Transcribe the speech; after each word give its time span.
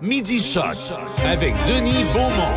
Midi 0.00 0.40
Choc 0.40 0.76
avec 1.26 1.52
Denis 1.66 2.04
Beaumont. 2.12 2.54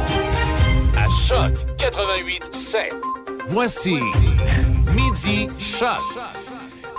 À 0.95 1.09
Choc 1.27 1.53
88 1.77 2.53
7. 2.53 2.93
Voici 3.47 3.95
Midi 4.95 5.47
Choc. 5.59 5.97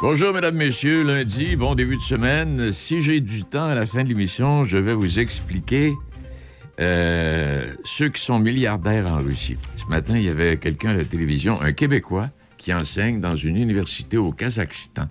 Bonjour, 0.00 0.34
mesdames, 0.34 0.56
messieurs. 0.56 1.04
Lundi, 1.04 1.54
bon 1.54 1.76
début 1.76 1.96
de 1.96 2.02
semaine. 2.02 2.72
Si 2.72 3.00
j'ai 3.02 3.20
du 3.20 3.44
temps 3.44 3.66
à 3.66 3.76
la 3.76 3.86
fin 3.86 4.02
de 4.02 4.08
l'émission, 4.08 4.64
je 4.64 4.78
vais 4.78 4.94
vous 4.94 5.20
expliquer 5.20 5.92
euh, 6.80 7.72
ceux 7.84 8.09
qui 8.09 8.20
sont 8.20 8.40
milliardaires 8.40 9.06
en 9.06 9.18
Russie. 9.18 9.59
Ce 9.77 9.86
matin, 9.86 10.16
il 10.16 10.24
y 10.24 10.29
avait 10.29 10.56
quelqu'un 10.56 10.90
à 10.90 10.95
la 10.95 11.04
télévision, 11.04 11.61
un 11.62 11.70
Québécois, 11.70 12.30
qui 12.56 12.74
enseigne 12.74 13.20
dans 13.20 13.36
une 13.36 13.56
université 13.56 14.16
au 14.16 14.32
Kazakhstan 14.32 15.06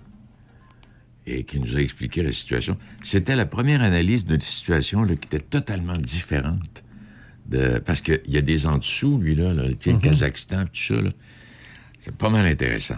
et 1.26 1.44
qui 1.44 1.60
nous 1.60 1.76
a 1.76 1.80
expliqué 1.80 2.22
la 2.22 2.32
situation. 2.32 2.76
C'était 3.02 3.36
la 3.36 3.46
première 3.46 3.82
analyse 3.82 4.26
d'une 4.26 4.40
situation 4.40 5.02
là, 5.02 5.14
qui 5.14 5.26
était 5.26 5.38
totalement 5.38 5.98
différente. 5.98 6.84
De, 7.46 7.80
parce 7.80 8.00
qu'il 8.00 8.20
y 8.28 8.38
a 8.38 8.40
des 8.40 8.66
en 8.66 8.78
dessous, 8.78 9.18
lui, 9.18 9.34
là, 9.34 9.52
là 9.52 9.64
le 9.68 9.74
Kazakhstan, 9.74 10.64
tout 10.66 10.70
ça. 10.72 10.94
C'est 11.98 12.16
pas 12.16 12.30
mal 12.30 12.46
intéressant. 12.46 12.96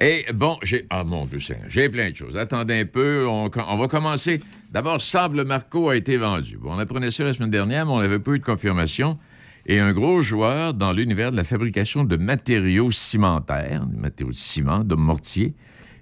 Et 0.00 0.26
bon, 0.34 0.58
j'ai. 0.62 0.86
Ah 0.90 1.04
mon 1.04 1.24
Dieu 1.26 1.38
j'ai 1.68 1.88
plein 1.88 2.10
de 2.10 2.16
choses. 2.16 2.36
Attendez 2.36 2.80
un 2.80 2.84
peu, 2.84 3.26
on, 3.28 3.48
on 3.68 3.76
va 3.76 3.86
commencer. 3.86 4.40
D'abord, 4.72 5.00
Sable 5.00 5.44
Marco 5.44 5.88
a 5.88 5.96
été 5.96 6.16
vendu. 6.16 6.56
Bon, 6.56 6.72
on 6.72 6.78
apprenait 6.78 7.10
ça 7.10 7.24
la 7.24 7.32
semaine 7.32 7.50
dernière, 7.50 7.86
mais 7.86 7.92
on 7.92 8.00
n'avait 8.00 8.18
pas 8.18 8.32
eu 8.32 8.38
de 8.38 8.44
confirmation. 8.44 9.18
Et 9.66 9.78
un 9.78 9.92
gros 9.92 10.20
joueur 10.20 10.74
dans 10.74 10.92
l'univers 10.92 11.30
de 11.30 11.36
la 11.36 11.44
fabrication 11.44 12.04
de 12.04 12.16
matériaux 12.16 12.90
cimentaires, 12.90 13.86
des 13.86 13.96
matériaux 13.96 14.32
de 14.32 14.36
ciment, 14.36 14.80
de 14.80 14.94
mortier 14.94 15.54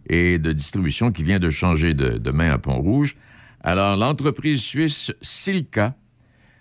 et 0.08 0.38
de 0.38 0.52
distribution 0.52 1.12
qui 1.12 1.22
vient 1.22 1.38
de 1.38 1.50
changer 1.50 1.94
de, 1.94 2.30
main 2.30 2.50
à 2.50 2.58
Pont-Rouge. 2.58 3.16
Alors, 3.60 3.96
l'entreprise 3.96 4.60
suisse 4.60 5.12
Silka 5.22 5.94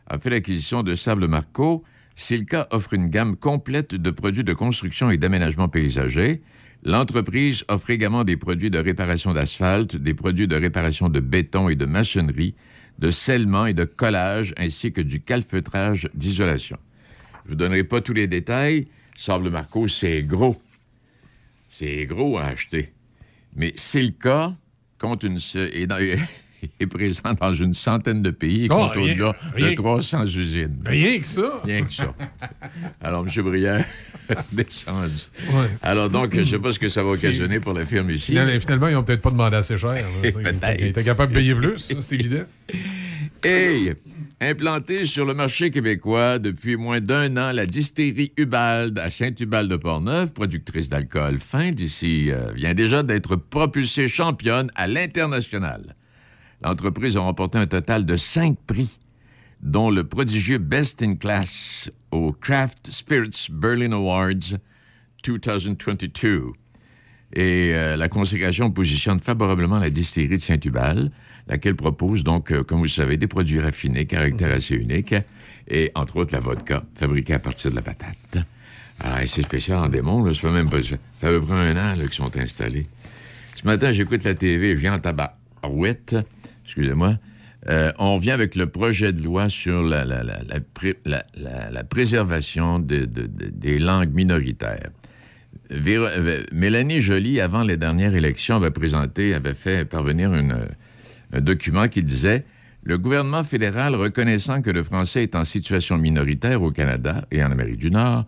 a 0.08 0.20
fait 0.20 0.30
l'acquisition 0.30 0.84
de 0.84 0.96
Sable 0.96 1.28
Marco. 1.28 1.84
Silka 2.16 2.68
offre 2.72 2.94
une 2.94 3.08
gamme 3.08 3.36
complète 3.36 3.96
de 3.96 4.12
produits 4.12 4.44
de 4.44 4.54
construction 4.54 5.10
et 5.10 5.18
d'aménagement 5.18 5.70
paysager. 5.70 6.42
L'entreprise 6.84 7.64
offre 7.68 7.92
également 7.92 8.24
des 8.24 8.38
produits 8.38 8.72
de 8.72 8.80
réparation 8.80 9.34
d'asphalte, 9.34 9.96
des 9.96 10.14
produits 10.14 10.48
de 10.48 10.56
réparation 10.56 11.10
de 11.10 11.20
béton 11.20 11.70
et 11.70 11.76
de 11.76 11.86
maçonnerie, 11.86 12.56
de 13.00 13.12
scellement 13.12 13.66
et 13.66 13.74
de 13.74 13.86
collage, 13.86 14.54
ainsi 14.58 14.92
que 14.92 15.02
du 15.02 15.22
calfeutrage 15.22 16.10
d'isolation. 16.14 16.78
Je 17.46 17.52
vous 17.52 17.56
donnerai 17.56 17.84
pas 17.84 18.02
tous 18.02 18.14
les 18.14 18.28
détails. 18.28 18.88
Sable 19.16 19.50
Marco, 19.50 19.88
c'est 19.88 20.24
gros. 20.24 20.62
C'est 21.68 22.06
gros 22.06 22.38
à 22.38 22.46
acheter. 22.46 22.94
Mais 23.56 23.74
Silka 23.76 24.54
compte 25.00 25.24
une 25.24 25.40
se- 25.40 25.58
est, 25.58 25.88
dans- 25.88 25.98
est 26.80 26.88
présent 26.88 27.34
dans 27.40 27.54
une 27.54 27.74
centaine 27.74 28.22
de 28.22 28.30
pays 28.32 28.66
et 28.66 28.68
Oh, 28.70 28.76
compte 28.76 28.94
rien- 28.94 29.14
au-delà 29.56 29.70
de 29.72 29.76
300 29.76 30.26
usines. 30.26 30.78
Rien 30.86 31.20
que 31.20 31.28
ça. 31.28 31.62
Rien 31.64 31.84
que 31.84 31.92
ça. 31.94 32.14
Alors, 33.02 33.26
M. 33.28 33.44
Brière, 33.44 33.86
descendu. 34.52 35.14
Ouais. 35.52 35.68
Alors, 35.82 36.10
donc, 36.10 36.34
je 36.36 36.40
ne 36.42 36.46
sais 36.46 36.60
pas 36.60 36.72
ce 36.72 36.80
que 36.80 36.90
ça 36.90 37.04
va 37.04 37.10
occasionner 37.12 37.60
pour 37.60 37.74
la 37.74 37.86
firme 37.86 38.12
ici. 38.12 38.28
Finalement, 38.32 38.60
finalement, 38.60 38.88
ils 38.90 38.94
n'ont 38.94 39.04
peut-être 39.04 39.22
pas 39.22 39.32
demandé 39.32 39.56
assez 39.58 39.78
cher. 39.78 40.04
Peut-être. 40.22 40.80
Ils 40.80 40.88
étaient 40.88 41.04
capables 41.04 41.34
de 41.34 41.38
payer 41.40 41.56
plus, 41.56 41.78
c'est 42.00 42.16
évident. 42.16 42.44
Hey! 43.44 43.94
Implantée 44.44 45.06
sur 45.06 45.24
le 45.26 45.36
marché 45.36 45.70
québécois 45.70 46.40
depuis 46.40 46.76
moins 46.76 47.00
d'un 47.00 47.38
an, 47.38 47.52
la 47.52 47.68
distillerie 47.68 48.34
Ubald 48.38 48.98
à 48.98 49.12
Saint-Ubald-de-Portneuf, 49.12 50.34
productrice 50.34 50.90
d'alcool 50.90 51.38
fin 51.38 51.70
d'ici, 51.70 52.32
euh, 52.32 52.52
vient 52.54 52.74
déjà 52.74 53.04
d'être 53.04 53.36
propulsée 53.36 54.08
championne 54.08 54.72
à 54.74 54.88
l'international. 54.88 55.96
L'entreprise 56.64 57.18
a 57.18 57.20
remporté 57.20 57.60
un 57.60 57.68
total 57.68 58.04
de 58.04 58.18
cinq 58.18 58.58
prix, 58.66 58.98
dont 59.62 59.92
le 59.92 60.06
prodigieux 60.06 60.58
Best 60.58 61.04
in 61.04 61.18
Class 61.18 61.92
au 62.10 62.32
Craft 62.32 62.90
Spirits 62.92 63.50
Berlin 63.52 63.92
Awards 63.92 64.58
2022. 65.24 66.54
Et 67.34 67.74
euh, 67.76 67.96
la 67.96 68.10
consécration 68.10 68.72
positionne 68.72 69.20
favorablement 69.20 69.78
la 69.78 69.92
distillerie 69.92 70.38
de 70.38 70.42
Saint-Hubal, 70.42 71.12
laquelle 71.48 71.76
propose 71.76 72.24
donc, 72.24 72.52
euh, 72.52 72.64
comme 72.64 72.78
vous 72.80 72.86
le 72.86 72.90
savez, 72.90 73.18
des 73.18 73.28
produits 73.28 73.60
raffinés, 73.60 74.06
caractère 74.06 74.52
assez 74.52 74.76
unique, 74.76 75.16
et 75.68 75.92
entre 75.96 76.18
autres 76.18 76.34
la 76.34 76.40
vodka, 76.40 76.84
fabriquée 76.96 77.34
à 77.34 77.40
partir 77.40 77.72
de 77.72 77.76
la 77.76 77.82
patate. 77.82 78.38
Ah, 79.00 79.26
c'est 79.26 79.42
spécial 79.42 79.80
en 79.80 79.90
démon, 79.90 80.24
là, 80.24 80.34
ça 80.34 80.42
fait 80.42 80.52
même 80.52 80.70
pas 80.70 80.84
ça. 80.84 80.96
fait 81.20 81.28
à 81.28 81.30
peu 81.32 81.42
près 81.42 81.56
un 81.56 81.76
an 81.78 81.96
qu'ils 81.98 82.10
sont 82.10 82.36
installés. 82.38 82.86
Ce 83.56 83.66
matin, 83.66 83.92
j'écoute 83.94 84.24
la 84.24 84.34
TV, 84.36 84.72
je 84.72 84.78
viens 84.82 84.94
en 84.96 85.00
tabarouette, 85.00 86.16
excusez-moi. 86.66 87.18
Euh, 87.70 87.92
on 88.00 88.18
vient 88.18 88.34
avec 88.34 88.56
le 88.56 88.66
projet 88.68 89.14
de 89.14 89.22
loi 89.24 89.48
sur 89.50 89.84
la, 89.84 90.04
la- 90.04 90.24
la- 90.24 90.42
la 90.48 90.60
pré- 90.60 90.98
la- 91.06 91.22
la- 91.36 91.70
la 91.70 91.84
préservation 91.84 92.80
de- 92.80 93.06
de- 93.06 93.28
de- 93.28 93.50
des 93.52 93.78
langues 93.78 94.14
minoritaires. 94.14 94.90
Véro- 95.70 96.08
euh, 96.08 96.44
Mélanie 96.52 97.02
Joly, 97.02 97.40
avant 97.40 97.62
les 97.64 97.78
dernières 97.78 98.16
élections, 98.16 98.56
avait 98.56 98.72
présenté, 98.72 99.34
avait 99.36 99.54
fait 99.54 99.86
parvenir 99.88 100.34
une, 100.34 100.52
un 100.54 100.66
document 101.40 101.88
qui 101.88 102.04
disait 102.04 102.46
Le 102.84 102.98
gouvernement 102.98 103.44
fédéral, 103.44 103.96
reconnaissant 103.96 104.62
que 104.62 104.70
le 104.70 104.84
français 104.84 105.24
est 105.24 105.36
en 105.36 105.46
situation 105.46 105.98
minoritaire 105.98 106.62
au 106.62 106.72
Canada 106.72 107.26
et 107.32 107.44
en 107.44 107.52
Amérique 107.52 107.78
du 107.78 107.92
Nord, 107.92 108.26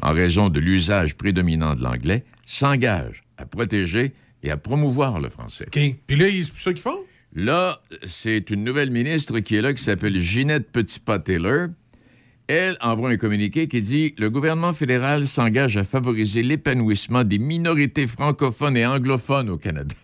en 0.00 0.12
raison 0.12 0.48
de 0.48 0.60
l'usage 0.60 1.16
prédominant 1.16 1.74
de 1.74 1.82
l'anglais, 1.82 2.24
s'engage 2.44 3.24
à 3.36 3.46
protéger 3.46 4.14
et 4.42 4.50
à 4.50 4.56
promouvoir 4.56 5.20
le 5.20 5.28
français. 5.28 5.66
OK. 5.66 5.96
Puis 6.06 6.16
là, 6.16 6.26
c'est 6.30 6.56
ça 6.56 6.72
qu'ils 6.72 6.82
font? 6.82 7.00
Là, 7.34 7.82
c'est 8.06 8.50
une 8.50 8.64
nouvelle 8.64 8.90
ministre 8.90 9.40
qui 9.40 9.56
est 9.56 9.62
là, 9.62 9.74
qui 9.74 9.82
s'appelle 9.82 10.18
Ginette 10.18 10.70
Petitpas-Taylor. 10.70 11.68
Elle 12.48 12.78
envoie 12.80 13.10
un 13.10 13.16
communiqué 13.16 13.66
qui 13.66 13.82
dit 13.82 14.14
Le 14.18 14.30
gouvernement 14.30 14.72
fédéral 14.72 15.26
s'engage 15.26 15.76
à 15.76 15.84
favoriser 15.84 16.42
l'épanouissement 16.42 17.24
des 17.24 17.38
minorités 17.38 18.06
francophones 18.06 18.76
et 18.76 18.86
anglophones 18.86 19.50
au 19.50 19.58
Canada. 19.58 19.94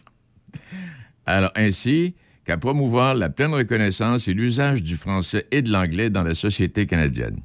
Alors, 1.24 1.52
ainsi 1.54 2.14
qu'à 2.44 2.56
promouvoir 2.58 3.14
la 3.14 3.30
pleine 3.30 3.54
reconnaissance 3.54 4.28
et 4.28 4.34
l'usage 4.34 4.82
du 4.82 4.96
français 4.96 5.46
et 5.50 5.62
de 5.62 5.70
l'anglais 5.70 6.10
dans 6.10 6.22
la 6.22 6.34
société 6.34 6.86
canadienne. 6.86 7.38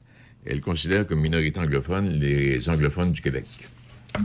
Elle 0.46 0.62
considère 0.62 1.06
comme 1.06 1.19
minorité 1.22 1.59
anglophone 1.59 2.09
les 2.19 2.68
anglophones 2.69 3.12
du 3.12 3.22
Québec. 3.22 3.46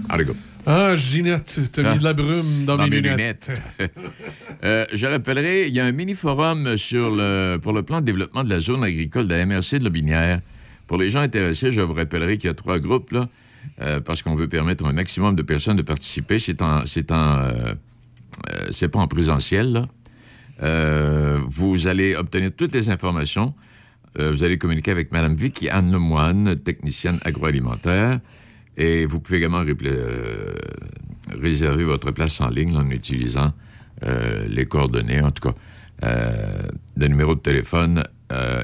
Allez, 0.08 0.24
go. 0.24 0.34
Ah, 0.64 0.94
Ginette, 0.96 1.58
t'as 1.72 1.82
Ah. 1.84 1.92
mis 1.92 1.98
de 1.98 2.04
la 2.04 2.12
brume 2.14 2.64
dans, 2.64 2.76
Dans 2.76 2.84
mes 2.84 2.90
mes 2.90 3.00
lunettes. 3.00 3.50
lunettes. 3.78 3.92
Euh, 4.64 4.86
je 4.94 5.06
rappellerai, 5.06 5.66
il 5.66 5.74
y 5.74 5.80
a 5.80 5.84
un 5.84 5.90
mini-forum 5.90 6.76
sur 6.76 7.10
le, 7.10 7.56
pour 7.60 7.72
le 7.72 7.82
plan 7.82 8.00
de 8.00 8.06
développement 8.06 8.44
de 8.44 8.48
la 8.50 8.60
zone 8.60 8.84
agricole 8.84 9.26
de 9.26 9.34
la 9.34 9.44
MRC 9.44 9.80
de 9.80 9.84
Lobinière. 9.84 10.40
Pour 10.86 10.98
les 10.98 11.08
gens 11.08 11.18
intéressés, 11.18 11.72
je 11.72 11.80
vous 11.80 11.94
rappellerai 11.94 12.38
qu'il 12.38 12.46
y 12.46 12.50
a 12.50 12.54
trois 12.54 12.78
groupes, 12.78 13.10
là, 13.10 13.28
euh, 13.80 13.98
parce 14.00 14.22
qu'on 14.22 14.36
veut 14.36 14.46
permettre 14.46 14.86
un 14.86 14.92
maximum 14.92 15.34
de 15.34 15.42
personnes 15.42 15.76
de 15.76 15.82
participer. 15.82 16.38
C'est 16.38 16.62
en, 16.62 16.86
c'est 16.86 17.10
en, 17.10 17.38
euh, 17.40 17.50
euh, 18.52 18.68
c'est 18.70 18.86
pas 18.86 19.00
en 19.00 19.08
présentiel, 19.08 19.72
là. 19.72 19.88
Euh, 20.62 21.40
vous 21.48 21.86
allez 21.86 22.14
obtenir 22.16 22.50
toutes 22.56 22.74
les 22.74 22.90
informations. 22.90 23.54
Euh, 24.18 24.30
vous 24.30 24.42
allez 24.44 24.58
communiquer 24.58 24.90
avec 24.90 25.10
Mme 25.12 25.34
Vicky 25.34 25.68
Anne 25.68 25.90
Lemoine, 25.92 26.56
technicienne 26.58 27.18
agroalimentaire. 27.24 28.20
Et 28.76 29.06
vous 29.06 29.20
pouvez 29.20 29.38
également 29.38 29.62
euh, 29.66 30.54
réserver 31.30 31.84
votre 31.84 32.10
place 32.10 32.40
en 32.40 32.48
ligne 32.48 32.76
en 32.76 32.88
utilisant 32.90 33.52
les 34.48 34.66
coordonnées, 34.66 35.20
en 35.20 35.30
tout 35.30 35.48
cas, 35.50 35.54
le 36.96 37.06
numéro 37.06 37.36
de 37.36 37.40
téléphone 37.40 38.02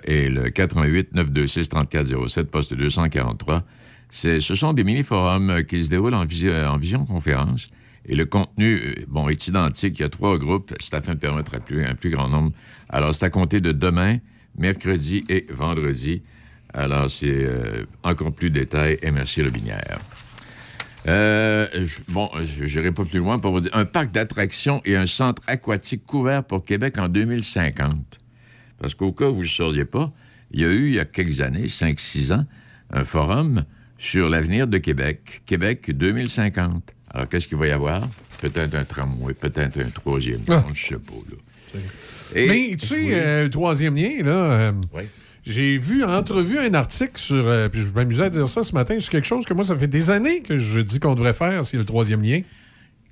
est 0.05 0.29
le 0.29 0.51
88 0.51 1.15
926 1.15 1.69
3407, 1.69 2.51
poste 2.51 2.75
243. 2.75 3.63
C'est- 4.11 4.41
Ce 4.41 4.57
sont 4.57 4.73
des 4.73 4.83
mini-forums 4.83 5.63
qui 5.63 5.85
se 5.85 5.91
déroulent 5.91 6.15
en, 6.15 6.25
visio- 6.25 6.53
en 6.67 6.77
visioconférence. 6.77 7.69
Et 8.09 8.17
le 8.17 8.25
contenu, 8.25 8.77
euh, 8.77 8.95
bon, 9.07 9.29
est 9.29 9.47
identique. 9.47 9.99
Il 9.99 10.03
y 10.03 10.05
a 10.05 10.09
trois 10.09 10.39
groupes. 10.39 10.75
C'est 10.81 10.95
afin 10.95 11.15
de 11.15 11.21
permettre 11.21 11.55
à 11.55 11.61
plus, 11.61 11.85
un 11.85 11.95
plus 11.95 12.11
grand 12.11 12.29
nombre. 12.29 12.53
Alors, 12.89 13.15
c'est 13.15 13.27
à 13.27 13.31
compter 13.31 13.61
de 13.61 13.71
demain, 13.71 14.17
mercredi 14.57 15.25
et 15.29 15.47
vendredi. 15.51 16.23
Alors, 16.73 17.11
c'est 17.11 17.31
euh, 17.31 17.85
encore 18.03 18.33
plus 18.33 18.51
de 18.51 18.61
détails. 18.61 18.99
Et 19.03 19.11
merci, 19.11 19.43
Lobinière. 19.43 19.99
Euh, 21.07 21.67
bon, 22.09 22.29
je 22.43 22.91
pas 22.91 23.05
plus 23.05 23.19
loin 23.19 23.39
pour 23.39 23.53
vous 23.53 23.61
dire 23.61 23.71
un 23.75 23.85
parc 23.85 24.11
d'attractions 24.11 24.83
et 24.85 24.97
un 24.97 25.07
centre 25.07 25.43
aquatique 25.47 26.05
couvert 26.05 26.43
pour 26.45 26.65
Québec 26.65 26.99
en 26.99 27.09
2050. 27.09 28.19
Parce 28.81 28.95
qu'au 28.95 29.13
cas 29.13 29.27
où 29.27 29.35
vous 29.35 29.39
ne 29.39 29.43
le 29.45 29.49
sauriez 29.49 29.85
pas, 29.85 30.13
il 30.51 30.61
y 30.61 30.65
a 30.65 30.69
eu, 30.69 30.89
il 30.89 30.95
y 30.95 30.99
a 30.99 31.05
quelques 31.05 31.41
années, 31.41 31.67
5-6 31.67 32.33
ans, 32.33 32.47
un 32.91 33.05
forum 33.05 33.65
sur 33.97 34.29
l'avenir 34.29 34.67
de 34.67 34.79
Québec, 34.79 35.43
Québec 35.47 35.91
2050. 35.91 36.95
Alors, 37.11 37.29
qu'est-ce 37.29 37.49
qu'il 37.49 37.59
va 37.59 37.67
y 37.67 37.71
avoir? 37.71 38.07
Peut-être 38.41 38.75
un 38.75 38.85
tramway, 38.85 39.35
peut-être 39.35 39.79
un 39.81 39.89
troisième 39.91 40.41
Ah. 40.49 40.61
pont, 40.61 40.75
je 40.75 40.87
sais 40.89 40.95
pas, 40.99 41.13
là. 41.31 41.81
Et- 42.35 42.49
Mais 42.49 42.77
tu 42.77 42.87
sais, 42.87 42.97
Oui. 42.97 43.11
euh, 43.13 43.45
le 43.45 43.51
troisième 43.51 43.95
lien, 43.97 44.23
là, 44.23 44.31
euh, 44.31 44.73
Oui. 44.95 45.03
j'ai 45.47 45.79
vu, 45.79 46.05
entrevu 46.05 46.59
un 46.59 46.73
article 46.75 47.13
sur. 47.19 47.47
euh, 47.47 47.69
puis 47.69 47.81
je 47.81 47.89
m'amusais 47.93 48.25
à 48.25 48.31
dire 48.31 48.49
ça 48.49 48.63
ce 48.63 48.73
matin, 48.75 48.99
sur 49.01 49.11
quelque 49.11 49.27
chose 49.27 49.45
que 49.45 49.55
moi, 49.55 49.65
ça 49.65 49.77
fait 49.77 49.89
des 49.89 50.11
années 50.11 50.43
que 50.43 50.59
je 50.59 50.81
dis 50.81 51.01
qu'on 51.01 51.15
devrait 51.15 51.33
faire, 51.33 51.65
c'est 51.65 51.77
le 51.79 51.85
troisième 51.85 52.23
lien. 52.23 52.43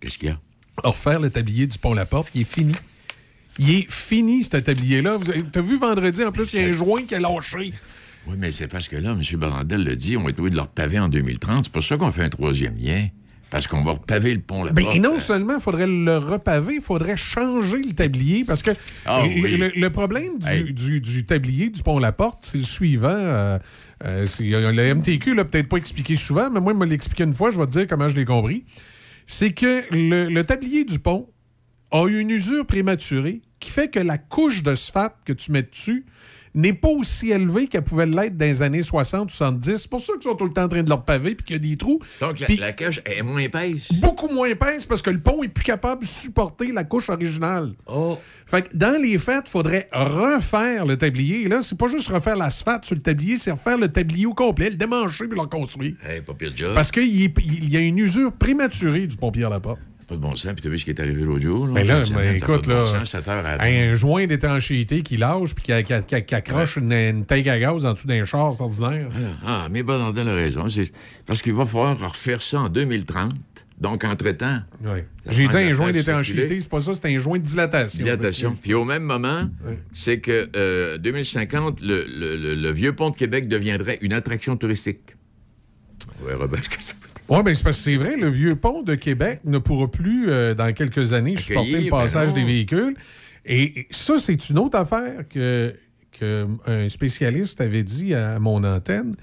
Qu'est-ce 0.00 0.18
qu'il 0.18 0.28
y 0.28 0.32
a? 0.32 0.38
Refaire 0.84 1.20
le 1.20 1.30
tablier 1.30 1.66
du 1.66 1.78
pont 1.78 1.94
La 1.94 2.04
Porte, 2.04 2.28
il 2.34 2.42
est 2.42 2.44
fini. 2.44 2.74
Il 3.58 3.70
est 3.70 3.90
fini, 3.90 4.44
cet 4.44 4.64
tablier-là. 4.64 5.18
T'as 5.50 5.62
vu 5.62 5.78
vendredi, 5.78 6.22
en 6.22 6.30
plus, 6.30 6.52
il 6.52 6.60
y 6.60 6.64
a 6.64 6.68
un 6.68 6.72
joint 6.74 7.02
qui 7.04 7.14
a 7.14 7.20
lâché. 7.20 7.72
Oui, 8.26 8.34
mais 8.36 8.52
c'est 8.52 8.66
parce 8.68 8.88
que 8.88 8.96
là, 8.96 9.12
M. 9.12 9.22
Barandel 9.38 9.82
le 9.84 9.96
dit, 9.96 10.16
on 10.18 10.24
va 10.24 10.30
être 10.30 10.38
obligé 10.38 10.50
de 10.52 10.56
leur 10.56 10.68
paver 10.68 10.98
en 10.98 11.08
2030. 11.08 11.64
C'est 11.64 11.72
pour 11.72 11.82
ça 11.82 11.96
qu'on 11.96 12.12
fait 12.12 12.24
un 12.24 12.28
troisième 12.28 12.76
lien. 12.76 13.08
Parce 13.50 13.68
qu'on 13.68 13.82
va 13.82 13.92
repaver 13.92 14.34
le 14.34 14.40
pont 14.40 14.64
là-bas. 14.64 14.82
Ben, 14.82 14.88
et 14.92 14.98
non 14.98 15.18
seulement 15.20 15.54
il 15.54 15.60
faudrait 15.60 15.86
le 15.86 16.18
repaver, 16.18 16.74
il 16.76 16.80
faudrait 16.80 17.16
changer 17.16 17.78
le 17.78 17.92
tablier 17.92 18.44
parce 18.44 18.60
que 18.62 18.72
Ah, 19.04 19.22
le, 19.24 19.28
oui. 19.42 19.56
le- 19.56 19.72
le 19.74 19.90
problème 19.90 20.38
du, 20.40 20.48
Hey. 20.48 20.72
du- 20.74 21.00
du 21.00 21.24
tablier 21.24 21.70
du 21.70 21.82
pont 21.82 21.98
Laporte, 22.00 22.38
c'est 22.44 22.58
le 22.58 22.64
suivant. 22.64 23.08
euh, 23.08 23.58
euh, 24.04 24.26
c'est- 24.26 24.42
le 24.44 24.82
MTQ 24.94 25.34
l'a 25.34 25.44
peut-être 25.44 25.68
pas 25.68 25.76
expliqué 25.76 26.16
souvent, 26.16 26.50
mais 26.50 26.58
moi, 26.60 26.72
il 26.72 26.78
me 26.78 26.86
l'a 26.86 26.94
expliqué 26.94 27.22
une 27.22 27.32
fois, 27.32 27.50
je 27.52 27.58
vais 27.58 27.66
te 27.66 27.70
dire 27.70 27.86
comment 27.86 28.08
je 28.08 28.16
l'ai 28.16 28.24
compris. 28.24 28.64
C'est 29.28 29.52
que 29.52 29.84
le, 29.92 30.28
le 30.28 30.44
tablier 30.44 30.84
du 30.84 30.98
pont 30.98 31.28
a 31.92 32.04
eu 32.08 32.18
une 32.18 32.30
usure 32.30 32.66
prématurée 32.66 33.42
qui 33.60 33.70
fait 33.70 33.88
que 33.90 34.00
la 34.00 34.18
couche 34.18 34.64
de 34.64 34.74
sphate 34.74 35.16
que 35.24 35.32
tu 35.32 35.52
mets 35.52 35.62
dessus 35.62 36.04
n'est 36.56 36.72
pas 36.72 36.88
aussi 36.88 37.30
élevée 37.30 37.66
qu'elle 37.68 37.84
pouvait 37.84 38.06
l'être 38.06 38.36
dans 38.36 38.46
les 38.46 38.62
années 38.62 38.82
60 38.82 39.30
ou 39.30 39.34
70. 39.34 39.76
C'est 39.76 39.90
pour 39.90 40.00
ça 40.00 40.12
qu'ils 40.14 40.22
sont 40.22 40.34
tout 40.36 40.46
le 40.46 40.52
temps 40.52 40.64
en 40.64 40.68
train 40.68 40.82
de 40.82 40.88
leur 40.88 41.04
paver 41.04 41.34
puis 41.34 41.44
qu'il 41.44 41.56
y 41.56 41.58
a 41.58 41.70
des 41.70 41.76
trous. 41.76 42.00
Donc, 42.20 42.40
la, 42.40 42.48
la 42.58 42.72
cage 42.72 43.02
est 43.04 43.22
moins 43.22 43.40
épaisse. 43.40 43.92
beaucoup 44.00 44.28
moins 44.28 44.48
épaisse 44.48 44.86
parce 44.86 45.02
que 45.02 45.10
le 45.10 45.20
pont 45.20 45.42
est 45.42 45.48
plus 45.48 45.64
capable 45.64 46.02
de 46.02 46.06
supporter 46.06 46.72
la 46.72 46.84
couche 46.84 47.10
originale. 47.10 47.74
Oh. 47.86 48.18
Fait 48.46 48.62
que 48.62 48.76
dans 48.76 49.00
les 49.00 49.18
fêtes, 49.18 49.44
il 49.46 49.50
faudrait 49.50 49.88
refaire 49.92 50.86
le 50.86 50.96
tablier. 50.96 51.42
Et 51.42 51.48
là, 51.48 51.62
c'est 51.62 51.78
pas 51.78 51.88
juste 51.88 52.08
refaire 52.08 52.36
l'asphalte 52.36 52.84
sur 52.84 52.94
le 52.94 53.02
tablier, 53.02 53.36
c'est 53.36 53.50
refaire 53.50 53.78
le 53.78 53.88
tablier 53.88 54.26
au 54.26 54.34
complet, 54.34 54.70
le 54.70 54.76
démancher 54.76 55.26
puis 55.26 55.36
le 55.36 55.42
reconstruire. 55.42 55.94
Hey, 56.08 56.22
pas 56.22 56.34
pire 56.34 56.52
job. 56.54 56.74
Parce 56.74 56.90
qu'il 56.90 57.06
il 57.06 57.68
y 57.72 57.76
a 57.76 57.80
une 57.80 57.98
usure 57.98 58.32
prématurée 58.32 59.06
du 59.06 59.16
pont 59.16 59.30
Pierre-Laporte. 59.30 59.80
Pas 60.08 60.14
de 60.14 60.20
bon 60.20 60.36
sens. 60.36 60.52
Puis 60.52 60.62
t'as 60.62 60.68
vu 60.68 60.78
ce 60.78 60.84
qui 60.84 60.90
est 60.90 61.00
arrivé 61.00 61.22
l'autre 61.24 61.42
jour? 61.42 61.66
Mais 61.66 61.82
là, 61.82 62.00
pas 62.14 62.24
écoute, 62.32 62.68
bon 62.68 62.74
là, 62.74 62.86
sens, 63.00 63.10
7 63.10 63.26
heures 63.28 63.44
à 63.44 63.64
un 63.64 63.94
joint 63.94 64.26
d'étanchéité 64.26 65.02
qui 65.02 65.16
lâche 65.16 65.54
puis 65.54 65.64
qui, 65.64 65.72
qui- 65.84 65.94
qui- 66.06 66.24
qui 66.24 66.34
accroche 66.34 66.76
une, 66.76 66.92
une 66.92 67.26
tank 67.26 67.44
à 67.48 67.58
gaz 67.58 67.84
en 67.84 67.92
dessous 67.94 68.06
d'un 68.06 68.24
char, 68.24 68.60
ordinaire. 68.60 69.08
Ah, 69.44 69.66
mais 69.70 69.82
Barandel 69.82 70.28
a 70.28 70.34
raison. 70.34 70.68
C'est 70.70 70.92
parce 71.26 71.42
qu'il 71.42 71.54
va 71.54 71.66
falloir 71.66 71.98
refaire 71.98 72.40
ça 72.40 72.60
en 72.60 72.68
2030. 72.68 73.32
Donc, 73.80 74.04
entre-temps, 74.04 74.60
Ouais. 74.82 75.04
Ça 75.26 75.32
J'ai 75.32 75.48
dit 75.48 75.56
un 75.56 75.72
joint 75.74 75.90
d'étanchéité, 75.92 76.60
c'est 76.60 76.68
pas 76.70 76.80
ça, 76.80 76.94
c'est 76.94 77.12
un 77.14 77.18
joint 77.18 77.38
de 77.38 77.42
dilatation. 77.44 78.04
dilatation. 78.04 78.56
Puis 78.62 78.72
au 78.74 78.84
même 78.86 79.02
moment, 79.02 79.50
c'est 79.92 80.20
que 80.20 80.48
euh, 80.56 80.96
2050, 80.98 81.80
le, 81.82 82.06
le- 82.18 82.36
le- 82.36 82.54
le 82.54 82.70
vieux 82.70 82.94
pont 82.94 83.10
de 83.10 83.16
Québec 83.16 83.48
deviendrait 83.48 83.98
une 84.00 84.12
attraction 84.14 84.56
touristique. 84.56 85.16
Verra 86.26 86.46
bien 86.46 86.62
ce 86.62 86.68
que 86.70 86.82
ça 86.82 86.94
fait. 86.98 87.15
Oui, 87.28 87.38
mais 87.44 87.54
c'est 87.54 87.64
parce 87.64 87.76
que 87.76 87.82
c'est 87.82 87.96
vrai, 87.96 88.16
le 88.16 88.28
vieux 88.28 88.56
pont 88.56 88.82
de 88.82 88.94
Québec 88.94 89.40
ne 89.44 89.58
pourra 89.58 89.90
plus, 89.90 90.30
euh, 90.30 90.54
dans 90.54 90.72
quelques 90.72 91.12
années, 91.12 91.36
supporter 91.36 91.78
le 91.78 91.90
ben 91.90 91.90
passage 91.90 92.34
des 92.34 92.44
véhicules. 92.44 92.94
Et 93.44 93.80
et 93.80 93.86
ça, 93.90 94.18
c'est 94.18 94.48
une 94.48 94.58
autre 94.58 94.76
affaire 94.78 95.24
que, 95.28 95.74
que 96.12 96.46
un 96.66 96.88
spécialiste 96.88 97.60
avait 97.60 97.84
dit 97.84 98.14
à 98.14 98.38
mon 98.38 98.62
antenne. 98.64 99.14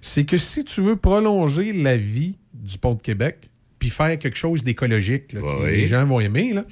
C'est 0.00 0.24
que 0.24 0.36
si 0.36 0.64
tu 0.64 0.80
veux 0.80 0.96
prolonger 0.96 1.72
la 1.72 1.96
vie 1.96 2.36
du 2.54 2.78
pont 2.78 2.94
de 2.94 3.02
Québec, 3.02 3.50
puis 3.78 3.90
faire 3.90 4.18
quelque 4.18 4.36
chose 4.36 4.64
d'écologique, 4.64 5.32
là, 5.32 5.40
que 5.40 5.66
les 5.66 5.86
gens 5.86 6.04
vont 6.04 6.20
aimer, 6.20 6.52
là, 6.52 6.64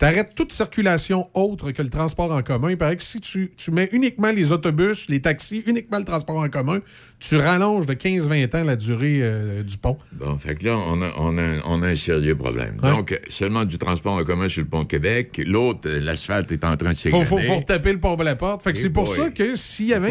T'arrêtes 0.00 0.34
toute 0.34 0.50
circulation 0.50 1.28
autre 1.34 1.72
que 1.72 1.82
le 1.82 1.90
transport 1.90 2.32
en 2.32 2.40
commun. 2.42 2.70
Il 2.70 2.78
paraît 2.78 2.96
que 2.96 3.02
si 3.02 3.20
tu, 3.20 3.52
tu 3.54 3.70
mets 3.70 3.86
uniquement 3.92 4.30
les 4.32 4.50
autobus, 4.50 5.10
les 5.10 5.20
taxis, 5.20 5.62
uniquement 5.66 5.98
le 5.98 6.06
transport 6.06 6.38
en 6.38 6.48
commun, 6.48 6.80
tu 7.18 7.36
rallonges 7.36 7.84
de 7.84 7.92
15-20 7.92 8.56
ans 8.56 8.64
la 8.64 8.76
durée 8.76 9.18
euh, 9.20 9.62
du 9.62 9.76
pont. 9.76 9.98
Bon, 10.12 10.38
fait 10.38 10.54
que 10.54 10.64
là, 10.64 10.78
on 10.78 11.02
a, 11.02 11.12
on 11.18 11.36
a- 11.36 11.60
on 11.66 11.82
a 11.82 11.88
un 11.88 11.94
sérieux 11.94 12.34
problème. 12.34 12.76
Donc, 12.76 13.20
seulement 13.28 13.66
du 13.66 13.76
transport 13.76 14.14
en 14.14 14.24
commun 14.24 14.48
sur 14.48 14.62
le 14.62 14.68
pont 14.68 14.86
Québec. 14.86 15.38
L'autre, 15.46 15.80
euh, 15.86 16.00
l'asphalte 16.00 16.50
est 16.50 16.64
en 16.64 16.78
train 16.78 16.92
de 16.92 16.94
Faut, 16.96 17.00
s'éganer. 17.02 17.24
faut, 17.26 17.36
faut 17.38 17.56
retaper 17.56 17.92
le 17.92 18.00
pont 18.00 18.16
de 18.16 18.24
la 18.24 18.36
porte. 18.36 18.62
Fait 18.64 18.72
que 18.72 18.78
c'est 18.78 18.88
pour 18.88 19.04
boy. 19.04 19.14
ça 19.16 19.28
que 19.28 19.54
s'il 19.54 19.88
y 19.88 19.92
avait. 19.92 20.08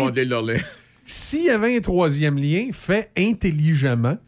S'il 1.08 1.46
y 1.46 1.50
avait 1.50 1.76
un 1.76 1.80
troisième 1.82 2.38
lien 2.38 2.68
fait 2.72 3.10
intelligemment, 3.18 4.20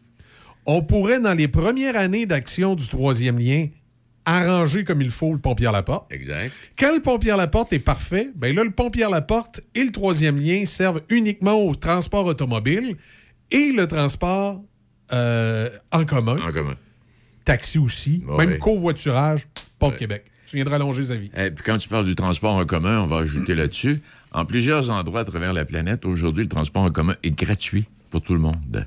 on 0.66 0.82
pourrait, 0.82 1.20
dans 1.20 1.34
les 1.34 1.46
premières 1.46 1.96
années 1.96 2.26
d'action 2.26 2.74
du 2.74 2.88
troisième 2.88 3.38
lien, 3.38 3.68
arranger 4.24 4.84
comme 4.84 5.02
il 5.02 5.10
faut 5.10 5.32
le 5.32 5.38
pont 5.38 5.54
Pierre-Laporte. 5.54 6.12
Exact. 6.12 6.52
Quand 6.78 6.94
le 6.94 7.00
pont 7.02 7.18
Pierre-Laporte 7.18 7.72
est 7.72 7.78
parfait, 7.78 8.30
ben 8.36 8.54
là, 8.54 8.64
le 8.64 8.70
pont 8.70 8.90
Pierre-Laporte 8.90 9.60
et 9.74 9.84
le 9.84 9.90
troisième 9.90 10.38
lien 10.38 10.64
servent 10.64 11.00
uniquement 11.08 11.54
au 11.54 11.74
transport 11.74 12.26
automobile 12.26 12.96
et 13.50 13.72
le 13.72 13.86
transport 13.86 14.62
euh, 15.12 15.68
en 15.90 16.04
commun, 16.04 16.38
En 16.46 16.52
commun. 16.52 16.74
taxi 17.44 17.78
aussi, 17.78 18.22
Ouais. 18.26 18.46
même 18.46 18.58
covoiturage, 18.58 19.46
pont 19.78 19.90
de 19.90 19.96
Québec. 19.96 20.24
Tu 20.46 20.56
viens 20.56 20.64
de 20.64 20.70
rallonger 20.70 21.02
sa 21.04 21.16
vie. 21.16 21.30
Et 21.36 21.50
puis 21.50 21.64
quand 21.64 21.78
tu 21.78 21.88
parles 21.88 22.04
du 22.04 22.14
transport 22.14 22.54
en 22.56 22.64
commun, 22.64 23.00
on 23.00 23.06
va 23.06 23.18
ajouter 23.18 23.54
là-dessus. 23.54 24.00
En 24.32 24.44
plusieurs 24.44 24.90
endroits 24.90 25.20
à 25.20 25.24
travers 25.24 25.52
la 25.52 25.64
planète, 25.64 26.04
aujourd'hui, 26.04 26.44
le 26.44 26.48
transport 26.48 26.82
en 26.82 26.90
commun 26.90 27.16
est 27.22 27.30
gratuit 27.30 27.86
pour 28.10 28.20
tout 28.22 28.34
le 28.34 28.38
monde. 28.40 28.86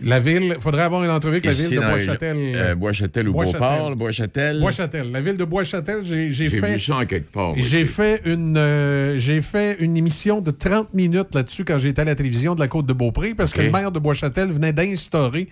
La 0.00 0.20
ville, 0.20 0.52
il 0.56 0.60
faudrait 0.60 0.82
avoir 0.82 1.02
une 1.04 1.10
entrevue 1.10 1.34
avec 1.36 1.46
la 1.46 1.52
Ici, 1.52 1.68
ville 1.68 1.80
de 1.80 1.84
Bois-Châtel. 1.86 2.36
euh, 2.54 2.74
Bois-Châtel 2.74 3.28
ou. 3.28 3.32
Beauport, 3.32 3.96
Bois-Châtel. 3.96 4.60
Bois-Châtel. 4.60 5.10
La 5.10 5.20
ville 5.22 5.36
de 5.38 5.44
Bois-Châtel, 5.44 6.00
j'ai 6.04 6.30
fait. 6.48 6.72
vu 6.74 6.78
ça 6.80 6.96
en 6.96 7.06
quelque 7.06 7.32
part. 7.32 7.54
moi 7.54 7.56
J'ai 7.58 7.84
fait 7.86 8.20
une 8.26 8.56
euh, 8.58 9.18
j'ai 9.18 9.40
fait 9.40 9.76
une 9.80 9.96
émission 9.96 10.40
de 10.42 10.50
30 10.50 10.92
minutes 10.92 11.34
là-dessus 11.34 11.64
quand 11.64 11.78
j'étais 11.78 12.02
à 12.02 12.04
la 12.04 12.14
télévision 12.14 12.54
de 12.54 12.60
la 12.60 12.68
Côte 12.68 12.84
de 12.86 12.92
Beaupré 12.92 13.34
parce 13.34 13.52
que 13.54 13.62
le 13.62 13.70
maire 13.70 13.90
de 13.90 13.98
Bois-Châtel 13.98 14.50
venait 14.52 14.72
d'instaurer 14.74 15.48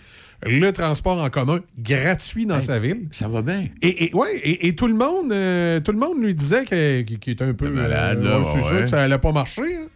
le 0.46 0.70
transport 0.72 1.22
en 1.22 1.30
commun 1.30 1.60
gratuit 1.78 2.44
dans 2.44 2.60
sa 2.60 2.78
ville. 2.78 3.06
Ça 3.12 3.28
va 3.28 3.40
bien. 3.40 3.64
Et, 3.80 4.04
et- 4.06 4.14
ouais, 4.14 4.36
et, 4.42 4.68
et 4.68 4.74
tout 4.74 4.88
le 4.88 4.94
monde 4.94 5.32
euh, 5.32 5.80
tout 5.80 5.92
le 5.92 5.98
monde 5.98 6.22
lui 6.22 6.34
disait 6.34 6.64
qu'il 6.64 7.18
qu'il 7.18 7.32
était 7.32 7.44
un 7.44 7.54
peu 7.54 7.70
malade, 7.70 8.22
là, 8.22 8.40
ouais, 8.40 8.72
ouais. 8.80 8.86
ça 8.88 9.02
allait 9.02 9.16
pas 9.16 9.32
marcher. 9.32 9.62
hein. 9.62 9.86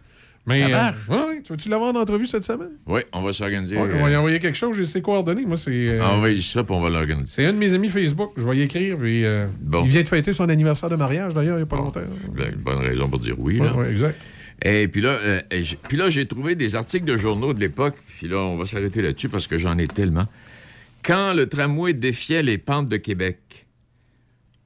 Mais 0.49 0.59
Ça 0.61 0.65
euh, 0.65 0.69
marche. 0.69 0.97
ouais. 1.09 1.41
tu 1.43 1.53
veux-tu 1.53 1.69
l'avoir 1.69 1.95
en 1.95 1.99
entrevue 1.99 2.25
cette 2.25 2.43
semaine? 2.43 2.71
Oui, 2.87 3.01
on 3.13 3.21
va 3.21 3.31
s'organiser. 3.33 3.75
Ouais, 3.77 3.81
on 3.93 4.03
va 4.03 4.09
y 4.09 4.13
euh, 4.13 4.17
envoyer 4.19 4.39
quelque 4.39 4.57
chose, 4.57 4.75
j'ai 4.75 4.83
ses 4.85 5.01
coordonnées. 5.01 5.45
Moi, 5.45 5.55
c'est. 5.57 5.71
euh, 5.71 6.03
envoyer 6.03 6.41
ça, 6.41 6.63
puis 6.63 6.75
on 6.75 6.79
va 6.79 6.89
l'organiser. 6.89 7.27
c'est 7.29 7.45
un 7.45 7.53
de 7.53 7.57
mes 7.57 7.73
amis 7.73 7.87
Facebook. 7.89 8.31
Je 8.35 8.43
vais 8.43 8.57
y 8.57 8.61
écrire. 8.63 8.97
Puis, 8.97 9.23
euh, 9.25 9.47
Bon. 9.61 9.83
Il 9.85 9.89
vient 9.91 10.03
de 10.03 10.07
fêter 10.09 10.33
son 10.33 10.49
anniversaire 10.49 10.89
de 10.89 10.95
mariage, 10.95 11.33
d'ailleurs, 11.33 11.55
il 11.57 11.61
n'y 11.61 11.63
a 11.63 11.67
pas 11.67 11.77
longtemps. 11.77 12.01
Une 12.35 12.55
bonne 12.55 12.79
raison 12.79 13.07
pour 13.07 13.19
dire 13.19 13.35
oui. 13.37 13.59
Ouais, 13.59 13.65
Là. 13.67 13.73
ouais, 13.75 13.91
exact. 13.91 14.19
Et 14.61 14.87
puis 14.89 14.99
là, 15.01 15.11
euh, 15.21 15.39
puis 15.87 15.95
là, 15.97 16.09
j'ai 16.09 16.25
trouvé 16.25 16.55
des 16.55 16.75
articles 16.75 17.05
de 17.05 17.15
journaux 17.15 17.53
de 17.53 17.61
l'époque. 17.61 17.95
Puis 18.17 18.27
là, 18.27 18.39
on 18.39 18.55
va 18.57 18.65
s'arrêter 18.65 19.01
là-dessus 19.01 19.29
parce 19.29 19.47
que 19.47 19.57
j'en 19.57 19.77
ai 19.77 19.87
tellement. 19.87 20.25
Quand 21.03 21.31
le 21.33 21.47
tramway 21.47 21.93
défiait 21.93 22.43
les 22.43 22.57
pentes 22.57 22.89
de 22.89 22.97
Québec, 22.97 23.37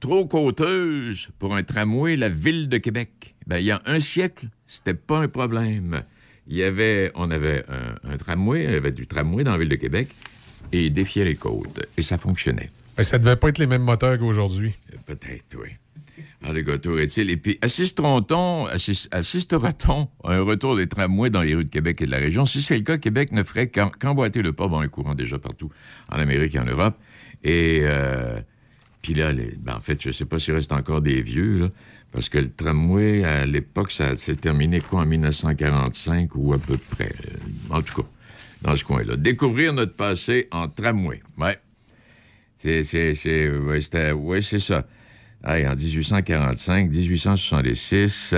trop 0.00 0.26
coûteuse 0.26 1.28
pour 1.38 1.54
un 1.54 1.62
tramway, 1.62 2.16
la 2.16 2.28
ville 2.28 2.68
de 2.68 2.78
Québec. 2.78 3.33
Ben, 3.46 3.58
il 3.58 3.64
y 3.66 3.70
a 3.70 3.82
un 3.86 4.00
siècle, 4.00 4.46
c'était 4.66 4.94
pas 4.94 5.18
un 5.18 5.28
problème. 5.28 6.02
Il 6.48 6.56
y 6.56 6.62
avait, 6.62 7.10
on 7.14 7.30
avait 7.30 7.64
un, 7.68 8.12
un 8.12 8.16
tramway, 8.16 8.64
il 8.64 8.70
y 8.70 8.74
avait 8.74 8.90
du 8.90 9.06
tramway 9.06 9.44
dans 9.44 9.52
la 9.52 9.58
ville 9.58 9.68
de 9.68 9.76
Québec 9.76 10.08
et 10.72 10.86
il 10.86 10.92
défiait 10.92 11.24
les 11.24 11.36
côtes. 11.36 11.86
Et 11.96 12.02
ça 12.02 12.18
fonctionnait. 12.18 12.70
Ben, 12.96 13.02
ça 13.02 13.18
devait 13.18 13.36
pas 13.36 13.48
être 13.48 13.58
les 13.58 13.66
mêmes 13.66 13.82
moteurs 13.82 14.18
qu'aujourd'hui. 14.18 14.72
Euh, 14.92 14.96
Peut-être, 15.06 15.56
oui. 15.60 15.68
Alors, 16.42 16.54
le 16.54 16.62
gâteau 16.62 16.98
est-il? 16.98 17.30
Et 17.30 17.36
puis, 17.36 17.58
assistera-t-on 17.62 18.66
à 20.24 20.32
un 20.34 20.40
retour 20.42 20.76
des 20.76 20.86
tramways 20.86 21.30
dans 21.30 21.42
les 21.42 21.54
rues 21.54 21.64
de 21.64 21.70
Québec 21.70 22.00
et 22.02 22.06
de 22.06 22.10
la 22.10 22.18
région? 22.18 22.46
Si 22.46 22.62
c'est 22.62 22.76
le 22.76 22.82
cas, 22.84 22.98
Québec 22.98 23.32
ne 23.32 23.42
ferait 23.42 23.68
qu'emboîter 23.68 24.42
le 24.42 24.52
pas. 24.52 24.68
Bon, 24.68 24.78
un 24.80 24.88
courant 24.88 25.14
déjà 25.14 25.38
partout 25.38 25.70
en 26.10 26.18
Amérique 26.18 26.54
et 26.54 26.58
en 26.60 26.64
Europe. 26.66 26.96
Et 27.42 27.80
euh, 27.82 28.38
puis 29.02 29.14
là, 29.14 29.32
les- 29.32 29.54
ben, 29.58 29.74
en 29.76 29.80
fait, 29.80 30.00
je 30.02 30.08
ne 30.08 30.12
sais 30.12 30.24
pas 30.24 30.38
s'il 30.38 30.54
reste 30.54 30.72
encore 30.72 31.00
des 31.00 31.20
vieux, 31.20 31.58
là, 31.58 31.68
parce 32.14 32.28
que 32.28 32.38
le 32.38 32.48
tramway, 32.48 33.24
à 33.24 33.44
l'époque, 33.44 33.90
ça 33.90 34.16
s'est 34.16 34.36
terminé 34.36 34.80
quoi, 34.80 35.00
en 35.00 35.06
1945 35.06 36.30
ou 36.36 36.54
à 36.54 36.58
peu 36.58 36.78
près. 36.78 37.12
En 37.70 37.82
tout 37.82 38.02
cas, 38.02 38.08
dans 38.62 38.76
ce 38.76 38.84
coin-là. 38.84 39.16
Découvrir 39.16 39.72
notre 39.72 39.96
passé 39.96 40.46
en 40.52 40.68
tramway. 40.68 41.20
Ouais. 41.36 41.58
C'est, 42.56 42.84
c'est, 42.84 43.14
ça. 44.60 44.86
Hey, 45.44 45.66
en 45.66 45.74
1845, 45.74 46.88
1866, 46.88 48.34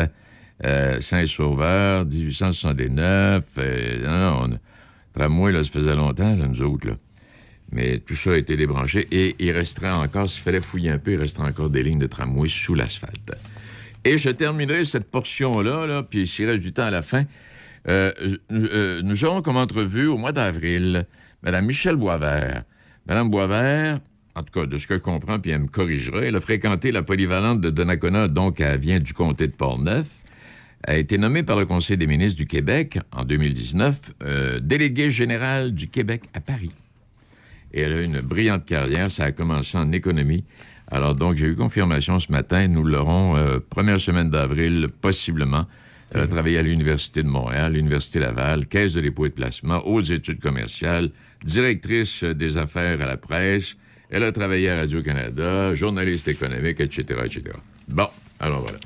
euh, 0.65 1.01
Saint-Sauveur, 1.03 2.07
1869, 2.07 3.45
euh, 3.59 4.49
tramway, 5.13 5.53
là, 5.53 5.63
ça 5.63 5.71
faisait 5.71 5.95
longtemps, 5.95 6.35
là, 6.35 6.47
nous 6.49 6.63
autres, 6.63 6.89
là. 6.89 6.95
Mais 7.73 7.99
tout 7.99 8.17
ça 8.17 8.31
a 8.31 8.37
été 8.37 8.57
débranché 8.57 9.07
et 9.11 9.37
il 9.39 9.51
resterait 9.51 9.91
encore, 9.91 10.31
s'il 10.31 10.43
fallait 10.43 10.61
fouiller 10.61 10.91
un 10.91 10.99
peu, 10.99 11.13
il 11.13 11.21
resterait 11.21 11.49
encore 11.49 11.69
des 11.69 11.83
lignes 11.83 11.99
de 11.99 12.07
tramway 12.07 12.49
sous 12.49 12.75
l'asphalte. 12.75 13.37
Et 14.07 14.19
je 14.19 14.31
terminerai 14.31 14.85
cette 14.85 15.11
portion-là, 15.11 15.85
là, 15.85 16.05
puis 16.05 16.29
s'il 16.29 16.49
reste 16.49 16.63
du 16.63 16.73
temps 16.73 16.85
à 16.85 16.93
la 16.93 17.03
fin, 17.03 17.25
euh, 17.89 18.13
euh, 18.53 19.03
nous 19.03 19.25
aurons 19.25 19.43
comme 19.43 19.57
entrevue 19.57 20.07
au 20.07 20.17
mois 20.17 20.31
d'avril 20.31 21.09
Mme 21.43 21.67
Michel 21.67 21.97
Boisvert. 21.97 22.63
Mme 23.09 23.31
Boisvert, 23.31 23.99
en 24.37 24.43
tout 24.45 24.61
cas, 24.61 24.67
de 24.67 24.79
ce 24.79 24.87
que 24.87 24.95
je 24.95 25.01
comprends, 25.01 25.41
puis 25.41 25.51
elle 25.51 25.63
me 25.63 25.67
corrigera, 25.67 26.21
elle 26.21 26.37
a 26.37 26.41
fréquenté 26.41 26.93
la 26.93 27.03
polyvalente 27.03 27.61
de 27.61 27.69
Donnacona, 27.69 28.29
donc 28.29 28.61
elle 28.61 28.79
vient 28.79 29.01
du 29.01 29.13
comté 29.13 29.49
de 29.49 29.53
Portneuf. 29.55 30.07
Elle 30.85 30.95
a 30.95 30.99
été 30.99 31.19
nommée 31.19 31.43
par 31.43 31.59
le 31.59 31.67
Conseil 31.67 31.97
des 31.97 32.07
ministres 32.07 32.39
du 32.39 32.47
Québec 32.47 33.01
en 33.11 33.25
2019 33.25 34.13
euh, 34.23 34.61
déléguée 34.61 35.11
générale 35.11 35.75
du 35.75 35.89
Québec 35.89 36.23
à 36.33 36.41
Paris. 36.41 36.71
Et 37.75 37.81
elle 37.81 37.93
a 37.93 38.03
une 38.03 38.21
brillante 38.21 38.67
carrière. 38.67 39.11
Ça 39.11 39.25
a 39.25 39.33
commencé 39.33 39.77
en 39.77 39.91
économie 39.91 40.45
Alors, 40.89 41.15
donc, 41.15 41.37
j'ai 41.37 41.47
eu 41.47 41.55
confirmation 41.57 42.21
ce 42.21 42.31
matin. 42.31 42.69
Nous 42.69 42.85
l'aurons 42.85 43.37
euh, 43.37 43.59
première 43.59 44.01
semaine 44.01 44.31
d'avril, 44.31 44.89
possiblement. 45.01 45.67
Elle 46.15 46.21
a 46.21 46.27
travaillé 46.29 46.59
à 46.59 46.63
l'Université 46.63 47.23
de 47.23 47.29
Montréal, 47.29 47.73
l'Université 47.73 48.21
Laval, 48.21 48.67
Caisse 48.67 48.93
de 48.93 49.01
dépôt 49.01 49.27
et 49.27 49.31
de 49.31 49.35
placement, 49.35 49.83
hautes 49.87 50.11
études 50.11 50.41
commerciales, 50.41 51.11
directrice 51.45 52.23
des 52.23 52.57
affaires 52.57 53.01
à 53.03 53.07
la 53.07 53.17
presse. 53.17 53.77
Elle 54.11 54.23
a 54.23 54.31
travaillé 54.31 54.71
à 54.71 54.77
Radio-Canada, 54.77 55.75
journaliste 55.75 56.29
économique, 56.29 56.81
etc., 56.81 57.21
etc. 57.25 57.43
Bon, 57.89 58.09
alors 58.39 58.61
voilà. 58.61 58.79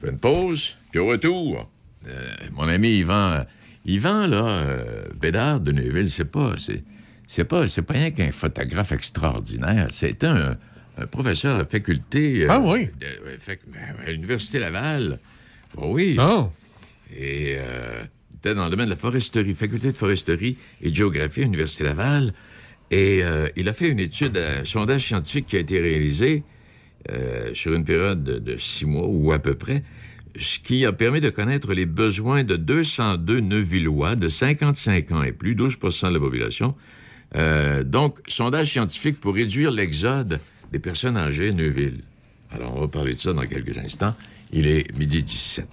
Fait 0.00 0.10
une 0.10 0.18
pause, 0.18 0.76
puis 0.90 1.00
au 1.00 1.06
retour, 1.06 1.68
euh, 2.08 2.34
mon 2.52 2.66
ami 2.68 2.96
Yvan, 2.96 3.44
Yvan, 3.84 4.26
là, 4.26 4.44
euh, 4.46 5.04
Bédard 5.20 5.60
de 5.60 5.72
Neuville, 5.72 6.10
c'est 6.10 6.30
pas, 6.30 6.54
c'est, 6.58 6.82
c'est 7.26 7.44
pas, 7.44 7.68
c'est 7.68 7.82
pas 7.82 7.94
rien 7.94 8.10
qu'un 8.10 8.32
photographe 8.32 8.92
extraordinaire. 8.92 9.88
C'est 9.90 10.24
un, 10.24 10.56
un 10.98 11.06
professeur 11.06 11.58
de 11.58 11.64
faculté. 11.64 12.44
euh, 12.44 12.48
Ah 12.50 12.60
oui? 12.60 12.86
de- 12.86 13.66
ben, 13.72 13.80
à 14.06 14.10
l'Université 14.12 14.58
Laval. 14.58 15.18
Oh 15.76 15.88
oui. 15.92 16.14
Non. 16.16 16.50
Et 17.16 17.54
euh, 17.58 18.02
il 18.32 18.36
était 18.38 18.54
dans 18.54 18.64
le 18.64 18.70
domaine 18.70 18.86
de 18.86 18.90
la 18.90 18.96
foresterie, 18.96 19.54
faculté 19.54 19.90
de 19.92 19.96
foresterie 19.96 20.56
et 20.82 20.90
de 20.90 20.94
géographie 20.94 21.40
à 21.40 21.44
l'Université 21.44 21.84
Laval. 21.84 22.32
Et 22.90 23.20
euh, 23.24 23.48
il 23.56 23.68
a 23.68 23.72
fait 23.72 23.88
une 23.88 23.98
étude, 24.00 24.36
un 24.36 24.64
sondage 24.64 25.06
scientifique 25.06 25.46
qui 25.48 25.56
a 25.56 25.60
été 25.60 25.80
réalisé 25.80 26.42
euh, 27.10 27.52
sur 27.54 27.72
une 27.74 27.84
période 27.84 28.22
de, 28.22 28.38
de 28.38 28.56
six 28.58 28.84
mois 28.86 29.06
ou 29.08 29.32
à 29.32 29.38
peu 29.38 29.54
près, 29.54 29.82
ce 30.38 30.58
qui 30.58 30.84
a 30.84 30.92
permis 30.92 31.20
de 31.20 31.30
connaître 31.30 31.72
les 31.74 31.86
besoins 31.86 32.44
de 32.44 32.56
202 32.56 33.40
Neuvillois 33.40 34.16
de 34.16 34.28
55 34.28 35.12
ans 35.12 35.22
et 35.22 35.32
plus, 35.32 35.54
12% 35.54 36.08
de 36.08 36.14
la 36.14 36.20
population. 36.20 36.74
Euh, 37.36 37.82
donc, 37.82 38.18
sondage 38.28 38.70
scientifique 38.70 39.20
pour 39.20 39.34
réduire 39.34 39.70
l'exode 39.70 40.40
des 40.72 40.78
personnes 40.78 41.16
âgées 41.16 41.48
à 41.48 41.52
Neuville. 41.52 42.02
Alors, 42.52 42.76
on 42.76 42.80
va 42.80 42.88
parler 42.88 43.14
de 43.14 43.18
ça 43.18 43.32
dans 43.32 43.42
quelques 43.42 43.78
instants. 43.78 44.14
Il 44.52 44.68
est 44.68 44.96
midi 44.96 45.22
17. 45.22 45.66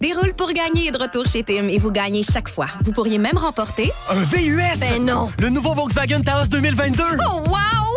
Déroule 0.00 0.32
pour 0.34 0.52
gagner 0.52 0.88
est 0.88 0.92
de 0.92 0.98
retour 0.98 1.26
chez 1.26 1.42
Tim 1.42 1.66
et 1.68 1.78
vous 1.78 1.90
gagnez 1.90 2.22
chaque 2.22 2.48
fois. 2.48 2.68
Vous 2.84 2.92
pourriez 2.92 3.18
même 3.18 3.36
remporter 3.36 3.90
Un 4.08 4.22
VUS! 4.22 4.78
Ben 4.78 5.04
non. 5.04 5.28
Le 5.40 5.48
nouveau 5.48 5.74
Volkswagen 5.74 6.20
Taos 6.22 6.46
2022! 6.46 7.02
Oh 7.28 7.42
wow! 7.48 7.56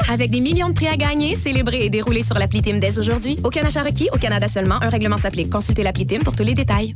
Avec 0.10 0.32
des 0.32 0.40
millions 0.40 0.70
de 0.70 0.74
prix 0.74 0.88
à 0.88 0.98
gagner, 0.98 1.36
célébrer 1.36 1.86
et 1.86 1.90
dérouler 1.90 2.24
sur 2.24 2.40
l'appli 2.40 2.64
Tim 2.64 2.80
dès 2.80 2.98
aujourd'hui. 2.98 3.38
Aucun 3.44 3.64
achat 3.64 3.84
requis, 3.84 4.10
au 4.12 4.18
Canada 4.18 4.48
seulement. 4.48 4.82
Un 4.82 4.90
règlement 4.90 5.18
s'applique. 5.18 5.52
Consultez 5.52 5.84
l'appli 5.84 6.08
Tim 6.08 6.20
pour 6.20 6.36
tous 6.36 6.44
les 6.44 6.56
détails. 6.56 6.96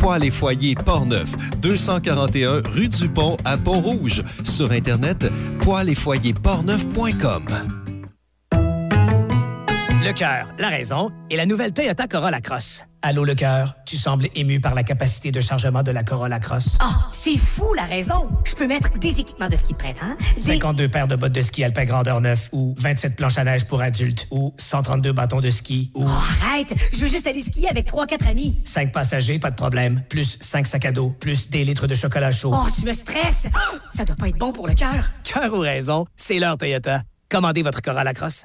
Poêles 0.00 0.24
et 0.24 0.30
foyers 0.30 0.74
Portneuf, 0.74 1.30
241 1.58 2.62
rue 2.70 2.88
du 2.88 3.06
Pont 3.06 3.36
à 3.44 3.58
Pont-Rouge. 3.58 4.22
Sur 4.44 4.72
Internet, 4.72 5.26
poêles 5.60 5.90
et 5.90 5.94
foyers 5.94 6.32
portneuf.com. 6.32 7.44
Le 10.02 10.12
cœur, 10.12 10.48
la 10.58 10.68
raison 10.68 11.10
et 11.28 11.36
la 11.36 11.44
nouvelle 11.44 11.74
Toyota 11.74 12.08
Corolla 12.08 12.40
Cross. 12.40 12.86
Allô, 13.02 13.24
le 13.24 13.34
cœur, 13.34 13.76
tu 13.86 13.96
sembles 13.96 14.28
ému 14.34 14.60
par 14.60 14.74
la 14.74 14.82
capacité 14.82 15.32
de 15.32 15.40
chargement 15.40 15.82
de 15.82 15.90
la 15.90 16.04
Corolla 16.04 16.38
Cross. 16.38 16.76
Ah, 16.80 17.08
c'est 17.12 17.38
fou 17.38 17.72
la 17.72 17.84
raison. 17.84 18.28
Je 18.44 18.54
peux 18.54 18.66
mettre 18.66 18.90
des 18.98 19.18
équipements 19.20 19.48
de 19.48 19.56
ski 19.56 19.72
de 19.72 19.78
printemps. 19.78 20.16
des- 20.34 20.40
52 20.42 20.86
paires 20.88 21.08
de 21.08 21.16
bottes 21.16 21.32
de 21.32 21.40
ski 21.40 21.64
alpin 21.64 21.86
grandeur 21.86 22.20
9 22.20 22.50
ou 22.52 22.74
27 22.76 23.16
planches 23.16 23.38
à 23.38 23.44
neige 23.44 23.64
pour 23.64 23.80
adultes 23.80 24.26
ou 24.30 24.52
132 24.58 25.12
bâtons 25.12 25.40
de 25.40 25.48
ski 25.48 25.90
ou 25.94 26.04
Oh, 26.04 26.10
arrête, 26.44 26.74
je 26.92 26.98
veux 27.00 27.08
juste 27.08 27.26
aller 27.26 27.42
skier 27.42 27.70
avec 27.70 27.86
trois, 27.86 28.06
quatre 28.06 28.26
amis. 28.26 28.60
5 28.64 28.92
passagers, 28.92 29.38
pas 29.38 29.50
de 29.50 29.56
problème, 29.56 30.02
plus 30.10 30.36
5 30.42 30.66
sacs 30.66 30.84
à 30.84 30.92
dos, 30.92 31.08
plus 31.08 31.48
des 31.48 31.64
litres 31.64 31.86
de 31.86 31.94
chocolat 31.94 32.32
chaud. 32.32 32.52
Oh, 32.54 32.68
tu 32.78 32.84
me 32.84 32.92
stresses. 32.92 33.46
Ah, 33.54 33.76
Ça 33.90 34.04
doit 34.04 34.16
pas 34.16 34.28
être 34.28 34.36
bon 34.38 34.52
pour 34.52 34.66
le 34.68 34.74
cœur. 34.74 35.10
Cœur 35.24 35.54
ou 35.54 35.60
raison, 35.60 36.04
c'est 36.16 36.38
l'heure 36.38 36.58
Toyota. 36.58 37.00
Commandez 37.30 37.62
votre 37.62 37.80
Corolla 37.80 38.12
Cross. 38.12 38.44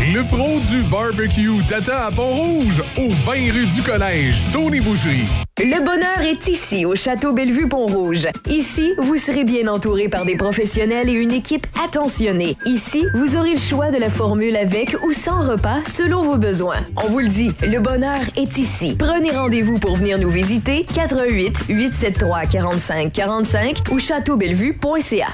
Le 0.00 0.26
pro 0.26 0.60
du 0.70 0.82
barbecue 0.84 1.62
Tata 1.68 2.06
à 2.06 2.10
Pont-Rouge, 2.10 2.82
au 2.96 3.10
20 3.10 3.52
rue 3.52 3.66
du 3.66 3.82
Collège, 3.82 4.44
Tony 4.50 4.80
Boucherie. 4.80 5.28
Le 5.58 5.84
bonheur 5.84 6.22
est 6.22 6.48
ici, 6.48 6.86
au 6.86 6.94
Château 6.94 7.34
Bellevue-Pont-Rouge. 7.34 8.28
Ici, 8.48 8.94
vous 8.96 9.18
serez 9.18 9.44
bien 9.44 9.68
entouré 9.68 10.08
par 10.08 10.24
des 10.24 10.36
professionnels 10.36 11.10
et 11.10 11.12
une 11.12 11.32
équipe 11.32 11.66
attentionnée. 11.84 12.56
Ici, 12.64 13.04
vous 13.14 13.36
aurez 13.36 13.52
le 13.52 13.60
choix 13.60 13.90
de 13.90 13.98
la 13.98 14.08
formule 14.08 14.56
avec 14.56 14.96
ou 15.04 15.12
sans 15.12 15.46
repas 15.46 15.82
selon 15.86 16.22
vos 16.22 16.38
besoins. 16.38 16.80
On 16.96 17.08
vous 17.08 17.18
le 17.18 17.28
dit, 17.28 17.50
le 17.60 17.78
bonheur 17.80 18.20
est 18.38 18.56
ici. 18.56 18.96
Prenez 18.98 19.32
rendez-vous 19.32 19.78
pour 19.78 19.96
venir 19.96 20.18
nous 20.18 20.30
visiter 20.30 20.86
88 20.94 21.66
873 21.68 22.48
45 22.50 23.12
45 23.12 23.76
ou 23.92 23.98
châteaubellevue.ca. 23.98 25.26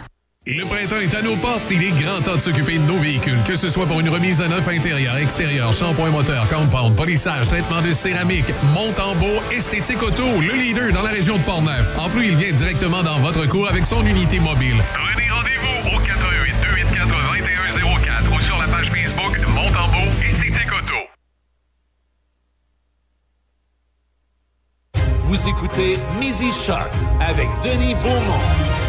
Le 0.49 0.65
printemps 0.65 1.01
est 1.01 1.13
à 1.13 1.23
nos 1.23 1.35
portes. 1.35 1.73
Il 1.73 1.83
est 1.83 1.91
grand 1.91 2.21
temps 2.21 2.37
de 2.37 2.41
s'occuper 2.41 2.79
de 2.79 2.85
nos 2.85 2.99
véhicules. 2.99 3.43
Que 3.45 3.57
ce 3.57 3.69
soit 3.69 3.85
pour 3.85 3.99
une 3.99 4.09
remise 4.09 4.41
à 4.41 4.47
neuf 4.47 4.69
intérieur, 4.69 5.17
extérieur, 5.17 5.73
shampoing 5.73 6.11
moteur, 6.11 6.49
compound, 6.49 6.95
polissage, 6.95 7.49
traitement 7.49 7.83
de 7.83 7.93
céramique, 7.93 8.47
monte 8.73 9.01
en 9.01 9.17
beau, 9.17 9.43
esthétique 9.51 10.01
auto, 10.05 10.23
le 10.41 10.55
leader 10.55 10.93
dans 10.93 11.03
la 11.03 11.11
région 11.11 11.37
de 11.37 11.43
Portneuf. 11.43 11.99
En 11.99 12.09
plus, 12.09 12.29
il 12.29 12.37
vient 12.37 12.53
directement 12.53 13.03
dans 13.03 13.19
votre 13.19 13.45
cour 13.49 13.69
avec 13.69 13.85
son 13.85 14.07
unité 14.07 14.39
mobile. 14.39 14.77
Prenez 14.95 15.29
rendez-vous 15.29 15.97
au 15.97 15.99
88 15.99 16.55
284 16.85 17.75
2104 17.75 18.37
ou 18.37 18.41
sur 18.41 18.57
la 18.57 18.69
page 18.69 18.87
Facebook 18.87 19.49
Montembeau 19.49 20.09
Esthétique 20.29 20.73
Auto. 20.73 20.95
Vous 25.25 25.49
écoutez 25.49 25.99
Midi 26.21 26.53
Choc 26.65 26.87
avec 27.21 27.49
Denis 27.65 27.97
Beaumont. 27.97 28.86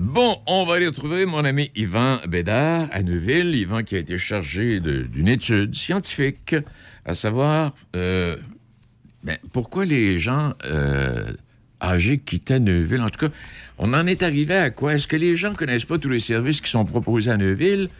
Bon, 0.00 0.38
on 0.46 0.64
va 0.64 0.76
aller 0.76 0.86
retrouver 0.86 1.26
mon 1.26 1.44
ami 1.44 1.70
Yvan 1.76 2.20
Bédard 2.26 2.88
à 2.90 3.02
Neuville. 3.02 3.54
Yvan 3.54 3.82
qui 3.82 3.96
a 3.96 3.98
été 3.98 4.16
chargé 4.16 4.80
d'une 4.80 5.28
étude 5.28 5.74
scientifique, 5.74 6.56
à 7.04 7.14
savoir 7.14 7.74
euh, 7.94 8.34
ben, 9.22 9.36
pourquoi 9.52 9.84
les 9.84 10.18
gens 10.18 10.54
euh, 10.64 11.30
âgés 11.82 12.16
quittaient 12.16 12.60
Neuville. 12.60 13.02
En 13.02 13.10
tout 13.10 13.26
cas, 13.26 13.32
on 13.76 13.92
en 13.92 14.06
est 14.06 14.22
arrivé 14.22 14.54
à 14.54 14.70
quoi? 14.70 14.94
Est-ce 14.94 15.06
que 15.06 15.16
les 15.16 15.36
gens 15.36 15.52
connaissent 15.52 15.84
pas 15.84 15.98
tous 15.98 16.08
les 16.08 16.18
services 16.18 16.62
qui 16.62 16.70
sont 16.70 16.86
proposés 16.86 17.30
à 17.30 17.36
Neuville? 17.36 17.90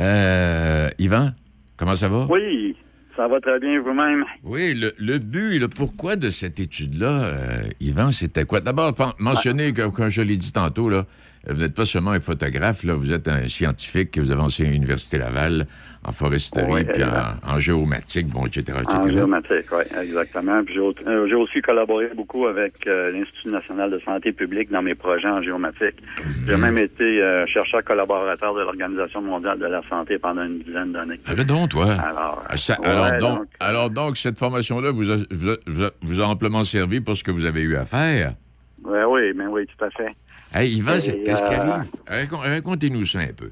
Euh, 0.00 0.88
Yvan, 0.98 1.30
comment 1.76 1.94
ça 1.94 2.08
va? 2.08 2.26
Oui, 2.28 2.74
ça 3.16 3.28
va 3.28 3.40
très 3.40 3.60
bien 3.60 3.80
vous-même. 3.80 4.24
Oui, 4.42 4.74
le, 4.74 4.92
le 4.98 5.18
but 5.18 5.54
et 5.54 5.58
le 5.60 5.68
pourquoi 5.68 6.16
de 6.16 6.30
cette 6.30 6.58
étude-là, 6.58 7.22
euh, 7.22 7.62
Yvan, 7.78 8.10
c'était 8.10 8.44
quoi? 8.44 8.60
D'abord, 8.60 8.92
mentionner, 9.20 9.72
que, 9.72 9.86
comme 9.86 10.08
je 10.08 10.22
l'ai 10.22 10.36
dit 10.36 10.52
tantôt, 10.52 10.90
là, 10.90 11.06
vous 11.48 11.60
n'êtes 11.60 11.74
pas 11.74 11.86
seulement 11.86 12.10
un 12.12 12.20
photographe, 12.20 12.82
là, 12.84 12.94
vous 12.94 13.12
êtes 13.12 13.28
un 13.28 13.46
scientifique, 13.48 14.18
vous 14.18 14.30
avez 14.30 14.40
enseigné 14.42 14.70
à 14.70 14.72
l'Université 14.72 15.18
Laval 15.18 15.66
en 16.04 16.12
foresterie, 16.12 16.70
Oui, 16.72 16.84
puis 16.84 17.02
en, 17.02 17.54
en 17.56 17.58
géomatique, 17.58 18.28
bon, 18.28 18.46
etc., 18.46 18.60
etc. 18.80 18.84
En 18.96 19.08
géomatique, 19.08 19.66
oui, 19.72 19.82
exactement. 20.00 20.62
Puis 20.64 20.74
j'ai 20.74 20.80
au- 20.80 20.94
euh, 21.06 21.26
j'ai 21.28 21.34
aussi 21.34 21.60
collaboré 21.60 22.08
beaucoup 22.14 22.46
avec 22.46 22.86
euh, 22.86 23.10
l'Institut 23.10 23.48
national 23.48 23.90
de 23.90 23.98
santé 24.00 24.32
publique 24.32 24.70
dans 24.70 24.82
mes 24.82 24.94
projets 24.94 25.26
en 25.28 25.42
géomatique. 25.42 25.96
J'ai 26.46 26.56
même 26.56 26.78
été 26.78 27.20
euh, 27.22 27.44
chercheur 27.46 27.82
collaborateur 27.82 28.54
de 28.54 28.60
l'Organisation 28.60 29.20
mondiale 29.20 29.58
de 29.58 29.66
la 29.66 29.82
santé 29.88 30.16
pendant 30.18 30.44
une 30.44 30.60
dizaine 30.60 30.92
d'années. 30.92 31.18
Arrête 31.26 31.46
donc, 31.46 31.70
toi. 31.70 31.92
Alors, 31.94 32.44
Ah, 32.48 32.56
ça- 32.56 32.80
ouais, 32.80 32.86
alors, 32.88 33.10
donc, 33.18 33.38
donc, 33.38 33.46
alors 33.58 33.90
donc, 33.90 34.16
cette 34.16 34.38
formation-là 34.38 34.92
vous 34.92 35.10
a, 35.10 35.16
vous, 35.32 35.50
a, 35.50 35.56
vous 35.66 35.82
a- 35.84 35.90
vous 36.02 36.20
a 36.20 36.24
amplement 36.26 36.62
servi 36.62 37.00
pour 37.00 37.16
ce 37.16 37.24
que 37.24 37.32
vous 37.32 37.44
avez 37.46 37.62
eu 37.62 37.74
à 37.76 37.84
faire? 37.84 38.34
ouais, 38.84 39.02
oui, 39.04 39.32
mais 39.34 39.46
oui, 39.48 39.66
tout 39.66 39.84
à 39.84 39.90
fait. 39.90 40.14
Hey, 40.52 40.76
Yvan, 40.76 40.92
qu'est-ce 40.92 41.10
qui 41.42 41.54
euh, 41.54 41.58
arrive? 41.58 41.90
Racon- 42.08 42.38
Racontez-nous 42.42 43.06
ça 43.06 43.18
un 43.20 43.32
peu. 43.32 43.50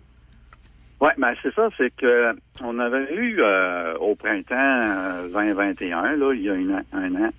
Oui, 1.01 1.11
ben 1.19 1.35
c'est 1.43 1.53
ça, 1.55 1.69
c'est 1.77 1.95
que 1.97 2.35
on 2.63 2.79
avait 2.79 3.13
eu 3.15 3.37
euh, 3.41 3.95
au 3.99 4.15
printemps 4.15 4.55
euh, 4.57 5.29
2021, 5.29 6.17
là, 6.17 6.33
il 6.33 6.43
y 6.43 6.49
a 6.49 6.55
une 6.55 6.83
un 6.93 7.15
an, 7.17 7.31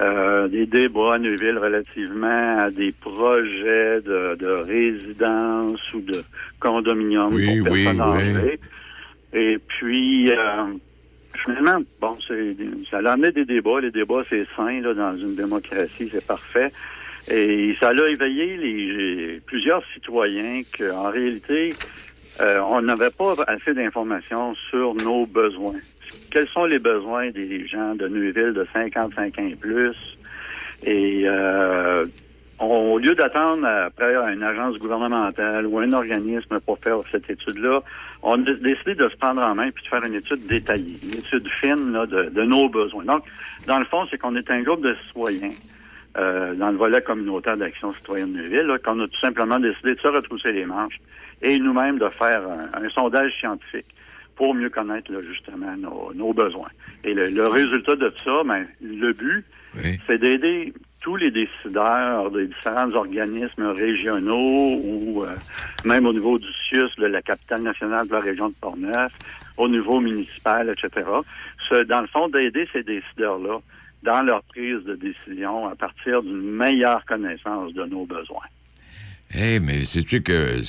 euh, 0.00 0.48
des 0.48 0.66
débats 0.66 1.14
à 1.14 1.18
Neuville 1.18 1.58
relativement 1.58 2.58
à 2.58 2.70
des 2.70 2.92
projets 2.92 4.00
de, 4.00 4.34
de 4.36 4.46
résidence 4.46 5.80
ou 5.94 6.00
de 6.00 6.24
condominium 6.58 7.32
Oui, 7.34 7.60
pour 7.60 7.68
oui, 7.72 7.84
personnes 7.84 8.00
oui. 8.00 8.28
âgées. 8.40 8.60
Et 9.34 9.58
puis 9.68 10.30
euh, 10.32 10.64
finalement, 11.44 11.80
bon, 12.00 12.16
c'est 12.26 12.56
ça 12.90 12.98
a 12.98 13.12
amené 13.12 13.30
des 13.32 13.44
débats. 13.44 13.80
Les 13.80 13.90
débats, 13.92 14.22
c'est 14.30 14.46
sain 14.56 14.80
là, 14.80 14.94
dans 14.94 15.16
une 15.16 15.36
démocratie, 15.36 16.08
c'est 16.10 16.26
parfait. 16.26 16.72
Et 17.28 17.74
ça 17.80 17.88
a 17.88 18.08
éveillé 18.08 18.56
les, 18.56 19.40
plusieurs 19.46 19.82
citoyens 19.94 20.62
qu'en 20.76 21.10
réalité, 21.10 21.74
euh, 22.40 22.60
on 22.68 22.82
n'avait 22.82 23.10
pas 23.10 23.34
assez 23.48 23.74
d'informations 23.74 24.54
sur 24.70 24.94
nos 24.94 25.26
besoins. 25.26 25.80
Quels 26.30 26.48
sont 26.48 26.66
les 26.66 26.78
besoins 26.78 27.30
des 27.30 27.66
gens 27.66 27.94
de 27.94 28.06
Neuville 28.06 28.52
de 28.52 28.66
55 28.72 29.38
ans 29.38 29.46
et 29.46 29.56
plus? 29.56 29.96
Et 30.84 31.22
euh, 31.24 32.04
au 32.60 32.98
lieu 32.98 33.14
d'attendre 33.14 33.66
après 33.66 34.14
une 34.32 34.42
agence 34.44 34.78
gouvernementale 34.78 35.66
ou 35.66 35.78
un 35.78 35.92
organisme 35.92 36.60
pour 36.60 36.78
faire 36.78 36.98
cette 37.10 37.28
étude-là, 37.28 37.82
on 38.22 38.40
a 38.46 38.52
décidé 38.52 38.94
de 38.94 39.08
se 39.08 39.16
prendre 39.16 39.42
en 39.42 39.54
main 39.54 39.70
puis 39.72 39.82
de 39.82 39.88
faire 39.88 40.04
une 40.04 40.14
étude 40.14 40.46
détaillée, 40.46 40.96
une 41.02 41.18
étude 41.18 41.48
fine 41.48 41.92
là, 41.92 42.06
de 42.06 42.42
nos 42.42 42.68
besoins. 42.68 43.04
Donc, 43.04 43.24
dans 43.66 43.78
le 43.78 43.84
fond, 43.86 44.06
c'est 44.10 44.18
qu'on 44.18 44.36
est 44.36 44.48
un 44.50 44.62
groupe 44.62 44.82
de 44.82 44.94
citoyens 45.08 45.50
euh, 46.18 46.54
dans 46.54 46.70
le 46.70 46.76
volet 46.76 47.02
communautaire 47.02 47.56
d'action 47.56 47.92
citoyenne 47.94 48.32
de 48.32 48.38
Neuville, 48.38 48.66
là, 48.66 48.78
qu'on 48.78 48.98
a 49.00 49.06
tout 49.08 49.20
simplement 49.20 49.58
décidé 49.58 49.94
de 49.94 50.00
se 50.00 50.08
retrousser 50.08 50.52
les 50.52 50.64
manches 50.66 50.98
et 51.42 51.58
nous-mêmes 51.58 51.98
de 51.98 52.08
faire 52.10 52.42
un, 52.48 52.82
un 52.84 52.88
sondage 52.90 53.32
scientifique 53.38 53.86
pour 54.36 54.54
mieux 54.54 54.70
connaître 54.70 55.10
là, 55.12 55.18
justement 55.22 55.74
nos, 55.76 56.12
nos 56.14 56.32
besoins. 56.32 56.68
Et 57.04 57.14
le, 57.14 57.28
le 57.28 57.46
résultat 57.48 57.96
de 57.96 58.12
ça, 58.24 58.42
ben, 58.44 58.66
le 58.82 59.12
but, 59.12 59.44
c'est 60.06 60.18
d'aider 60.18 60.72
tous 61.02 61.16
les 61.16 61.30
décideurs 61.30 62.30
des 62.30 62.46
différents 62.46 62.90
organismes 62.92 63.66
régionaux 63.68 64.80
ou 64.82 65.22
euh, 65.24 65.28
même 65.84 66.06
au 66.06 66.12
niveau 66.12 66.38
du 66.38 66.48
CIUS, 66.68 66.90
de 66.98 67.06
la 67.06 67.22
capitale 67.22 67.62
nationale 67.62 68.08
de 68.08 68.12
la 68.12 68.20
région 68.20 68.48
de 68.48 68.54
Portneuf, 68.60 69.12
au 69.56 69.68
niveau 69.68 70.00
municipal, 70.00 70.68
etc. 70.70 71.06
Ce- 71.68 71.84
dans 71.84 72.00
le 72.00 72.06
fond, 72.08 72.28
d'aider 72.28 72.68
ces 72.72 72.82
décideurs-là 72.82 73.58
dans 74.06 74.22
leur 74.22 74.42
prise 74.44 74.82
de 74.84 74.94
décision 74.94 75.66
à 75.68 75.74
partir 75.74 76.22
d'une 76.22 76.50
meilleure 76.52 77.04
connaissance 77.04 77.74
de 77.74 77.84
nos 77.84 78.06
besoins. 78.06 78.46
Eh, 79.34 79.58
mais 79.58 79.84
sais-tu 79.84 80.22
que, 80.22 80.60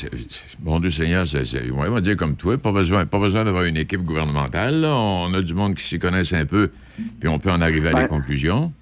bon 0.60 0.80
Dieu 0.80 0.89
Seigneur, 0.89 1.28
c'est, 1.28 1.43
on 1.71 1.78
va 1.91 2.02
dire 2.02 2.17
comme 2.17 2.36
toi, 2.36 2.58
pas 2.58 2.71
besoin, 2.71 3.06
pas 3.06 3.19
besoin 3.19 3.45
d'avoir 3.45 3.63
une 3.65 3.78
équipe 3.78 4.02
gouvernementale. 4.02 4.82
là. 4.82 4.93
On 4.95 5.32
a 5.36 5.41
du 5.43 5.54
monde 5.54 5.76
qui 5.76 5.84
s'y 5.84 6.00
connaissent 6.00 6.34
un 6.34 6.47
peu, 6.47 6.69
puis 7.19 7.30
on 7.30 7.38
peut 7.38 7.52
en 7.52 7.62
arriver 7.62 7.89
à 7.89 7.93
des 7.93 8.02
Ouais. 8.02 8.08
conclusions. 8.08 8.73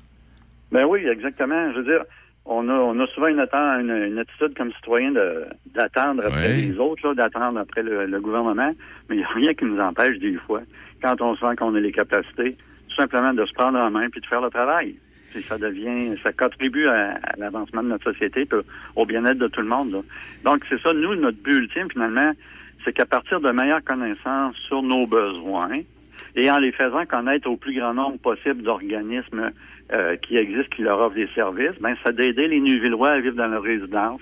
Ben 0.72 0.86
oui, 0.86 1.06
exactement. 1.06 1.72
Je 1.74 1.80
veux 1.80 1.84
dire, 1.84 2.04
on 2.46 2.70
a, 2.70 2.74
on 2.74 2.98
a 3.02 3.08
souvent 3.08 3.28
une, 3.28 3.40
une, 3.42 4.12
une 4.14 4.18
attitude 4.20 4.56
comme 4.58 4.72
citoyen 4.74 5.12
de- 5.12 5.44
d'attendre 5.74 6.24
après 6.26 6.54
Ouais. 6.54 6.58
les 6.58 6.78
autres, 6.78 7.14
d'attendre 7.14 7.60
après 7.60 7.84
le, 7.84 8.06
le 8.06 8.22
gouvernement, 8.22 8.72
mais 9.10 9.16
il 9.16 9.18
n'y 9.18 9.24
a 9.24 9.30
rien 9.36 9.54
qui 9.54 9.66
nous 9.66 9.80
empêche 9.80 10.18
des 10.20 10.36
fois, 10.48 10.62
quand 11.02 11.20
on 11.22 11.36
sent 11.36 11.56
qu'on 11.58 11.76
a 11.76 11.80
les 11.82 11.92
capacités, 11.92 12.56
tout 12.96 13.02
simplement 13.02 13.34
de 13.34 13.46
se 13.46 13.54
prendre 13.54 13.78
en 13.78 13.92
main 13.92 14.10
puis 14.10 14.22
de 14.22 14.26
faire 14.26 14.42
le 14.42 14.50
travail. 14.50 14.96
Puis 15.32 15.44
ça 15.44 15.58
devient, 15.58 16.16
ça 16.24 16.32
contribue 16.32 16.88
à, 16.88 17.16
à 17.16 17.36
l'avancement 17.38 17.84
de 17.84 17.90
notre 17.90 18.12
société 18.12 18.46
puis 18.46 18.60
au 18.96 19.06
bien-être 19.06 19.38
de 19.38 19.48
tout 19.48 19.62
le 19.62 19.68
monde. 19.68 19.92
là. 19.92 20.00
Donc 20.44 20.64
c'est 20.70 20.80
ça, 20.82 20.94
nous, 20.94 21.16
notre 21.16 21.38
but 21.38 21.56
ultime 21.56 21.90
finalement, 21.92 22.32
c'est 22.84 22.94
qu'à 22.94 23.06
partir 23.06 23.42
de 23.42 23.52
meilleures 23.52 23.84
connaissances 23.84 24.56
sur 24.68 24.82
nos 24.82 25.06
besoins 25.06 25.74
et 26.36 26.50
en 26.50 26.58
les 26.58 26.72
faisant 26.72 27.06
connaître 27.06 27.50
au 27.50 27.58
plus 27.58 27.74
grand 27.74 27.94
nombre 27.94 28.18
possible 28.20 28.62
d'organismes 28.62 29.52
euh, 29.94 30.16
qui 30.18 30.38
existent, 30.38 30.76
qui 30.76 30.84
leur 30.84 31.00
offrent 31.00 31.16
des 31.16 31.30
services, 31.36 31.76
ben 31.82 31.96
ça 32.04 32.12
d'aider 32.12 32.48
les 32.48 32.62
Nuvillois 32.62 33.12
à 33.12 33.20
vivre 33.20 33.36
dans 33.36 33.48
leur 33.48 33.64
résidence 33.64 34.22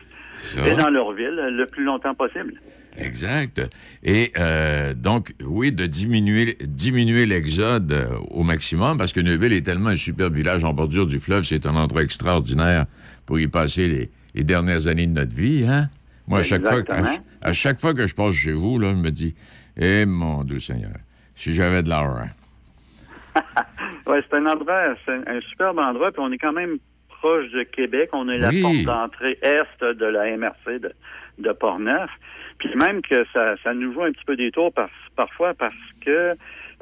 et 0.65 0.75
dans 0.75 0.89
leur 0.89 1.11
ville 1.13 1.35
le 1.35 1.65
plus 1.67 1.83
longtemps 1.83 2.15
possible. 2.15 2.53
Exact. 2.97 3.61
Et 4.03 4.31
euh, 4.37 4.93
donc, 4.93 5.33
oui, 5.43 5.71
de 5.71 5.85
diminuer, 5.87 6.57
diminuer 6.61 7.25
l'exode 7.25 7.91
euh, 7.91 8.17
au 8.31 8.43
maximum, 8.43 8.97
parce 8.97 9.13
que 9.13 9.19
Neuville 9.19 9.53
est 9.53 9.65
tellement 9.65 9.89
un 9.89 9.95
superbe 9.97 10.33
village 10.35 10.63
en 10.63 10.73
bordure 10.73 11.07
du 11.07 11.19
fleuve, 11.19 11.43
c'est 11.43 11.65
un 11.65 11.75
endroit 11.75 12.03
extraordinaire 12.03 12.85
pour 13.25 13.39
y 13.39 13.47
passer 13.47 13.87
les, 13.87 14.11
les 14.35 14.43
dernières 14.43 14.87
années 14.87 15.07
de 15.07 15.13
notre 15.13 15.33
vie, 15.35 15.65
hein? 15.67 15.89
Moi, 16.27 16.39
à 16.39 16.43
chaque, 16.43 16.63
fois, 16.65 16.81
que- 16.83 16.91
à, 16.91 16.99
Exactement. 16.99 17.25
à 17.41 17.53
chaque 17.53 17.79
fois 17.79 17.93
que 17.93 18.07
je 18.07 18.15
passe 18.15 18.33
chez 18.35 18.53
vous, 18.53 18.79
là, 18.79 18.91
je 18.91 18.95
me 18.95 19.09
dis, 19.09 19.35
eh 19.75 20.05
mon 20.05 20.43
Dieu 20.43 20.59
Seigneur, 20.59 20.93
si 21.35 21.53
j'avais 21.53 21.83
de 21.83 21.89
l'argent. 21.89 22.29
Ouais, 24.05 24.21
c'est 24.29 24.37
un 24.37 24.45
endroit, 24.45 24.95
c'est 25.05 25.13
un, 25.13 25.23
un 25.27 25.41
superbe 25.49 25.79
endroit, 25.79 26.11
puis 26.11 26.21
on 26.21 26.31
est 26.31 26.37
quand 26.37 26.51
même 26.53 26.77
proche 27.07 27.49
de 27.51 27.63
Québec. 27.63 28.09
On 28.11 28.27
est 28.27 28.37
la 28.37 28.49
Oui. 28.49 28.61
porte 28.61 28.83
d'entrée 28.83 29.39
est 29.41 29.81
de 29.95 30.05
la 30.05 30.35
MRC 30.37 30.79
de, 30.79 30.91
de 31.39 31.51
Portneuf. 31.51 32.09
Puis 32.57 32.69
même 32.75 33.01
que 33.01 33.25
ça, 33.33 33.55
ça 33.63 33.73
nous 33.73 33.93
joue 33.93 34.03
un 34.03 34.11
petit 34.11 34.25
peu 34.25 34.35
des 34.35 34.51
tours 34.51 34.71
par- 34.71 34.89
parfois 35.15 35.53
parce 35.53 35.73
que 36.05 36.35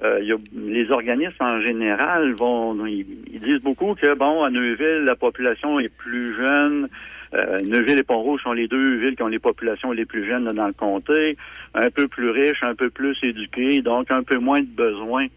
euh, 0.04 0.38
les 0.54 0.92
organismes 0.92 1.44
en 1.44 1.62
général 1.62 2.34
vont 2.36 2.86
ils, 2.86 3.06
disent 3.40 3.62
beaucoup 3.62 3.94
que 3.94 4.16
bon 4.16 4.44
à 4.44 4.50
Neuville 4.50 5.04
la 5.06 5.16
population 5.16 5.80
est 5.80 5.90
plus 5.96 6.36
jeune. 6.36 6.90
Euh, 7.34 7.60
Neuville 7.60 8.00
et 8.00 8.04
Pont-Rouge 8.04 8.42
sont 8.44 8.52
les 8.52 8.68
deux 8.68 8.96
villes 8.96 9.16
qui 9.16 9.24
ont 9.24 9.28
les 9.28 9.40
populations 9.40 9.92
les 9.92 10.06
plus 10.06 10.26
jeunes 10.26 10.48
dans 10.48 10.68
le 10.68 10.74
comté, 10.74 11.38
un 11.74 11.90
peu 11.90 12.08
plus 12.08 12.30
riches, 12.30 12.62
un 12.62 12.76
peu 12.76 12.90
plus 12.90 13.18
éduquées, 13.24 13.82
donc 13.82 14.12
un 14.12 14.24
peu 14.24 14.38
moins 14.38 14.60
de 14.60 14.66
besoins 14.66 15.28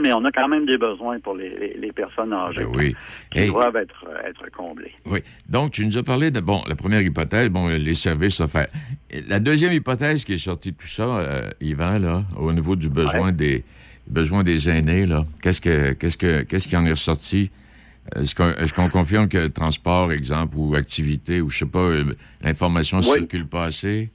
mais 0.00 0.12
on 0.12 0.24
a 0.24 0.32
quand 0.32 0.48
même 0.48 0.66
des 0.66 0.78
besoins 0.78 1.18
pour 1.20 1.34
les, 1.36 1.50
les- 1.58 1.76
les 1.78 1.92
personnes 1.92 2.32
âgées 2.32 2.64
Ben 2.64 2.70
oui. 2.76 2.94
qui 3.30 3.38
Hey. 3.40 3.48
doivent 3.50 3.76
être, 3.76 4.04
être 4.26 4.50
comblés. 4.52 4.92
Oui. 5.06 5.20
Donc, 5.48 5.72
tu 5.72 5.84
nous 5.86 5.96
as 5.98 6.02
parlé 6.02 6.30
de, 6.30 6.40
bon, 6.40 6.62
la 6.68 6.74
première 6.74 7.02
hypothèse, 7.02 7.48
bon, 7.50 7.68
les 7.68 7.94
services 7.94 8.40
offerts. 8.40 8.68
La 9.28 9.40
deuxième 9.40 9.72
hypothèse 9.72 10.24
qui 10.24 10.34
est 10.34 10.38
sortie 10.38 10.72
de 10.72 10.76
tout 10.76 10.86
ça, 10.88 11.02
euh, 11.04 11.48
Yvan, 11.60 11.98
là, 11.98 12.24
au 12.36 12.52
niveau 12.52 12.76
du 12.76 12.88
besoin 12.88 13.32
des 13.32 13.64
besoins 14.08 14.42
des 14.42 14.68
aînés, 14.68 15.06
là, 15.06 15.24
qu'est-ce 15.42 15.60
que 15.60 15.92
qu'est-ce 15.92 16.16
que 16.18 16.42
qu'est-ce 16.42 16.66
qui 16.68 16.76
en 16.76 16.84
est 16.86 16.90
ressorti? 16.90 17.50
Est-ce 18.16 18.72
qu'on 18.74 18.88
confirme 18.88 19.28
que 19.28 19.46
transport, 19.46 20.10
exemple, 20.10 20.56
ou 20.56 20.74
activité, 20.74 21.40
ou 21.40 21.50
je 21.50 21.58
sais 21.58 21.66
pas, 21.66 21.78
euh, 21.78 22.04
l'information 22.42 22.98
ne 22.98 23.04
Oui. 23.04 23.18
circule 23.18 23.46
pas 23.46 23.64
assez? 23.64 24.10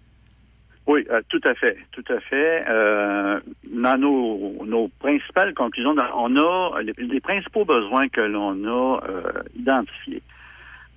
Oui, 0.87 1.05
euh, 1.09 1.21
tout 1.29 1.41
à 1.45 1.55
fait, 1.55 1.77
tout 1.91 2.03
à 2.09 2.19
fait. 2.19 2.63
Euh, 2.69 3.39
dans 3.71 3.97
nos, 3.97 4.63
nos 4.65 4.87
principales 4.99 5.53
conclusions, 5.55 5.95
on 6.15 6.35
a 6.37 6.81
les, 6.81 7.19
principaux 7.19 7.65
besoins 7.65 8.07
que 8.07 8.21
l'on 8.21 8.63
a 8.65 9.03
euh, 9.09 9.31
identifiés. 9.55 10.21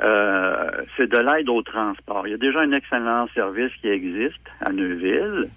Euh, 0.02 0.70
c'est 0.96 1.08
de 1.08 1.18
l'aide 1.18 1.48
au 1.48 1.62
transport. 1.62 2.26
Il 2.26 2.30
y 2.30 2.34
a 2.34 2.38
déjà 2.38 2.60
un 2.60 2.72
excellent 2.72 3.26
service 3.34 3.72
qui 3.80 3.88
existe 3.88 4.36
à 4.60 4.72
Neuville, 4.72 5.48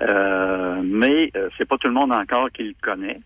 euh, 0.00 0.80
mais 0.82 1.30
euh, 1.36 1.48
c'est 1.56 1.68
pas 1.68 1.76
tout 1.76 1.88
le 1.88 1.94
monde 1.94 2.12
encore 2.12 2.50
qui 2.50 2.64
le 2.64 2.74
connaît. 2.80 3.20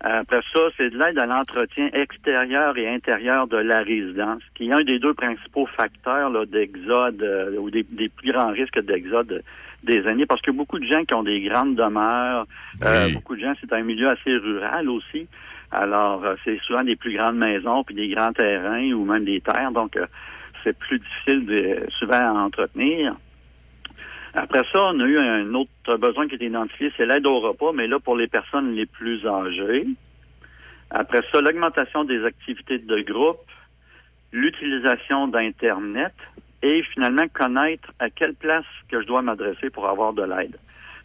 Après 0.00 0.40
ça, 0.52 0.60
c'est 0.76 0.90
de 0.90 0.98
l'aide 0.98 1.18
à 1.18 1.26
l'entretien 1.26 1.90
extérieur 1.92 2.78
et 2.78 2.88
intérieur 2.88 3.48
de 3.48 3.56
la 3.56 3.82
résidence, 3.82 4.42
qui 4.54 4.68
est 4.68 4.72
un 4.72 4.84
des 4.84 5.00
deux 5.00 5.14
principaux 5.14 5.66
facteurs 5.66 6.46
d'exode 6.46 7.20
euh, 7.22 7.56
ou 7.58 7.68
des, 7.70 7.82
des 7.82 8.08
plus 8.08 8.30
grands 8.30 8.52
risques 8.52 8.80
d'exode 8.80 9.42
des 9.82 10.06
années, 10.06 10.26
parce 10.26 10.40
que 10.40 10.52
beaucoup 10.52 10.78
de 10.78 10.84
gens 10.84 11.02
qui 11.04 11.14
ont 11.14 11.24
des 11.24 11.40
grandes 11.40 11.74
demeures, 11.74 12.46
euh, 12.84 13.08
beaucoup 13.12 13.34
de 13.34 13.40
gens, 13.40 13.54
c'est 13.60 13.72
un 13.72 13.82
milieu 13.82 14.08
assez 14.08 14.36
rural 14.36 14.88
aussi. 14.88 15.26
Alors, 15.70 16.24
euh, 16.24 16.34
c'est 16.44 16.58
souvent 16.60 16.82
des 16.82 16.96
plus 16.96 17.14
grandes 17.14 17.36
maisons, 17.36 17.84
puis 17.84 17.94
des 17.94 18.08
grands 18.08 18.32
terrains 18.32 18.92
ou 18.92 19.04
même 19.04 19.24
des 19.24 19.40
terres, 19.40 19.72
donc 19.72 19.96
euh, 19.96 20.06
c'est 20.64 20.76
plus 20.78 20.98
difficile 20.98 21.46
de, 21.46 21.86
souvent 21.98 22.14
à 22.14 22.44
entretenir. 22.44 23.16
Après 24.40 24.62
ça, 24.72 24.80
on 24.80 25.00
a 25.00 25.04
eu 25.04 25.18
un 25.18 25.52
autre 25.54 25.96
besoin 25.96 26.28
qui 26.28 26.36
est 26.36 26.46
identifié, 26.46 26.92
c'est 26.96 27.06
l'aide 27.06 27.26
au 27.26 27.40
repas, 27.40 27.72
mais 27.72 27.88
là 27.88 27.98
pour 27.98 28.16
les 28.16 28.28
personnes 28.28 28.72
les 28.72 28.86
plus 28.86 29.26
âgées. 29.26 29.84
Après 30.90 31.22
ça, 31.32 31.40
l'augmentation 31.40 32.04
des 32.04 32.24
activités 32.24 32.78
de 32.78 33.00
groupe, 33.00 33.44
l'utilisation 34.30 35.26
d'Internet 35.26 36.14
et 36.62 36.84
finalement 36.84 37.26
connaître 37.26 37.90
à 37.98 38.10
quelle 38.10 38.34
place 38.34 38.64
que 38.88 39.00
je 39.02 39.06
dois 39.08 39.22
m'adresser 39.22 39.70
pour 39.70 39.88
avoir 39.88 40.12
de 40.12 40.22
l'aide. 40.22 40.56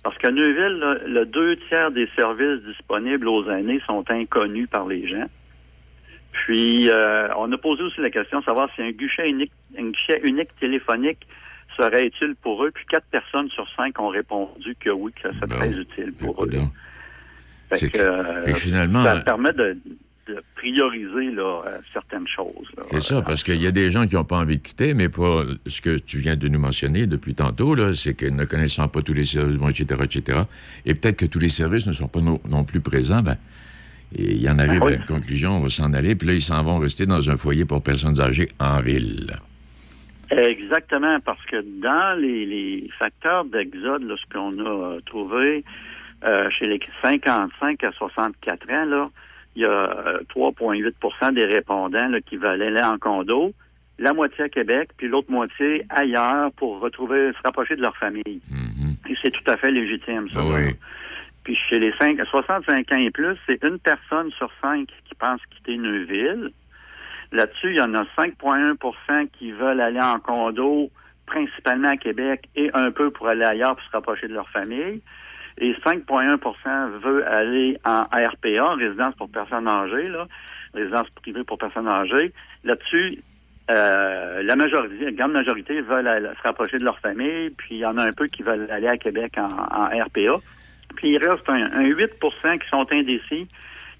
Parce 0.03 0.15
qu'à 0.19 0.29
Neuville, 0.29 1.01
le 1.07 1.25
deux 1.25 1.55
tiers 1.67 1.89
des 1.89 2.07
services 2.15 2.61
disponibles 2.61 3.27
aux 3.27 3.49
aînés 3.49 3.81
sont 3.87 4.03
inconnus 4.11 4.69
par 4.69 4.85
les 4.85 5.07
gens. 5.07 5.25
Puis, 6.33 6.87
euh, 6.91 7.29
on 7.37 7.51
a 7.51 7.57
posé 7.57 7.81
aussi 7.81 7.99
la 7.99 8.11
question 8.11 8.41
de 8.41 8.45
savoir 8.45 8.69
si 8.75 8.83
un 8.83 8.91
guichet 8.91 9.27
unique, 9.27 9.51
un 9.75 9.89
guichet 9.89 10.21
unique 10.23 10.55
téléphonique 10.59 11.25
serait 11.75 12.07
utile 12.07 12.35
pour 12.41 12.63
eux? 12.63 12.71
Puis, 12.71 12.85
quatre 12.89 13.07
personnes 13.07 13.49
sur 13.49 13.67
cinq 13.75 13.99
ont 13.99 14.09
répondu 14.09 14.75
que 14.79 14.89
oui, 14.89 15.11
que 15.13 15.29
c'est 15.39 15.49
très 15.49 15.69
utile 15.69 16.13
pour 16.13 16.45
eux. 16.45 16.51
Fait 17.71 17.89
que, 17.89 17.99
euh, 17.99 18.45
que 18.45 18.53
finalement, 18.53 19.03
ça 19.03 19.15
euh, 19.15 19.21
permet 19.21 19.53
de, 19.53 19.77
de 20.27 20.43
prioriser 20.55 21.31
là, 21.31 21.63
euh, 21.65 21.77
certaines 21.91 22.27
choses. 22.27 22.67
C'est 22.85 23.01
ça, 23.01 23.21
parce 23.21 23.43
qu'il 23.43 23.61
y 23.61 23.67
a 23.67 23.71
des 23.71 23.91
gens 23.91 24.05
qui 24.07 24.15
n'ont 24.15 24.23
pas 24.23 24.37
envie 24.37 24.57
de 24.57 24.63
quitter, 24.63 24.93
mais 24.93 25.09
pour 25.09 25.43
ce 25.65 25.81
que 25.81 25.97
tu 25.97 26.17
viens 26.17 26.35
de 26.35 26.47
nous 26.47 26.59
mentionner 26.59 27.07
depuis 27.07 27.33
tantôt, 27.33 27.75
c'est 27.93 28.13
que 28.13 28.25
ne 28.25 28.45
connaissant 28.45 28.87
pas 28.87 29.01
tous 29.01 29.13
les 29.13 29.25
services, 29.25 29.57
bon, 29.57 29.69
etc., 29.69 30.01
etc., 30.03 30.39
et 30.85 30.93
peut-être 30.93 31.17
que 31.17 31.25
tous 31.25 31.39
les 31.39 31.49
services 31.49 31.87
ne 31.87 31.93
sont 31.93 32.07
pas 32.07 32.21
non, 32.21 32.39
non 32.47 32.63
plus 32.63 32.79
présents, 32.79 33.21
ben, 33.21 33.37
et 34.15 34.33
il 34.33 34.41
y 34.41 34.49
en 34.49 34.59
arrive 34.59 34.81
Ah 34.83 34.85
oui. 34.85 34.93
à 34.93 34.95
une 34.97 35.05
conclusion, 35.05 35.57
on 35.57 35.59
va 35.61 35.69
s'en 35.69 35.91
aller, 35.93 36.15
puis 36.15 36.27
là, 36.27 36.33
ils 36.35 36.41
s'en 36.41 36.63
vont 36.63 36.77
rester 36.77 37.05
dans 37.05 37.29
un 37.29 37.37
foyer 37.37 37.65
pour 37.65 37.81
personnes 37.81 38.19
âgées 38.19 38.49
en 38.59 38.79
ville. 38.79 39.31
Exactement, 40.31 41.19
parce 41.19 41.43
que 41.45 41.61
dans 41.81 42.19
les, 42.19 42.45
les 42.45 42.89
facteurs 42.97 43.45
d'exode, 43.45 44.03
là, 44.03 44.15
ce 44.17 44.33
qu'on 44.33 44.57
a 44.65 44.69
euh, 44.69 44.99
trouvé 45.05 45.63
euh, 46.23 46.49
chez 46.49 46.67
les 46.67 46.79
55 47.01 47.83
à 47.83 47.91
64 47.91 48.71
ans, 48.71 48.85
là, 48.85 49.09
il 49.55 49.61
y 49.61 49.65
a 49.65 49.69
euh, 49.69 50.19
3,8% 50.35 51.33
des 51.33 51.45
répondants 51.45 52.07
là, 52.07 52.21
qui 52.21 52.37
veulent 52.37 52.61
aller 52.61 52.81
en 52.81 52.97
condo, 52.97 53.53
la 53.99 54.13
moitié 54.13 54.45
à 54.45 54.49
Québec, 54.49 54.89
puis 54.97 55.07
l'autre 55.07 55.29
moitié 55.29 55.85
ailleurs 55.89 56.51
pour 56.53 56.79
retrouver, 56.79 57.31
se 57.33 57.41
rapprocher 57.43 57.75
de 57.75 57.81
leur 57.81 57.95
famille. 57.97 58.41
Et 59.07 59.15
c'est 59.21 59.31
tout 59.31 59.51
à 59.51 59.57
fait 59.57 59.71
légitime, 59.71 60.29
ça. 60.33 60.39
là. 60.39 60.71
Puis 61.43 61.57
chez 61.69 61.77
les 61.77 61.93
5, 61.99 62.17
65 62.25 62.91
ans 62.91 62.97
et 62.97 63.11
plus, 63.11 63.35
c'est 63.45 63.61
une 63.63 63.77
personne 63.77 64.31
sur 64.31 64.49
cinq 64.61 64.87
qui 65.05 65.15
pense 65.15 65.41
quitter 65.51 65.77
Neuville. 65.77 66.51
Là-dessus, 67.33 67.71
il 67.71 67.77
y 67.77 67.81
en 67.81 67.95
a 67.95 68.03
5,1% 68.15 69.27
qui 69.37 69.51
veulent 69.51 69.81
aller 69.81 69.99
en 69.99 70.19
condo, 70.19 70.91
principalement 71.25 71.89
à 71.89 71.97
Québec, 71.97 72.47
et 72.55 72.69
un 72.75 72.91
peu 72.91 73.09
pour 73.09 73.27
aller 73.27 73.43
ailleurs 73.43 73.75
pour 73.75 73.83
se 73.83 73.91
rapprocher 73.91 74.27
de 74.27 74.33
leur 74.33 74.47
famille. 74.49 75.01
Et 75.57 75.73
5,1% 75.73 76.99
veut 77.03 77.27
aller 77.27 77.79
en 77.85 78.03
RPA, 78.03 78.75
résidence 78.75 79.15
pour 79.15 79.29
personnes 79.29 79.67
âgées, 79.67 80.09
là, 80.09 80.27
résidence 80.75 81.09
privée 81.21 81.43
pour 81.43 81.57
personnes 81.57 81.87
âgées. 81.87 82.31
Là-dessus, 82.63 83.19
euh, 83.71 84.43
la 84.43 84.55
majorité, 84.55 85.05
la 85.05 85.11
grande 85.11 85.31
majorité 85.31 85.81
veulent 85.81 86.33
se 86.37 86.41
rapprocher 86.43 86.77
de 86.77 86.83
leur 86.83 86.99
famille, 86.99 87.49
puis 87.51 87.75
il 87.75 87.79
y 87.79 87.85
en 87.85 87.97
a 87.97 88.07
un 88.07 88.13
peu 88.13 88.27
qui 88.27 88.43
veulent 88.43 88.69
aller 88.69 88.87
à 88.87 88.97
Québec 88.97 89.37
en, 89.37 89.47
en 89.47 89.85
RPA. 89.87 90.39
Puis 90.97 91.09
il 91.09 91.17
reste 91.17 91.49
un, 91.49 91.63
un 91.71 91.89
8% 91.89 92.59
qui 92.59 92.69
sont 92.69 92.85
indécis, 92.91 93.47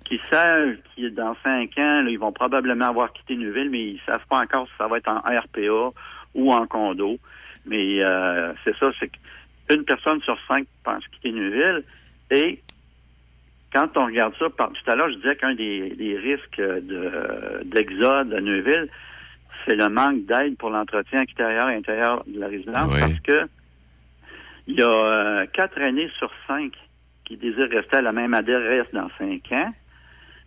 qui 0.06 0.20
savent 0.30 0.76
que 0.98 1.08
dans 1.10 1.36
cinq 1.44 1.78
ans, 1.78 2.02
là, 2.02 2.10
ils 2.10 2.20
vont 2.20 2.32
probablement 2.32 2.86
avoir 2.86 3.12
quitté 3.14 3.36
Neuville, 3.36 3.70
mais 3.70 3.82
ils 3.82 4.02
savent 4.06 4.26
pas 4.30 4.40
encore 4.40 4.68
si 4.68 4.74
ça 4.78 4.88
va 4.88 4.98
être 4.98 5.10
en 5.10 5.20
RPA 5.20 5.92
ou 6.36 6.54
en 6.54 6.66
condo. 6.68 7.18
Mais 7.66 8.04
euh, 8.04 8.54
c'est 8.64 8.76
ça, 8.78 8.92
c'est 9.00 9.10
qu'une 9.70 9.84
personne 9.86 10.22
sur 10.22 10.38
cinq 10.48 10.66
pense 10.84 11.06
quitter 11.08 11.32
Neuville. 11.32 11.84
Et 12.32 12.62
quand 13.72 13.96
on 13.98 14.06
regarde 14.06 14.34
ça, 14.38 14.50
par, 14.50 14.72
tout 14.72 14.92
à 14.92 14.96
l'heure, 14.96 15.10
je 15.10 15.16
disais 15.16 15.36
qu'un 15.36 15.56
des, 15.56 15.90
des 15.92 16.18
risques 16.18 16.60
de- 16.62 17.62
d'exode 17.66 18.34
à 18.34 18.42
Neuville, 18.42 18.88
c'est 19.66 19.76
le 19.76 19.88
manque 19.88 20.26
d'aide 20.26 20.58
pour 20.58 20.70
l'entretien 20.70 21.22
extérieur 21.22 21.70
et 21.70 21.76
intérieur 21.76 22.24
de 22.28 22.40
la 22.40 22.48
résidence 22.48 22.92
Oui. 22.94 23.00
parce 23.00 23.20
que 23.22 23.48
il 24.68 24.76
y 24.76 24.82
a 24.82 24.90
euh, 24.90 25.46
quatre 25.54 25.80
années 25.82 26.10
sur 26.18 26.32
cinq 26.48 26.74
qui 27.26 27.38
désirent 27.38 27.70
rester 27.70 27.98
à 27.98 28.02
la 28.02 28.12
même 28.12 28.34
adresse 28.34 28.88
dans 28.94 29.10
cinq 29.18 29.52
ans. 29.52 29.74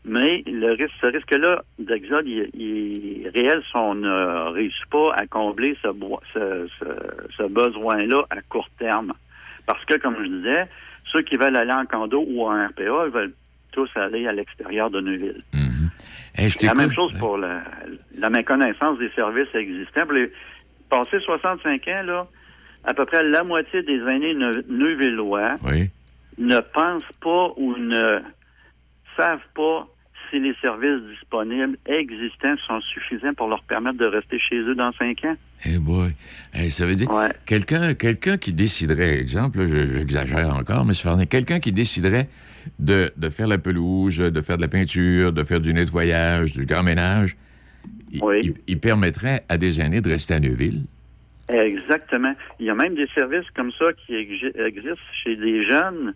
Mais 0.08 0.44
le 0.46 0.70
risque, 0.72 0.94
ce 1.00 1.06
risque-là 1.06 1.62
d'exode, 1.80 2.26
il, 2.28 2.48
il 2.54 3.26
est 3.26 3.30
réel 3.30 3.60
si 3.68 3.76
on 3.76 3.96
ne 3.96 4.50
réussit 4.52 4.86
pas 4.88 5.12
à 5.14 5.26
combler 5.26 5.76
ce, 5.82 5.88
boi- 5.88 6.20
ce, 6.32 6.68
ce- 6.78 7.32
ce 7.36 7.42
besoin-là 7.42 8.24
à 8.30 8.40
court 8.42 8.68
terme. 8.78 9.12
Parce 9.66 9.84
que, 9.84 9.94
comme 9.94 10.14
je 10.22 10.28
disais, 10.28 10.66
ceux 11.12 11.22
qui 11.22 11.36
veulent 11.36 11.56
aller 11.56 11.72
en 11.72 11.86
condo 11.86 12.24
ou 12.28 12.46
en 12.46 12.66
RPA, 12.68 12.82
ils 13.06 13.12
veulent 13.12 13.34
tous 13.72 13.90
aller 13.96 14.28
à 14.28 14.32
l'extérieur 14.32 14.90
de 14.90 15.00
Neuville. 15.00 15.42
Hey, 16.36 16.50
je 16.50 16.64
la 16.66 16.74
même 16.74 16.92
chose 16.92 17.12
pour 17.18 17.36
la, 17.38 17.62
la 18.16 18.30
méconnaissance 18.30 18.98
des 18.98 19.10
services 19.10 19.52
existants. 19.54 20.04
Pour 20.04 20.12
les 20.12 20.30
passés 20.88 21.18
65 21.18 21.88
ans, 21.88 22.02
là, 22.04 22.26
à 22.84 22.94
peu 22.94 23.04
près 23.06 23.24
la 23.24 23.42
moitié 23.42 23.82
des 23.82 23.98
aînés 23.98 24.34
neu- 24.34 24.64
neuvillois 24.68 25.54
Oui. 25.64 25.90
ne 26.38 26.60
pensent 26.60 27.02
pas 27.20 27.52
ou 27.56 27.76
ne 27.76 28.20
savent 29.16 29.40
pas 29.54 29.88
si 30.30 30.40
les 30.40 30.54
services 30.60 31.02
disponibles 31.10 31.76
existants 31.86 32.56
sont 32.66 32.80
suffisants 32.80 33.34
pour 33.34 33.48
leur 33.48 33.62
permettre 33.64 33.98
de 33.98 34.06
rester 34.06 34.38
chez 34.38 34.56
eux 34.58 34.74
dans 34.74 34.92
cinq 34.92 35.24
ans? 35.24 35.36
Eh 35.64 35.78
boy. 35.78 36.10
Eh, 36.54 36.70
ça 36.70 36.86
veut 36.86 36.94
dire, 36.94 37.08
quelqu'un 37.46 37.94
quelqu'un 37.94 38.36
qui 38.36 38.52
déciderait, 38.52 39.18
exemple, 39.18 39.60
je- 39.66 39.98
j'exagère 39.98 40.54
encore, 40.54 40.84
mais 40.84 40.94
faire- 40.94 41.16
quelqu'un 41.28 41.60
qui 41.60 41.72
déciderait 41.72 42.28
de, 42.78 43.10
de 43.16 43.28
faire 43.30 43.46
la 43.48 43.58
pelouse, 43.58 44.18
de 44.18 44.40
faire 44.40 44.56
de 44.56 44.62
la 44.62 44.68
peinture, 44.68 45.32
de 45.32 45.42
faire 45.42 45.60
du 45.60 45.72
nettoyage, 45.72 46.52
du 46.52 46.66
grand 46.66 46.82
ménage, 46.82 47.36
il, 48.12 48.20
il- 48.42 48.54
il 48.66 48.78
permettrait 48.80 49.40
à 49.48 49.56
des 49.58 49.80
aînés 49.80 50.00
de 50.00 50.08
rester 50.10 50.34
à 50.34 50.40
Neuville? 50.40 50.82
Exactement. 51.48 52.34
Il 52.58 52.66
y 52.66 52.70
a 52.70 52.74
même 52.74 52.94
des 52.94 53.06
services 53.14 53.48
comme 53.54 53.70
ça 53.78 53.86
qui 54.04 54.14
exi- 54.14 54.52
existent 54.60 54.96
chez 55.22 55.36
des 55.36 55.64
jeunes 55.64 56.12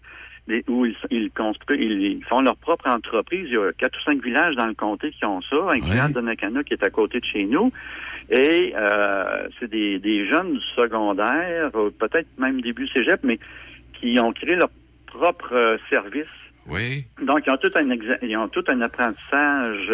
où 0.69 0.87
ils, 0.87 0.97
ils 1.11 1.31
construisent, 1.31 1.81
ils, 1.81 2.25
font 2.25 2.41
leur 2.41 2.57
propre 2.57 2.89
entreprise. 2.89 3.47
Il 3.49 3.55
y 3.55 3.57
a 3.57 3.73
quatre 3.73 3.99
ou 3.99 4.03
cinq 4.03 4.23
villages 4.23 4.57
dans 4.57 4.67
le 4.67 4.75
comté 4.75 5.11
qui 5.11 5.25
ont 5.25 5.41
ça, 5.43 5.57
incluant 5.71 6.09
Donnacana 6.09 6.63
qui 6.65 6.75
est 6.75 6.83
à 6.83 6.91
côté 6.91 7.21
de 7.21 7.25
chez 7.25 7.45
nous. 7.45 7.73
Et 8.31 8.73
euh, 8.77 9.49
c'est 9.59 9.71
des, 9.71 9.99
des 9.99 10.29
jeunes 10.29 10.55
du 10.55 10.61
secondaire, 10.77 11.71
euh, 11.75 11.91
peut-être 11.91 12.29
même 12.39 12.61
début 12.61 12.89
cégep, 12.89 13.21
mais 13.23 13.39
qui 13.95 14.19
ont 14.21 14.33
créé 14.33 14.57
leur 14.57 14.71
propre 15.07 15.53
euh, 15.53 15.77
service. 15.89 16.27
Oui. 16.69 17.05
Donc, 17.23 17.43
ils 17.47 17.51
ont 17.51 17.57
tout 17.57 17.71
un, 17.75 17.85
ils 18.23 18.37
ont 18.37 18.49
tout 18.49 18.65
un 18.69 18.81
apprentissage 18.83 19.91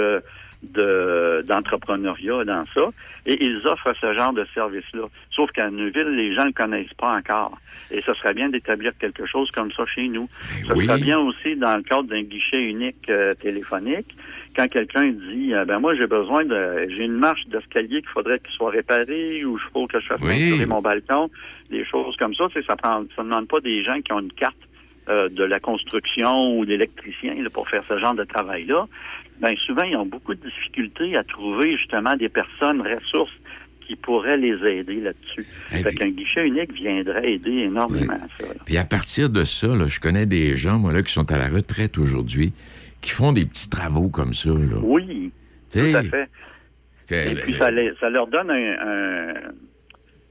de, 0.63 1.43
d'entrepreneuriat 1.47 2.45
dans 2.45 2.65
ça, 2.75 2.89
et 3.27 3.45
ils 3.45 3.67
offrent 3.67 3.95
ce 4.01 4.15
genre 4.15 4.33
de 4.33 4.47
service-là. 4.55 5.05
Sauf 5.31 5.51
qu'à 5.51 5.71
Neuville, 5.71 6.11
les 6.11 6.35
gens 6.35 6.43
ne 6.43 6.49
le 6.49 6.53
connaissent 6.53 6.95
pas 6.95 7.17
encore. 7.17 7.59
Et 7.91 8.01
ce 8.01 8.15
serait 8.15 8.35
bien 8.35 8.49
d'établir 8.49 8.93
quelque 8.99 9.27
chose 9.27 9.51
comme 9.51 9.73
ça 9.73 9.85
chez 9.87 10.09
nous. 10.09 10.29
Ce 10.65 10.73
oui. 10.73 10.87
serait 10.87 11.01
bien 11.01 11.19
aussi 11.19 11.57
dans 11.57 11.77
le 11.77 11.83
cadre 11.83 12.05
d'un 12.05 12.23
guichet 12.23 12.63
unique 12.63 13.09
euh, 13.11 13.35
téléphonique. 13.35 14.15
Quand 14.55 14.69
quelqu'un 14.69 15.11
dit, 15.11 15.53
euh, 15.53 15.65
ben 15.65 15.81
moi 15.81 15.95
j'ai 15.95 16.07
besoin 16.07 16.45
de, 16.45 16.89
j'ai 16.89 17.05
une 17.05 17.19
marche 17.19 17.47
d'escalier 17.49 18.01
qu'il 18.01 18.09
faudrait 18.11 18.39
qu'il 18.39 18.53
soit 18.53 18.71
réparé, 18.71 19.45
ou 19.45 19.59
il 19.59 19.73
faut 19.73 19.87
que 19.87 20.01
je 20.01 20.07
fasse 20.07 20.21
Oui. 20.23 20.65
mon 20.65 20.81
balcon, 20.81 21.29
des 21.69 21.85
choses 21.85 22.17
comme 22.17 22.35
ça, 22.35 22.45
ça 22.67 22.77
prend, 22.77 23.05
ça 23.15 23.23
ne 23.23 23.29
demande 23.29 23.49
pas 23.49 23.61
des 23.61 23.85
gens 23.85 24.01
qui 24.01 24.13
ont 24.13 24.21
une 24.21 24.33
carte 24.33 24.57
euh, 25.09 25.29
de 25.29 25.45
la 25.45 25.61
construction 25.61 26.59
ou 26.59 26.65
d'électricien 26.65 27.35
pour 27.53 27.69
faire 27.69 27.85
ce 27.85 27.97
genre 27.99 28.15
de 28.15 28.25
travail-là, 28.25 28.87
ben 29.41 29.55
souvent, 29.67 29.83
ils 29.83 29.97
ont 29.97 30.07
beaucoup 30.07 30.35
de 30.35 30.41
difficultés 30.41 31.17
à 31.17 31.25
trouver 31.25 31.77
justement 31.77 32.17
des 32.17 32.29
personnes 32.29 32.81
ressources 32.81 33.33
qui 33.87 33.95
pourraient 33.97 34.37
les 34.37 34.57
aider 34.69 35.01
là-dessus. 35.01 35.45
Fait 35.69 35.95
qu'un 35.95 36.09
guichet 36.11 36.47
unique 36.47 36.73
viendrait 36.73 37.33
aider 37.35 37.53
énormément 37.53 38.15
à 38.15 38.43
ça. 38.43 38.49
là. 38.49 38.55
Puis 38.65 38.77
à 38.79 38.85
partir 38.85 39.31
de 39.31 39.45
ça, 39.45 39.69
là, 39.69 39.87
je 39.87 40.01
connais 40.01 40.27
des 40.27 40.57
gens, 40.57 40.79
moi, 40.79 40.93
là, 40.93 41.03
qui 41.03 41.13
sont 41.13 41.31
à 41.31 41.39
la 41.39 41.49
retraite 41.49 41.97
aujourd'hui, 41.99 42.53
qui 43.01 43.11
font 43.13 43.31
des 43.33 43.45
petits 43.47 43.71
travaux 43.71 44.09
comme 44.09 44.35
ça. 44.35 44.49
Là. 44.51 44.79
Oui, 44.83 45.31
Tu 45.71 45.79
sais, 45.79 45.91
tout 45.93 45.97
à 45.99 46.03
fait. 46.03 46.29
Et 47.31 47.35
puis, 47.37 47.55
ça, 47.55 47.71
les- 47.71 47.93
ça 48.01 48.11
leur 48.11 48.27
donne 48.27 48.51
un, 48.51 48.73
un- 48.81 49.53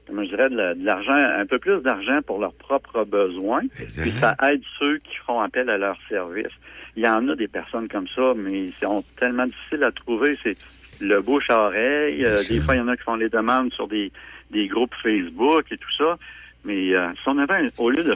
je 0.08 0.28
dirais, 0.28 0.48
de 0.50 0.84
l'argent, 0.84 1.14
un 1.14 1.46
peu 1.46 1.58
plus 1.58 1.78
d'argent 1.82 2.20
pour 2.26 2.38
leurs 2.40 2.54
propres 2.54 3.04
besoins. 3.04 3.62
Puis 4.02 4.10
ça 4.12 4.36
aide 4.50 4.62
ceux 4.78 4.98
qui 4.98 5.16
font 5.26 5.40
appel 5.40 5.68
à 5.70 5.78
leurs 5.78 5.98
services. 6.08 6.52
Il 6.96 7.04
y 7.04 7.08
en 7.08 7.28
a 7.28 7.34
des 7.36 7.48
personnes 7.48 7.88
comme 7.88 8.08
ça, 8.08 8.32
mais 8.36 8.64
ils 8.64 8.74
sont 8.74 9.04
tellement 9.18 9.46
difficiles 9.46 9.84
à 9.84 9.92
trouver. 9.92 10.36
C'est 10.42 10.56
le 11.04 11.20
bouche 11.20 11.50
à 11.50 11.66
oreille. 11.66 12.24
Euh, 12.24 12.36
des 12.48 12.60
fois, 12.60 12.74
il 12.74 12.78
y 12.78 12.80
en 12.80 12.88
a 12.88 12.96
qui 12.96 13.02
font 13.02 13.16
les 13.16 13.28
demandes 13.28 13.72
sur 13.74 13.86
des, 13.88 14.10
des 14.50 14.66
groupes 14.68 14.94
Facebook 15.02 15.64
et 15.70 15.76
tout 15.76 15.92
ça. 15.98 16.16
Mais 16.64 16.94
euh, 16.94 17.08
si 17.22 17.28
on 17.28 17.38
avait, 17.38 17.66
un- 17.66 17.68
au 17.78 17.90
lieu 17.90 18.02
de 18.02 18.14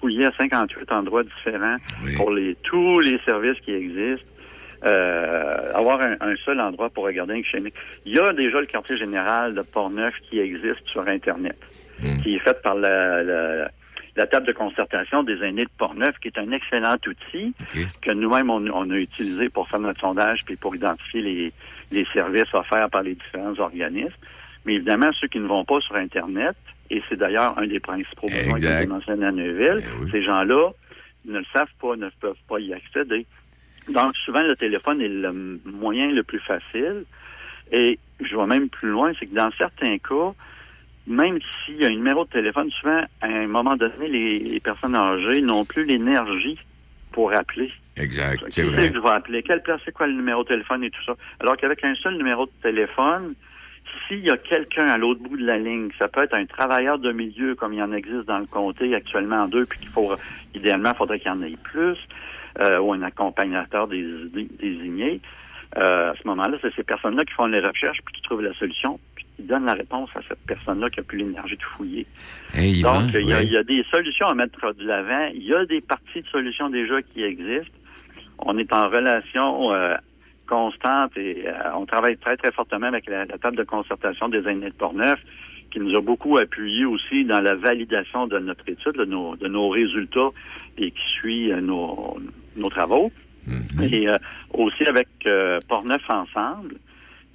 fouiller 0.00 0.26
à 0.26 0.32
58 0.36 0.90
endroits 0.92 1.22
différents 1.24 1.76
pour 2.16 2.30
les 2.30 2.54
tous 2.62 3.00
les 3.00 3.18
services 3.24 3.58
qui 3.64 3.72
existent, 3.72 4.26
euh, 4.84 5.72
avoir 5.74 6.00
un, 6.02 6.16
un 6.20 6.36
seul 6.44 6.60
endroit 6.60 6.90
pour 6.90 7.04
regarder 7.04 7.34
un 7.34 7.58
unique. 7.58 7.74
Il 8.04 8.12
y 8.12 8.18
a 8.18 8.32
déjà 8.32 8.60
le 8.60 8.66
quartier 8.66 8.96
général 8.96 9.54
de 9.54 9.62
Portneuf 9.62 10.14
qui 10.28 10.38
existe 10.38 10.86
sur 10.86 11.06
Internet, 11.08 11.56
qui 12.22 12.34
est 12.34 12.38
fait 12.40 12.60
par 12.62 12.74
la, 12.74 13.22
la, 13.22 13.70
la 14.16 14.26
table 14.26 14.46
de 14.46 14.52
concertation 14.52 15.22
des 15.22 15.42
aînés 15.42 15.64
de 15.64 15.70
Portneuf, 15.78 16.18
qui 16.20 16.28
est 16.28 16.38
un 16.38 16.50
excellent 16.52 16.96
outil 17.06 17.54
que 18.02 18.10
nous-mêmes, 18.12 18.50
on, 18.50 18.66
on 18.72 18.90
a 18.90 18.96
utilisé 18.96 19.48
pour 19.48 19.68
faire 19.68 19.80
notre 19.80 20.00
sondage 20.00 20.40
puis 20.44 20.56
pour 20.56 20.76
identifier 20.76 21.22
les, 21.22 21.52
les 21.90 22.06
services 22.12 22.52
offerts 22.52 22.90
par 22.90 23.02
les 23.02 23.14
différents 23.14 23.58
organismes. 23.58 24.14
Mais 24.66 24.74
évidemment, 24.74 25.10
ceux 25.20 25.28
qui 25.28 25.38
ne 25.40 25.46
vont 25.46 25.64
pas 25.64 25.80
sur 25.80 25.96
Internet, 25.96 26.56
et 26.90 27.02
c'est 27.08 27.16
d'ailleurs 27.16 27.58
un 27.58 27.66
des 27.66 27.80
principaux 27.80 28.26
besoins 28.28 28.58
que 28.58 28.66
j'ai 28.66 28.86
mentionné 28.86 29.26
à 29.26 29.32
Neuville, 29.32 29.82
ces 30.10 30.22
gens-là 30.22 30.70
ne 31.26 31.38
le 31.38 31.44
savent 31.52 31.72
pas, 31.80 31.96
ne 31.96 32.10
peuvent 32.20 32.36
pas 32.48 32.58
y 32.60 32.72
accéder. 32.74 33.26
Donc, 33.88 34.16
souvent, 34.16 34.42
le 34.42 34.56
téléphone 34.56 35.00
est 35.00 35.08
le 35.08 35.60
moyen 35.64 36.10
le 36.10 36.22
plus 36.22 36.40
facile. 36.40 37.04
Et 37.72 37.98
je 38.20 38.36
vais 38.36 38.46
même 38.46 38.68
plus 38.68 38.88
loin, 38.90 39.12
c'est 39.18 39.26
que 39.26 39.34
dans 39.34 39.50
certains 39.58 39.98
cas, 39.98 40.32
même 41.06 41.38
s'il 41.64 41.76
y 41.76 41.84
a 41.84 41.88
un 41.88 41.94
numéro 41.94 42.24
de 42.24 42.30
téléphone, 42.30 42.70
souvent, 42.70 43.02
à 43.20 43.26
un 43.26 43.46
moment 43.46 43.76
donné, 43.76 44.08
les, 44.08 44.38
les 44.38 44.60
personnes 44.60 44.94
âgées 44.94 45.42
n'ont 45.42 45.64
plus 45.64 45.84
l'énergie 45.84 46.58
pour 47.12 47.32
appeler. 47.32 47.70
Exact, 47.96 48.44
Qui 48.46 48.52
c'est 48.52 48.62
vrai. 48.64 48.88
que 48.88 48.94
je 48.94 48.98
vais 49.00 49.08
appeler? 49.10 49.42
Quelle 49.42 49.62
place, 49.62 49.80
c'est 49.84 49.92
quoi 49.92 50.06
le 50.06 50.14
numéro 50.14 50.42
de 50.42 50.48
téléphone 50.48 50.82
et 50.84 50.90
tout 50.90 51.02
ça? 51.04 51.14
Alors 51.40 51.56
qu'avec 51.56 51.84
un 51.84 51.94
seul 51.96 52.16
numéro 52.16 52.46
de 52.46 52.50
téléphone, 52.62 53.34
s'il 54.08 54.20
y 54.20 54.30
a 54.30 54.36
quelqu'un 54.36 54.88
à 54.88 54.98
l'autre 54.98 55.20
bout 55.22 55.36
de 55.36 55.44
la 55.46 55.58
ligne, 55.58 55.90
ça 55.98 56.08
peut 56.08 56.22
être 56.24 56.34
un 56.34 56.44
travailleur 56.46 56.98
de 56.98 57.12
milieu 57.12 57.54
comme 57.54 57.72
il 57.72 57.78
y 57.78 57.82
en 57.82 57.92
existe 57.92 58.24
dans 58.26 58.38
le 58.40 58.46
comté 58.46 58.94
actuellement 58.94 59.44
en 59.44 59.48
deux, 59.48 59.64
puis 59.64 59.78
qu'il 59.78 59.88
faut, 59.88 60.12
idéalement, 60.54 60.90
il 60.92 60.96
faudrait 60.96 61.18
qu'il 61.20 61.28
y 61.28 61.34
en 61.34 61.42
ait 61.42 61.56
plus, 61.62 61.98
euh, 62.60 62.78
ou 62.78 62.92
un 62.92 63.02
accompagnateur 63.02 63.88
dés- 63.88 64.28
dé- 64.32 64.48
désigné. 64.60 65.20
Euh, 65.76 66.12
à 66.12 66.14
ce 66.14 66.26
moment-là, 66.28 66.56
c'est 66.62 66.72
ces 66.74 66.84
personnes-là 66.84 67.24
qui 67.24 67.32
font 67.34 67.46
les 67.46 67.58
recherches, 67.60 67.98
puis 68.04 68.14
qui 68.14 68.22
trouvent 68.22 68.42
la 68.42 68.54
solution, 68.54 68.98
puis 69.16 69.24
qui 69.36 69.42
donnent 69.42 69.64
la 69.64 69.72
réponse 69.74 70.08
à 70.14 70.20
cette 70.28 70.38
personne-là 70.46 70.88
qui 70.90 71.00
a 71.00 71.02
plus 71.02 71.18
l'énergie 71.18 71.56
de 71.56 71.62
fouiller. 71.62 72.06
Hey, 72.54 72.80
Donc, 72.82 73.12
il 73.14 73.26
y, 73.26 73.32
a- 73.32 73.38
oui. 73.38 73.46
il 73.46 73.52
y 73.52 73.56
a 73.56 73.64
des 73.64 73.82
solutions 73.90 74.26
à 74.26 74.34
mettre 74.34 74.72
de 74.72 74.84
l'avant. 74.86 75.28
Il 75.34 75.42
y 75.42 75.52
a 75.54 75.64
des 75.66 75.80
parties 75.80 76.22
de 76.22 76.26
solutions 76.28 76.68
déjà 76.70 77.02
qui 77.02 77.24
existent. 77.24 77.74
On 78.38 78.56
est 78.58 78.72
en 78.72 78.88
relation 78.88 79.72
euh, 79.72 79.94
constante 80.46 81.16
et 81.16 81.44
euh, 81.48 81.52
on 81.76 81.86
travaille 81.86 82.18
très, 82.18 82.36
très 82.36 82.52
fortement 82.52 82.86
avec 82.86 83.06
la, 83.08 83.24
la 83.24 83.38
table 83.38 83.56
de 83.56 83.64
concertation 83.64 84.28
des 84.28 84.46
aînés 84.48 84.68
de 84.70 84.74
Portneuf, 84.74 85.18
qui 85.72 85.80
nous 85.80 85.96
a 85.96 86.00
beaucoup 86.00 86.36
appuyé 86.38 86.84
aussi 86.84 87.24
dans 87.24 87.40
la 87.40 87.56
validation 87.56 88.28
de 88.28 88.38
notre 88.38 88.68
étude, 88.68 88.92
de 88.92 89.04
nos, 89.06 89.34
de 89.34 89.48
nos 89.48 89.68
résultats 89.70 90.28
et 90.78 90.92
qui 90.92 91.02
suit 91.18 91.50
euh, 91.50 91.60
nos, 91.60 92.16
nos 92.56 92.68
travaux. 92.70 93.10
Et 93.82 94.08
euh, 94.08 94.12
aussi 94.54 94.84
avec 94.84 95.08
euh, 95.26 95.58
Portneuf 95.68 96.02
Ensemble, 96.08 96.76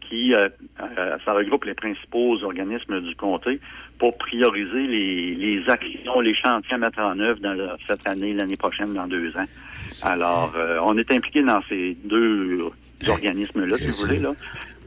qui 0.10 0.34
euh, 0.34 0.50
euh, 0.82 1.18
ça 1.24 1.34
regroupe 1.34 1.66
les 1.66 1.76
principaux 1.76 2.42
organismes 2.44 3.00
du 3.02 3.16
comté 3.16 3.60
pour 4.00 4.18
prioriser 4.18 4.88
les, 4.88 5.36
les 5.36 5.70
actions, 5.70 6.20
les 6.20 6.34
chantiers 6.34 6.74
à 6.74 6.78
mettre 6.80 7.00
en 7.00 7.20
œuvre 7.20 7.40
dans 7.42 7.54
le- 7.54 7.70
cette 7.88 8.08
année, 8.08 8.34
l'année 8.34 8.56
prochaine, 8.58 8.94
dans 8.94 9.06
deux 9.06 9.30
ans. 9.38 9.46
Alors, 10.04 10.54
euh, 10.56 10.80
on 10.82 10.98
est 10.98 11.12
impliqué 11.12 11.44
dans 11.44 11.62
ces 11.70 11.96
deux 12.06 12.60
organismes-là, 13.08 13.76
si 13.76 13.86
vous 13.88 13.94
voulez, 14.08 14.20
là, 14.20 14.34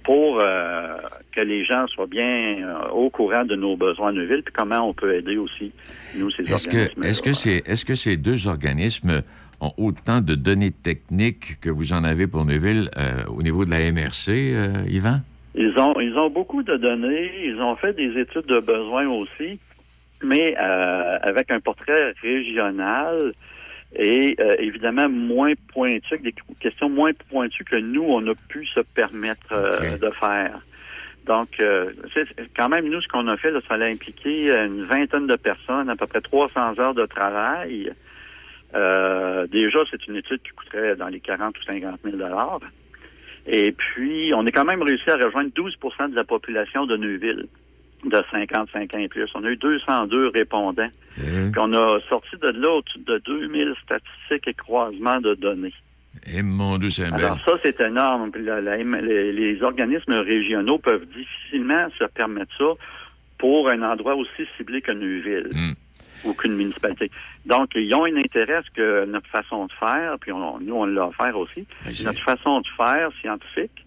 pour 0.04 0.38
que 0.38 1.40
les 1.40 1.64
gens 1.64 1.86
soient 1.86 2.08
bien 2.08 2.56
au 2.92 3.08
courant 3.08 3.44
de 3.44 3.54
nos 3.54 3.76
besoins 3.76 4.08
à 4.08 4.12
Neuville, 4.12 4.42
puis 4.42 4.52
comment 4.52 4.88
on 4.88 4.92
peut 4.92 5.14
aider 5.14 5.36
aussi, 5.36 5.70
nous, 6.16 6.30
ces 6.32 6.42
organismes. 6.66 7.00
que, 7.00 7.06
est-ce 7.06 7.22
que, 7.22 7.32
c'est, 7.32 7.62
est-ce 7.66 7.84
que 7.84 7.94
ces 7.94 8.16
deux 8.16 8.48
organismes 8.48 9.22
ont 9.62 9.72
autant 9.78 10.20
de 10.20 10.34
données 10.34 10.72
techniques 10.72 11.60
que 11.60 11.70
vous 11.70 11.92
en 11.92 12.04
avez 12.04 12.26
pour 12.26 12.44
Neuville 12.44 12.90
euh, 12.98 13.24
au 13.28 13.42
niveau 13.42 13.64
de 13.64 13.70
la 13.70 13.90
MRC, 13.92 14.28
euh, 14.28 14.84
Yvan? 14.88 15.20
Ils 15.54 15.78
ont, 15.78 15.98
ils 16.00 16.16
ont 16.18 16.30
beaucoup 16.30 16.62
de 16.62 16.76
données. 16.76 17.30
Ils 17.44 17.60
ont 17.60 17.76
fait 17.76 17.92
des 17.94 18.20
études 18.20 18.46
de 18.46 18.58
besoins 18.58 19.08
aussi, 19.08 19.58
mais 20.22 20.56
euh, 20.58 21.18
avec 21.22 21.50
un 21.50 21.60
portrait 21.60 22.12
régional 22.22 23.32
et 23.94 24.38
évidemment 24.58 25.06
moins 25.10 25.52
pointu, 25.70 26.18
des 26.18 26.34
questions 26.60 26.88
moins 26.88 27.12
pointues 27.28 27.64
que 27.64 27.76
nous, 27.76 28.02
on 28.02 28.26
a 28.26 28.32
pu 28.48 28.64
se 28.64 28.80
permettre 28.80 29.50
de 29.98 30.10
faire. 30.18 30.62
Donc, 31.26 31.48
euh, 31.60 31.90
quand 32.56 32.70
même, 32.70 32.88
nous, 32.88 33.02
ce 33.02 33.08
qu'on 33.08 33.28
a 33.28 33.36
fait, 33.36 33.50
là, 33.50 33.60
ça 33.68 33.74
allait 33.74 33.92
impliquer 33.92 34.50
une 34.50 34.82
vingtaine 34.84 35.26
de 35.26 35.36
personnes, 35.36 35.90
à 35.90 35.96
peu 35.96 36.06
près 36.06 36.22
300 36.22 36.78
heures 36.78 36.94
de 36.94 37.04
travail. 37.04 37.92
Euh, 38.74 39.46
déjà, 39.48 39.80
c'est 39.90 40.06
une 40.06 40.16
étude 40.16 40.40
qui 40.42 40.50
coûterait 40.50 40.96
dans 40.96 41.08
les 41.08 41.20
40 41.20 41.56
ou 41.58 41.62
50 41.72 42.00
000 42.04 42.16
Et 43.46 43.72
puis, 43.72 44.32
on 44.34 44.46
a 44.46 44.50
quand 44.50 44.64
même 44.64 44.82
réussi 44.82 45.10
à 45.10 45.16
rejoindre 45.16 45.50
12% 45.50 46.10
de 46.10 46.16
la 46.16 46.24
population 46.24 46.86
de 46.86 46.96
Neuville 46.96 47.46
de 48.04 48.22
55 48.32 48.94
ans 48.94 48.98
et 48.98 49.08
plus. 49.08 49.28
On 49.34 49.44
a 49.44 49.50
eu 49.50 49.56
202 49.56 50.28
répondants. 50.28 50.88
Puis 51.52 51.60
on 51.60 51.72
a 51.72 52.00
sorti 52.08 52.36
de 52.40 52.48
là 52.48 52.70
au-dessus 52.70 52.98
de 53.06 53.18
2000 53.24 53.74
statistiques 53.84 54.48
et 54.48 54.54
croisements 54.54 55.20
de 55.20 55.34
données. 55.34 55.74
Et 56.34 56.42
mon 56.42 56.78
Dieu, 56.78 56.90
c'est 56.90 57.04
Alors 57.12 57.38
ça, 57.44 57.52
c'est 57.62 57.80
énorme. 57.80 58.30
Puis 58.32 58.42
la- 58.44 58.60
la- 58.60 58.76
les, 58.76 59.32
les 59.32 59.62
organismes 59.62 60.14
régionaux 60.14 60.78
peuvent 60.78 61.06
difficilement 61.06 61.86
se 61.98 62.04
permettre 62.04 62.52
ça 62.58 62.72
pour 63.38 63.68
un 63.70 63.82
endroit 63.82 64.14
aussi 64.16 64.46
ciblé 64.56 64.82
que 64.82 64.92
Neuville 64.92 65.48
ou 65.52 65.56
qu'une 66.38 66.54
municipalité. 66.54 67.10
Donc, 67.46 67.70
ils 67.74 67.92
ont 67.94 68.04
un 68.04 68.16
intérêt 68.16 68.54
à 68.54 68.62
ce 68.62 68.70
que 68.70 69.04
notre 69.06 69.28
façon 69.28 69.66
de 69.66 69.72
faire, 69.72 70.16
puis 70.20 70.32
on- 70.32 70.58
nous, 70.60 70.74
on 70.74 70.84
l'a 70.86 71.08
offert 71.08 71.36
aussi, 71.36 71.66
notre 72.04 72.22
façon 72.22 72.60
de 72.60 72.66
faire 72.76 73.10
scientifique 73.20 73.84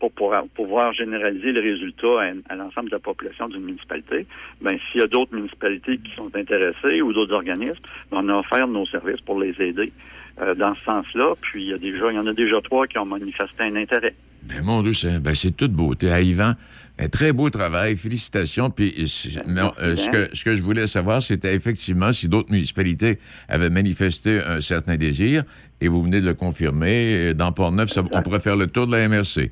pour 0.00 0.10
pouvoir, 0.12 0.44
pouvoir 0.54 0.92
généraliser 0.92 1.52
les 1.52 1.60
résultats 1.60 2.20
à, 2.22 2.52
à 2.52 2.56
l'ensemble 2.56 2.88
de 2.90 2.94
la 2.96 3.00
population 3.00 3.48
d'une 3.48 3.62
municipalité. 3.64 4.26
Ben, 4.60 4.76
s'il 4.90 5.00
y 5.00 5.04
a 5.04 5.06
d'autres 5.06 5.34
municipalités 5.34 5.98
qui 5.98 6.14
sont 6.16 6.34
intéressées 6.34 7.00
ou 7.00 7.12
d'autres 7.12 7.32
organismes, 7.34 7.82
ben, 8.10 8.18
on 8.22 8.28
a 8.28 8.34
offert 8.38 8.66
nos 8.66 8.84
services 8.86 9.20
pour 9.20 9.38
les 9.40 9.54
aider 9.62 9.92
euh, 10.40 10.54
dans 10.54 10.74
ce 10.74 10.82
sens-là. 10.84 11.34
Puis, 11.40 11.62
il 11.64 11.68
y, 11.70 11.74
a 11.74 11.78
déjà, 11.78 12.10
il 12.10 12.16
y 12.16 12.18
en 12.18 12.26
a 12.26 12.32
déjà 12.32 12.60
trois 12.60 12.86
qui 12.86 12.98
ont 12.98 13.04
manifesté 13.06 13.62
un 13.62 13.76
intérêt. 13.76 14.14
Ben, 14.48 14.62
mon 14.62 14.82
Dieu, 14.82 14.92
c'est, 14.92 15.20
ben, 15.20 15.34
toute 15.56 15.72
beauté. 15.72 16.10
À 16.10 16.20
Yvan, 16.20 16.54
un 16.98 17.08
très 17.08 17.32
beau 17.32 17.50
travail. 17.50 17.96
Félicitations. 17.96 18.70
Puis, 18.70 18.94
euh, 18.98 19.40
mais, 19.46 19.62
euh, 19.82 19.96
ce, 19.96 20.10
que, 20.10 20.36
ce 20.36 20.44
que 20.44 20.56
je 20.56 20.62
voulais 20.62 20.86
savoir, 20.86 21.22
c'était 21.22 21.54
effectivement 21.54 22.12
si 22.12 22.28
d'autres 22.28 22.50
municipalités 22.50 23.18
avaient 23.48 23.70
manifesté 23.70 24.40
un 24.40 24.60
certain 24.60 24.96
désir, 24.96 25.44
et 25.80 25.88
vous 25.88 26.02
venez 26.02 26.20
de 26.20 26.26
le 26.26 26.34
confirmer. 26.34 27.34
Dans 27.34 27.52
Port-Neuf, 27.52 27.90
on 28.12 28.22
pourrait 28.22 28.40
faire 28.40 28.56
le 28.56 28.66
tour 28.66 28.86
de 28.86 28.92
la 28.92 29.08
MRC. 29.08 29.50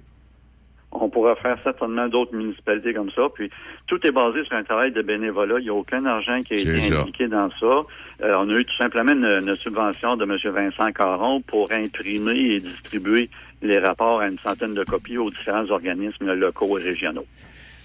On 0.94 1.09
pourra 1.09 1.35
faire 1.37 1.57
certainement 1.64 2.07
d'autres 2.09 2.37
municipalités 2.37 2.92
comme 2.92 3.11
ça. 3.12 3.22
Puis 3.35 3.50
tout 3.87 3.98
est 4.07 4.12
basé 4.12 4.44
sur 4.44 4.57
un 4.57 4.62
travail 4.62 4.92
de 4.92 5.00
bénévolat. 5.00 5.59
Il 5.59 5.64
n'y 5.64 5.70
a 5.70 5.74
aucun 5.74 6.05
argent 6.05 6.42
qui 6.42 6.55
a 6.55 6.57
été 6.59 6.81
ça. 6.81 7.00
impliqué 7.00 7.28
dans 7.28 7.48
ça. 7.59 7.85
Euh, 8.22 8.35
on 8.38 8.50
a 8.50 8.59
eu 8.59 8.64
tout 8.64 8.76
simplement 8.76 9.12
une, 9.12 9.24
une 9.24 9.57
subvention 9.57 10.16
de 10.16 10.24
M. 10.24 10.37
Vincent 10.52 10.92
Caron 10.92 11.40
pour 11.40 11.72
imprimer 11.72 12.37
et 12.37 12.61
distribuer 12.61 13.31
les 13.62 13.79
rapports 13.79 14.20
à 14.20 14.29
une 14.29 14.38
centaine 14.38 14.75
de 14.75 14.85
copies 14.85 15.18
aux 15.18 15.31
différents 15.31 15.68
organismes 15.70 16.33
locaux 16.33 16.79
et 16.79 16.83
régionaux. 16.83 17.27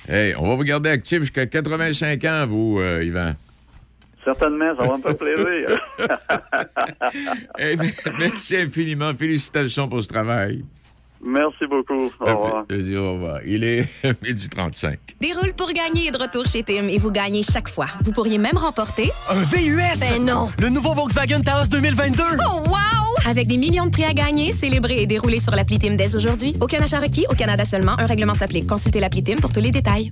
Hey, 0.09 0.35
on 0.37 0.47
va 0.47 0.55
vous 0.55 0.63
garder 0.63 0.89
actif 0.89 1.21
jusqu'à 1.21 1.45
85 1.45 2.23
ans, 2.25 2.45
vous, 2.47 2.79
euh, 2.79 3.03
Yvan. 3.03 3.33
Certainement, 4.23 4.75
ça 4.75 4.87
va 4.87 4.97
me 4.97 5.01
faire 5.01 5.17
plaisir. 5.17 5.79
Eh 7.59 7.75
bien, 7.75 7.91
merci 8.19 8.57
infiniment. 8.57 9.13
Félicitations 9.13 9.87
pour 9.87 10.03
ce 10.03 10.09
travail. 10.09 10.63
Merci 11.23 11.65
beaucoup. 11.65 12.11
Au 12.19 12.25
revoir. 12.25 12.65
Plaisir, 12.65 13.01
au 13.01 13.13
revoir. 13.13 13.39
Il 13.45 13.63
est 13.63 13.87
midi 14.21 14.49
35. 14.49 14.99
Déroule 15.19 15.53
pour 15.53 15.71
gagner 15.71 16.07
est 16.07 16.11
de 16.11 16.17
retour 16.17 16.45
chez 16.45 16.63
Tim 16.63 16.87
et 16.87 16.99
vous 16.99 17.11
gagnez 17.11 17.41
chaque 17.41 17.69
fois. 17.69 17.87
Vous 18.03 18.11
pourriez 18.11 18.37
même 18.37 18.57
remporter 18.57 19.09
Un 19.29 19.41
VUS! 19.41 19.99
Ben 19.99 20.23
non! 20.23 20.49
Le 20.59 20.69
nouveau 20.69 20.93
Volkswagen 20.93 21.41
Taos 21.41 21.67
2022! 21.69 22.23
Oh 22.45 22.63
wow! 22.67 22.96
Avec 23.25 23.47
des 23.47 23.57
millions 23.57 23.85
de 23.85 23.91
prix 23.91 24.03
à 24.03 24.13
gagner, 24.13 24.51
célébrer 24.51 25.01
et 25.01 25.07
dérouler 25.07 25.39
sur 25.39 25.55
l'appli 25.55 25.79
Tim 25.79 25.95
dès 25.95 26.15
aujourd'hui. 26.15 26.55
Aucun 26.61 26.81
achat 26.81 26.99
requis, 26.99 27.25
au 27.29 27.33
Canada 27.33 27.65
seulement. 27.65 27.97
Un 27.97 28.05
règlement 28.05 28.33
s'applique. 28.33 28.67
Consultez 28.67 28.99
l'appli 28.99 29.23
Tim 29.23 29.35
pour 29.35 29.51
tous 29.51 29.61
les 29.61 29.71
détails. 29.71 30.11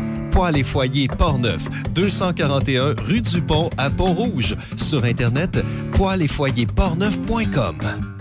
Poêles 0.31 0.57
et 0.57 0.63
foyers 0.63 1.07
Portneuf, 1.07 1.67
241 1.93 2.95
rue 2.97 3.21
du 3.21 3.41
Pont 3.41 3.69
à 3.77 3.89
Pont-Rouge. 3.89 4.55
Sur 4.77 5.03
Internet, 5.03 5.63
poêles 5.93 6.23
et 6.23 6.27
foyers 6.27 6.65
portneuf.com. 6.65 8.20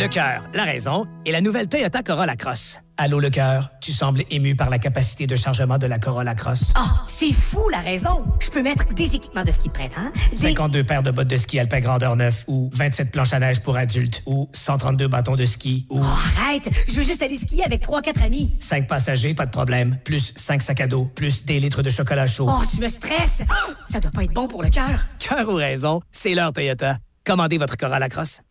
Le 0.00 0.06
cœur, 0.06 0.44
la 0.54 0.64
raison 0.64 1.06
et 1.24 1.32
la 1.32 1.40
nouvelle 1.40 1.66
Toyota 1.68 2.02
Corolla 2.02 2.36
Cross. 2.36 2.80
Allô, 2.98 3.18
le 3.20 3.30
cœur, 3.30 3.70
tu 3.80 3.90
sembles 3.92 4.22
ému 4.30 4.54
par 4.54 4.70
la 4.70 4.78
capacité 4.78 5.26
de 5.26 5.34
chargement 5.34 5.78
de 5.78 5.86
la 5.86 5.98
Corolla 5.98 6.34
Cross. 6.34 6.72
Oh, 6.78 6.82
c'est 7.08 7.32
fou 7.32 7.68
la 7.70 7.78
raison. 7.80 8.24
Je 8.40 8.50
peux 8.50 8.62
mettre 8.62 8.92
des 8.94 9.14
équipements 9.16 9.44
de 9.44 9.50
ski 9.50 9.68
de 9.68 9.72
printemps. 9.72 10.10
des- 10.30 10.36
52 10.36 10.84
paires 10.84 11.02
de 11.02 11.10
bottes 11.10 11.28
de 11.28 11.36
ski 11.36 11.58
alpin 11.58 11.80
grandeur 11.80 12.14
9 12.16 12.44
ou 12.48 12.70
27 12.74 13.10
planches 13.10 13.32
à 13.32 13.40
neige 13.40 13.60
pour 13.60 13.76
adultes 13.76 14.22
ou 14.26 14.48
132 14.52 15.08
bâtons 15.08 15.36
de 15.36 15.44
ski 15.46 15.86
ou 15.90 16.00
Oh, 16.00 16.06
arrête, 16.44 16.68
je 16.88 16.94
veux 16.94 17.04
juste 17.04 17.22
aller 17.22 17.36
skier 17.38 17.64
avec 17.64 17.82
3-4 17.82 18.22
amis. 18.22 18.54
5 18.60 18.86
passagers, 18.86 19.34
pas 19.34 19.46
de 19.46 19.50
problème, 19.52 19.98
plus 20.04 20.32
5 20.36 20.62
sacs 20.62 20.80
à 20.80 20.86
dos, 20.86 21.06
plus 21.06 21.44
des 21.44 21.58
litres 21.60 21.82
de 21.82 21.90
chocolat 21.90 22.26
chaud. 22.26 22.48
Oh, 22.50 22.62
tu 22.72 22.80
me 22.80 22.88
stresses. 22.88 23.42
Ça 23.86 23.98
doit 24.00 24.10
pas 24.12 24.22
être 24.24 24.32
bon 24.34 24.46
pour 24.48 24.62
le 24.62 24.68
cœur. 24.70 25.06
Cœur 25.18 25.48
ou 25.48 25.54
raison, 25.54 26.00
c'est 26.12 26.34
leur 26.34 26.52
Toyota. 26.52 26.98
Commandez 27.24 27.58
votre 27.58 27.76
Corolla 27.76 28.08
Cross. 28.08 28.42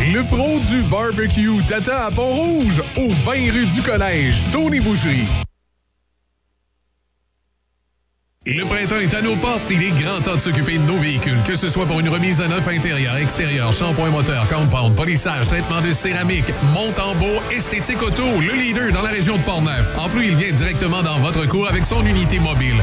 Le 0.00 0.26
pro 0.26 0.58
du 0.68 0.82
barbecue 0.82 1.64
Tata 1.66 2.06
à 2.06 2.10
Pont-Rouge, 2.10 2.82
au 2.96 3.08
20 3.08 3.52
rue 3.52 3.66
du 3.66 3.82
Collège, 3.82 4.44
Tony 4.50 4.80
Boucherie. 4.80 5.28
Le 8.44 8.64
printemps 8.64 8.98
est 8.98 9.14
à 9.14 9.22
nos 9.22 9.36
portes. 9.36 9.70
Il 9.70 9.80
est 9.82 9.92
grand 10.02 10.20
temps 10.20 10.34
de 10.34 10.40
s'occuper 10.40 10.78
de 10.78 10.82
nos 10.82 10.98
véhicules, 10.98 11.38
que 11.46 11.54
ce 11.54 11.68
soit 11.68 11.86
pour 11.86 12.00
une 12.00 12.08
remise 12.08 12.40
à 12.40 12.48
neuf 12.48 12.66
intérieur, 12.66 13.16
extérieur, 13.16 13.72
shampoing 13.72 14.10
moteur, 14.10 14.48
compound, 14.48 14.96
polissage, 14.96 15.46
traitement 15.46 15.80
de 15.80 15.92
céramique, 15.92 16.52
monte 16.74 16.98
en 16.98 17.14
beau, 17.14 17.40
esthétique 17.52 18.02
auto, 18.02 18.24
le 18.40 18.54
leader 18.54 18.90
dans 18.90 19.02
la 19.02 19.10
région 19.10 19.36
de 19.36 19.42
Portneuf. 19.42 19.86
En 19.96 20.08
plus, 20.08 20.26
il 20.26 20.36
vient 20.36 20.52
directement 20.52 21.02
dans 21.02 21.20
votre 21.20 21.46
cours 21.46 21.68
avec 21.68 21.86
son 21.86 22.04
unité 22.04 22.40
mobile. 22.40 22.82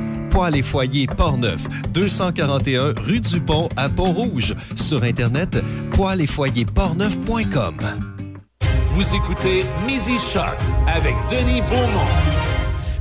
Poêles 0.31 0.55
et 0.55 0.61
foyers 0.61 1.07
Portneuf, 1.07 1.67
241 1.89 2.93
rue 2.97 3.19
du 3.19 3.41
Pont 3.41 3.67
à 3.75 3.89
Pont-Rouge. 3.89 4.55
Sur 4.75 5.03
Internet, 5.03 5.57
poêles 5.91 6.21
et 6.21 6.27
foyers 6.27 6.65
portneuf.com. 6.65 7.75
Vous 8.91 9.15
écoutez 9.15 9.63
Midi 9.85 10.17
Shark 10.17 10.59
avec 10.87 11.15
Denis 11.29 11.61
Beaumont. 11.69 12.07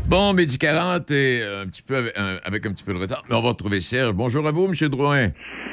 Bon, 0.08 0.34
midi 0.34 0.58
40 0.58 1.08
et 1.12 1.42
un 1.62 1.66
petit 1.68 1.82
peu 1.82 1.96
avec, 1.98 2.18
un, 2.18 2.38
avec 2.44 2.66
un 2.66 2.72
petit 2.72 2.82
peu 2.82 2.92
de 2.92 2.98
retard, 2.98 3.22
mais 3.28 3.36
on 3.36 3.42
va 3.42 3.50
retrouver 3.50 3.80
Serge. 3.80 4.12
Bonjour 4.12 4.44
à 4.48 4.50
vous, 4.50 4.64
M. 4.64 4.88
Drouin. 4.88 5.28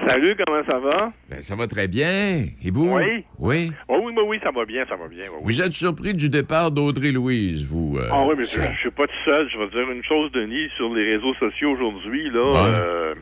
Salut, 0.08 0.36
comment 0.46 0.62
ça 0.70 0.80
va? 0.80 1.12
Ben, 1.30 1.42
ça 1.42 1.56
va 1.56 1.68
très 1.68 1.88
bien. 1.88 2.46
Et 2.64 2.72
vous? 2.72 2.96
Oui. 2.96 3.26
Oui? 3.40 3.72
Oh, 3.90 4.00
oui, 4.06 4.14
oui, 4.16 4.24
oui, 4.28 4.40
ça 4.44 4.52
va 4.52 4.64
bien, 4.66 4.86
ça 4.88 4.96
va 4.96 5.08
bien. 5.08 5.26
oui. 5.34 5.40
Vous 5.44 5.62
êtes 5.62 5.74
surpris 5.74 6.14
du 6.14 6.30
départ 6.30 6.72
d'Audrey-Louise, 6.72 7.66
vous? 7.70 7.98
euh, 7.98 8.08
Ah 8.12 8.24
oui, 8.26 8.36
mais 8.38 8.46
je, 8.46 8.60
je 8.62 8.80
suis 8.80 8.92
pas 8.92 9.06
tout 9.08 9.14
seul. 9.26 9.50
Je 9.52 9.58
vais 9.58 9.68
dire 9.70 9.92
une 9.92 10.04
chose, 10.04 10.32
Denis, 10.32 10.70
sur 10.78 10.94
les 10.94 11.16
réseaux 11.16 11.34
sociaux 11.36 11.72
aujourd'hui, 11.72 12.30
là, 12.30 12.40
euh, 12.40 13.16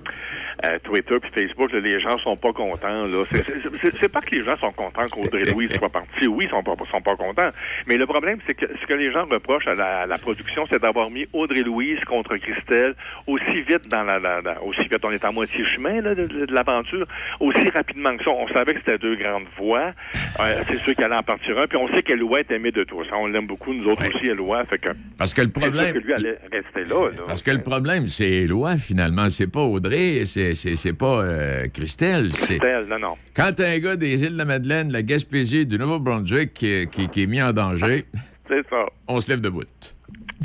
euh, 0.66 0.78
Twitter 0.84 1.16
puis 1.22 1.32
Facebook, 1.34 1.72
là, 1.74 1.80
les 1.80 2.00
gens 2.00 2.18
sont 2.20 2.36
pas 2.38 2.54
contents. 2.54 3.04
Là. 3.06 3.24
C'est, 3.32 4.12
pas 4.12 4.22
que 4.22 4.36
les 4.36 4.46
gens 4.46 4.58
sont 4.58 4.72
contents 4.72 5.06
qu'Audrey 5.12 5.44
Louise 5.46 5.70
soit 5.78 5.90
partie. 5.90 6.28
Oui, 6.28 6.46
ils 6.46 6.50
sont 6.50 6.64
pas, 6.64 6.74
sont 6.92 7.02
pas 7.02 7.16
contents. 7.16 7.50
Mais 7.88 7.98
le 7.98 8.06
problème, 8.06 8.40
c'est 8.48 8.54
que 8.54 8.66
ce 8.82 8.86
que 8.88 8.94
les 8.94 9.12
gens 9.12 9.26
reprochent 9.26 9.68
à 9.68 9.76
la, 9.76 10.02
à 10.02 10.06
la 10.06 10.18
production, 10.18 10.66
c'est 10.70 10.82
d'avoir 10.82 11.10
mis 11.10 11.26
Audrey 11.34 11.62
Louise 11.62 12.00
contre 12.06 12.38
Christelle 12.38 12.96
aussi 13.28 13.62
vite 13.68 13.88
dans 13.90 14.04
la, 14.04 14.20
la- 14.20 14.42
la- 14.42 14.62
aussi 14.64 14.82
vite. 14.82 15.00
On 15.04 15.12
est 15.12 15.24
à 15.26 15.32
moitié 15.32 15.64
chemin 15.66 16.02
là, 16.02 16.16
de, 16.16 16.26
de- 16.28 16.46
de 16.46 16.54
l'aventure, 16.54 17.06
aussi 17.40 17.70
rapidement 17.70 18.16
que 18.18 18.24
ça. 18.24 18.30
On 18.32 18.48
savait 18.50 18.74
que 18.74 18.80
c'était 18.80 18.98
deux 18.98 19.16
grandes 19.16 19.46
voix. 19.58 19.92
Euh, 20.40 20.64
c'est 20.68 20.80
sûr 20.82 20.96
qu'elle 20.96 21.14
en 21.14 21.24
partir 21.24 21.58
un. 21.58 21.68
Puis 21.68 21.78
on 21.78 21.88
sait 21.94 22.04
qu'Eloi 22.04 22.42
est 22.42 22.52
aimé 22.52 22.72
de 22.72 22.84
tous. 22.84 23.06
On 23.14 23.28
l'aime 23.28 23.48
beaucoup, 23.48 23.74
nous 23.74 23.88
autres 23.88 24.06
aussi, 24.08 24.28
Eloi. 24.28 24.64
Fait 24.66 24.78
que 24.78 24.90
Parce 25.18 25.34
que 25.34 25.42
le 25.42 25.50
problème... 25.50 25.94
que 25.94 26.00
lui 26.00 26.14
allait 26.14 26.38
rester 26.52 26.84
là. 26.86 27.10
là. 27.10 27.24
Parce 27.28 27.42
que 27.42 27.52
le 27.52 27.62
problème, 27.62 28.08
c'est 28.08 28.30
Éloi, 28.30 28.78
finalement. 28.78 29.30
C'est 29.30 29.52
pas 29.52 29.62
Audrey, 29.62 30.26
c'est, 30.26 30.45
c'est, 30.54 30.94
pas 30.94 31.22
euh, 31.24 31.68
Christelle. 31.74 32.32
C'est... 32.34 32.60
Christelle, 32.60 32.86
non, 32.88 33.00
non. 33.00 33.16
Quand 33.36 33.52
t'as 33.56 33.70
un 33.72 33.80
gars 33.80 33.96
des 33.96 34.14
îles 34.24 34.34
de 34.34 34.38
la 34.38 34.46
Madeleine, 34.46 34.90
de 34.90 34.94
la 34.94 35.02
Gaspésie, 35.02 35.66
du 35.66 35.80
Nouveau-Brunswick 35.80 36.54
qui, 36.54 36.88
qui- 36.92 37.08
qui 37.08 37.24
est 37.24 37.28
mis 37.28 37.42
en 37.42 37.54
danger, 37.54 38.06
ça. 38.70 38.86
on 39.08 39.20
se 39.22 39.30
lève 39.32 39.42
debout. 39.42 39.64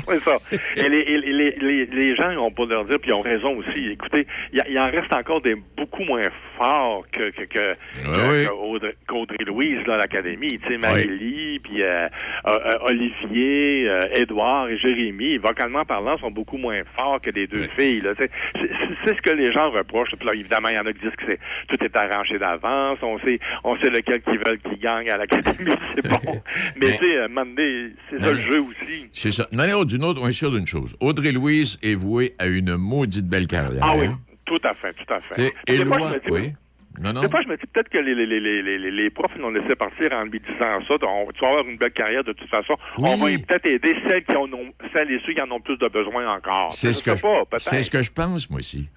C'est 0.07 0.19
ça. 0.19 0.37
Et 0.77 0.89
les, 0.89 0.99
et 0.99 1.17
les, 1.17 1.51
les, 1.59 1.85
les 1.85 2.15
gens 2.15 2.35
ont 2.37 2.51
pas 2.51 2.65
leur 2.65 2.85
dire, 2.85 2.99
puis 2.99 3.09
ils 3.09 3.13
ont 3.13 3.21
raison 3.21 3.57
aussi. 3.57 3.91
Écoutez, 3.91 4.27
il 4.53 4.79
en 4.79 4.89
reste 4.89 5.13
encore 5.13 5.41
des 5.41 5.55
beaucoup 5.77 6.03
moins 6.03 6.23
forts 6.57 7.05
que, 7.11 7.31
que, 7.31 7.43
que, 7.43 7.67
oui. 7.97 8.45
que 8.45 8.53
Audrey, 8.53 8.95
qu'Audrey 9.07 9.43
Louise 9.45 9.85
là, 9.87 9.95
à 9.95 9.97
l'Académie. 9.97 10.47
Tu 10.47 10.67
sais, 10.67 10.77
Maëlie, 10.77 11.59
puis 11.59 11.81
euh, 11.81 12.07
euh, 12.47 12.59
euh, 12.65 12.77
Olivier, 12.81 13.89
euh, 13.89 14.01
Édouard 14.15 14.69
et 14.69 14.77
Jérémy, 14.77 15.37
vocalement 15.37 15.85
parlant, 15.85 16.17
sont 16.17 16.31
beaucoup 16.31 16.57
moins 16.57 16.81
forts 16.95 17.19
que 17.21 17.29
les 17.31 17.47
deux 17.47 17.67
filles. 17.77 18.01
Là, 18.01 18.11
c'est, 18.17 18.31
ce 19.05 19.21
que 19.21 19.31
les 19.31 19.51
gens 19.51 19.71
reprochent. 19.71 20.15
Puis 20.17 20.27
là, 20.27 20.33
évidemment, 20.33 20.69
il 20.69 20.75
y 20.75 20.79
en 20.79 20.85
a 20.85 20.93
qui 20.93 20.99
disent 20.99 21.15
que 21.17 21.25
c'est, 21.27 21.39
tout 21.67 21.83
est 21.83 21.95
arrangé 21.95 22.37
d'avance. 22.37 22.99
On 23.01 23.19
sait, 23.19 23.39
on 23.63 23.77
sait 23.77 23.89
lequel 23.89 24.21
qui 24.21 24.37
veulent 24.37 24.59
qui 24.59 24.77
gagne 24.79 25.09
à 25.09 25.17
l'Académie. 25.17 25.71
C'est 25.95 26.07
bon. 26.07 26.17
Mais 26.77 26.97
tu 26.97 27.05
sais, 27.05 27.27
c'est 28.09 28.21
ça 28.21 28.27
le 28.29 28.33
jeu 28.33 28.61
aussi. 28.61 29.09
C'est 29.13 29.31
ça. 29.31 29.47
D'une 29.91 30.03
autre, 30.03 30.21
on 30.23 30.27
est 30.27 30.33
sûr 30.33 30.51
d'une 30.51 30.67
chose. 30.67 30.95
Audrey-Louise 30.99 31.79
est 31.83 31.95
vouée 31.95 32.35
à 32.39 32.47
une 32.47 32.75
maudite 32.75 33.27
belle 33.27 33.47
carrière. 33.47 33.83
Ah 33.83 33.95
oui, 33.97 34.07
tout 34.45 34.59
à 34.63 34.73
fait, 34.73 34.93
tout 34.93 35.13
à 35.13 35.19
fait. 35.19 35.35
Fois, 35.35 35.51
Éloi, 35.67 36.11
oui. 36.29 36.53
Non, 36.99 37.13
non. 37.13 37.21
Des 37.21 37.29
fois, 37.29 37.39
je 37.41 37.47
me 37.47 37.55
dis 37.55 37.65
peut-être 37.71 37.89
que 37.89 37.97
les, 37.97 38.13
les, 38.13 38.39
les, 38.39 38.91
les, 38.91 39.09
profs 39.09 39.35
l'ont 39.37 39.49
laissé 39.49 39.75
partir 39.75 40.11
en 40.11 40.23
lui 40.23 40.39
disant 40.41 40.79
ça. 40.87 40.95
On, 41.07 41.31
tu 41.31 41.39
vas 41.39 41.47
avoir 41.47 41.65
une 41.65 41.77
belle 41.77 41.93
carrière 41.93 42.23
de 42.23 42.33
toute 42.33 42.49
façon. 42.49 42.75
On 42.97 43.15
va 43.15 43.25
peut-être 43.25 43.65
aider 43.65 43.95
celles, 44.07 44.23
qui 44.25 44.35
en 44.35 44.51
ont, 44.51 44.73
celles 44.93 45.09
et 45.09 45.21
ceux 45.25 45.33
qui 45.33 45.41
en 45.41 45.49
ont 45.51 45.61
plus 45.61 45.77
de 45.77 45.87
besoin 45.87 46.35
encore. 46.35 46.73
C'est 46.73 46.91
ce, 46.91 47.01
que 47.01 47.15
je, 47.15 47.21
pas, 47.21 47.59
c'est 47.59 47.83
ce 47.83 47.89
que 47.89 48.03
je 48.03 48.11
pense, 48.11 48.49
moi 48.49 48.59
aussi. 48.59 48.89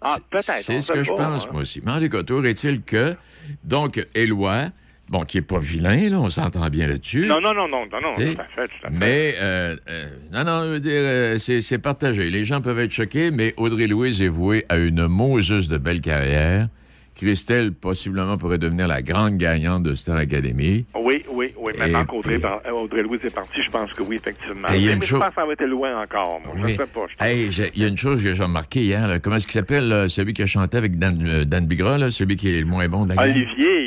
Ah, 0.00 0.16
peut-être. 0.30 0.44
C'est 0.44 0.80
ce 0.80 0.92
que 0.92 1.04
je 1.04 1.10
pense, 1.10 1.46
hein. 1.46 1.50
moi 1.52 1.62
aussi. 1.62 1.82
Mais 1.84 1.92
en 1.92 2.00
tout 2.00 2.08
cas, 2.08 2.48
est-il 2.48 2.82
que, 2.82 3.14
donc, 3.62 4.04
Éloi, 4.14 4.70
bon, 5.12 5.24
qui 5.24 5.38
est 5.38 5.42
pas 5.42 5.58
vilain, 5.60 6.08
là, 6.08 6.18
on 6.18 6.30
s'entend 6.30 6.66
bien 6.70 6.86
là-dessus. 6.86 7.26
Non, 7.26 7.40
non, 7.40 7.52
non, 7.54 7.68
non, 7.68 7.84
non, 7.92 8.00
non, 8.02 8.12
tout 8.12 8.20
à 8.22 8.44
fait, 8.44 8.68
tout 8.68 8.86
à 8.86 8.88
fait. 8.90 8.96
Mais, 8.98 9.34
euh, 9.40 9.76
euh, 9.90 10.04
non, 10.32 10.44
non, 10.44 10.64
je 10.64 10.68
veux 10.70 10.80
dire, 10.80 10.90
euh, 10.94 11.38
c'est 11.38 11.78
partagé. 11.78 12.30
Les 12.30 12.44
gens 12.46 12.60
peuvent 12.62 12.78
être 12.80 12.90
choqués, 12.92 13.30
mais 13.30 13.52
Audrey-Louise 13.58 14.22
est 14.22 14.28
vouée 14.28 14.64
à 14.70 14.78
une 14.78 15.06
Moses 15.06 15.68
de 15.68 15.76
belle 15.76 16.00
carrière. 16.00 16.68
Christelle, 17.14 17.72
possiblement, 17.72 18.36
pourrait 18.38 18.58
devenir 18.58 18.88
la 18.88 19.02
grande 19.02 19.36
gagnante 19.36 19.82
de 19.84 19.94
Star 19.94 20.16
Academy. 20.16 20.86
Oui, 20.98 21.22
oui, 21.30 21.52
oui. 21.58 21.72
Maintenant 21.78 22.04
qu'Audrey 22.06 22.38
par- 22.38 22.60
Audrey 22.74 23.02
Louise 23.02 23.20
est 23.22 23.32
partie, 23.34 23.62
je 23.64 23.70
pense 23.70 23.92
que 23.92 24.02
oui, 24.02 24.16
effectivement. 24.16 24.66
Il 24.74 24.80
y 24.82 24.88
a 24.88 24.92
une 24.92 24.98
mais 24.98 25.04
chose- 25.06 25.18
je 25.20 25.24
pense 25.24 25.28
que 25.28 25.40
ça 25.40 25.46
va 25.46 25.52
être 25.52 25.64
loin 25.66 26.02
encore, 26.02 26.40
moi. 26.44 26.54
Je 26.58 26.64
Oui. 26.64 26.72
ne 26.72 26.76
sais 26.78 26.86
pas. 26.86 27.00
je- 27.20 27.24
Hey, 27.24 27.50
il 27.76 27.82
y 27.82 27.84
a 27.84 27.88
une 27.88 27.98
chose 27.98 28.22
que 28.24 28.34
j'ai 28.34 28.42
remarqué 28.42 28.80
hier. 28.80 29.06
là. 29.06 29.18
Comment 29.20 29.36
est-ce 29.36 29.46
qu'il 29.46 29.54
s'appelle, 29.60 30.06
celui 30.08 30.32
qui 30.32 30.42
a 30.42 30.46
chanté 30.46 30.78
avec 30.78 30.98
Dan, 30.98 31.44
Dan 31.44 31.66
Bigra, 31.66 31.98
là, 31.98 32.10
celui 32.10 32.34
qui 32.36 32.48
est 32.56 32.60
le 32.60 32.66
moins 32.66 32.88
bon 32.88 33.04
de 33.04 33.10
la 33.10 33.16
gang? 33.16 33.36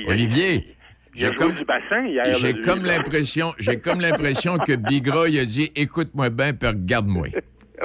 Olivier. 0.07 0.74
J'ai 1.15 1.29
comme, 1.31 1.53
du 1.53 1.65
bassin 1.65 2.05
hier. 2.05 2.25
j'ai 2.33 2.53
comme 2.61 2.83
l'impression, 2.83 3.53
j'ai 3.57 3.79
comme 3.79 4.01
l'impression 4.01 4.57
que 4.57 4.75
Bigra, 4.75 5.27
il 5.27 5.39
a 5.39 5.45
dit, 5.45 5.71
écoute-moi 5.75 6.29
bien, 6.29 6.53
puis 6.53 6.67
regarde-moi. 6.69 7.27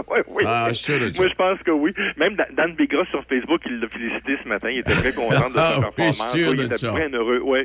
Oui, 0.08 0.18
oui. 0.28 0.44
Ah, 0.46 0.68
Moi, 0.68 0.72
je 1.28 1.34
pense 1.34 1.58
que 1.66 1.72
oui. 1.72 1.90
Même 2.16 2.36
Dan- 2.56 2.74
Bigra 2.76 3.04
sur 3.10 3.24
Facebook, 3.24 3.60
il 3.66 3.80
l'a 3.80 3.88
félicité 3.88 4.36
ce 4.42 4.48
matin. 4.48 4.70
Il 4.70 4.78
était 4.78 4.92
très 4.92 5.12
content 5.12 5.50
de 5.50 5.54
Ah, 5.56 5.72
sa 5.74 5.78
oui, 5.78 5.82
performance. 5.96 6.34
Oui, 6.34 6.40
il 6.54 6.60
était 6.72 6.92
bien 7.08 7.18
heureux. 7.18 7.40
Oui. 7.44 7.58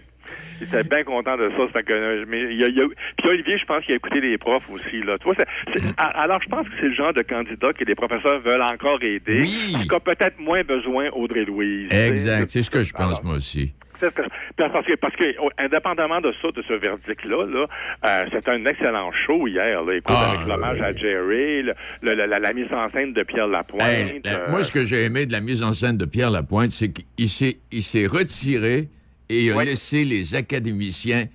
Il 0.60 0.68
était 0.68 0.84
bien 0.84 1.04
content 1.04 1.38
de 1.38 1.52
ça. 1.72 1.84
Que, 1.84 1.94
euh, 1.94 2.26
mais 2.28 2.42
il 2.52 2.60
y 2.60 2.64
a- 2.64 2.68
il 2.68 2.76
y 2.78 2.82
a- 2.82 2.88
Puis 3.20 3.30
Olivier, 3.30 3.60
je 3.60 3.66
pense 3.66 3.86
qu'il 3.86 3.94
a 3.94 3.98
écouté 3.98 4.22
les 4.22 4.40
profs 4.40 4.68
aussi. 4.72 5.04
Là. 5.04 5.20
Tu 5.20 5.26
vois, 5.26 5.36
c'est- 5.38 5.46
c'est- 5.72 5.84
Mm. 5.84 5.94
Alors, 5.98 6.42
je 6.42 6.50
pense 6.50 6.66
que 6.68 6.74
c'est 6.80 6.88
le 6.88 6.96
genre 6.96 7.14
de 7.14 7.22
candidat 7.22 7.74
que 7.74 7.84
les 7.86 7.96
professeurs 7.96 8.40
veulent 8.42 8.62
encore 8.74 9.02
aider. 9.04 9.42
Oui. 9.42 9.76
Qui 9.88 9.96
a 9.96 10.00
peut-être 10.00 10.40
moins 10.40 10.64
besoin 10.64 11.10
Audrey-Louise. 11.12 11.90
tu 11.90 11.96
sais. 11.96 12.08
Exact, 12.10 12.50
c'est 12.50 12.64
ce 12.64 12.72
que 12.72 12.84
je 12.84 12.92
pense, 12.92 13.24
moi 13.24 13.36
aussi. 13.36 13.72
Parce 14.00 14.86
que, 14.86 14.96
parce 14.96 15.16
que, 15.16 15.36
oh, 15.42 15.50
indépendamment 15.58 16.22
de 16.22 16.34
ça, 16.42 16.50
de 16.52 16.62
ce 16.68 16.74
verdict-là, 16.74 17.46
là, 17.46 17.68
euh, 18.08 18.26
c'était 18.32 18.52
un 18.52 18.66
excellent 18.66 19.12
show 19.26 19.48
hier. 19.48 19.84
Là. 19.84 19.94
Écoute, 19.96 20.16
Ah, 20.18 20.32
avec 20.32 20.48
l'hommage 20.48 20.82
à 20.82 20.94
Jerry, 20.94 21.64
le- 21.64 21.74
le- 22.02 22.16
le- 22.16 22.26
la, 22.26 22.40
la 22.40 22.54
mise 22.54 22.72
en 22.72 22.90
scène 22.92 23.14
de 23.14 23.24
Pierre 23.24 23.48
Lapointe. 23.48 23.82
Hey, 23.84 24.22
euh, 24.26 24.30
euh, 24.30 24.50
Moi, 24.52 24.64
ce 24.64 24.72
que 24.72 24.86
j'ai 24.86 25.04
aimé 25.04 25.26
de 25.26 25.32
la 25.32 25.42
mise 25.42 25.64
en 25.64 25.74
scène 25.74 25.98
de 25.98 26.06
Pierre 26.06 26.32
Lapointe, 26.32 26.72
c'est 26.72 26.92
qu'il 26.92 27.30
s'est, 27.30 27.58
il 27.72 27.84
s'est 27.84 28.06
retiré 28.08 28.90
et 29.30 29.44
il 29.46 29.52
a 29.52 29.56
Oui. 29.58 29.66
laissé 29.66 30.06
les 30.06 30.36
académiciens 30.36 31.26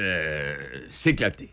euh, 0.00 0.54
s'éclater. 0.90 1.50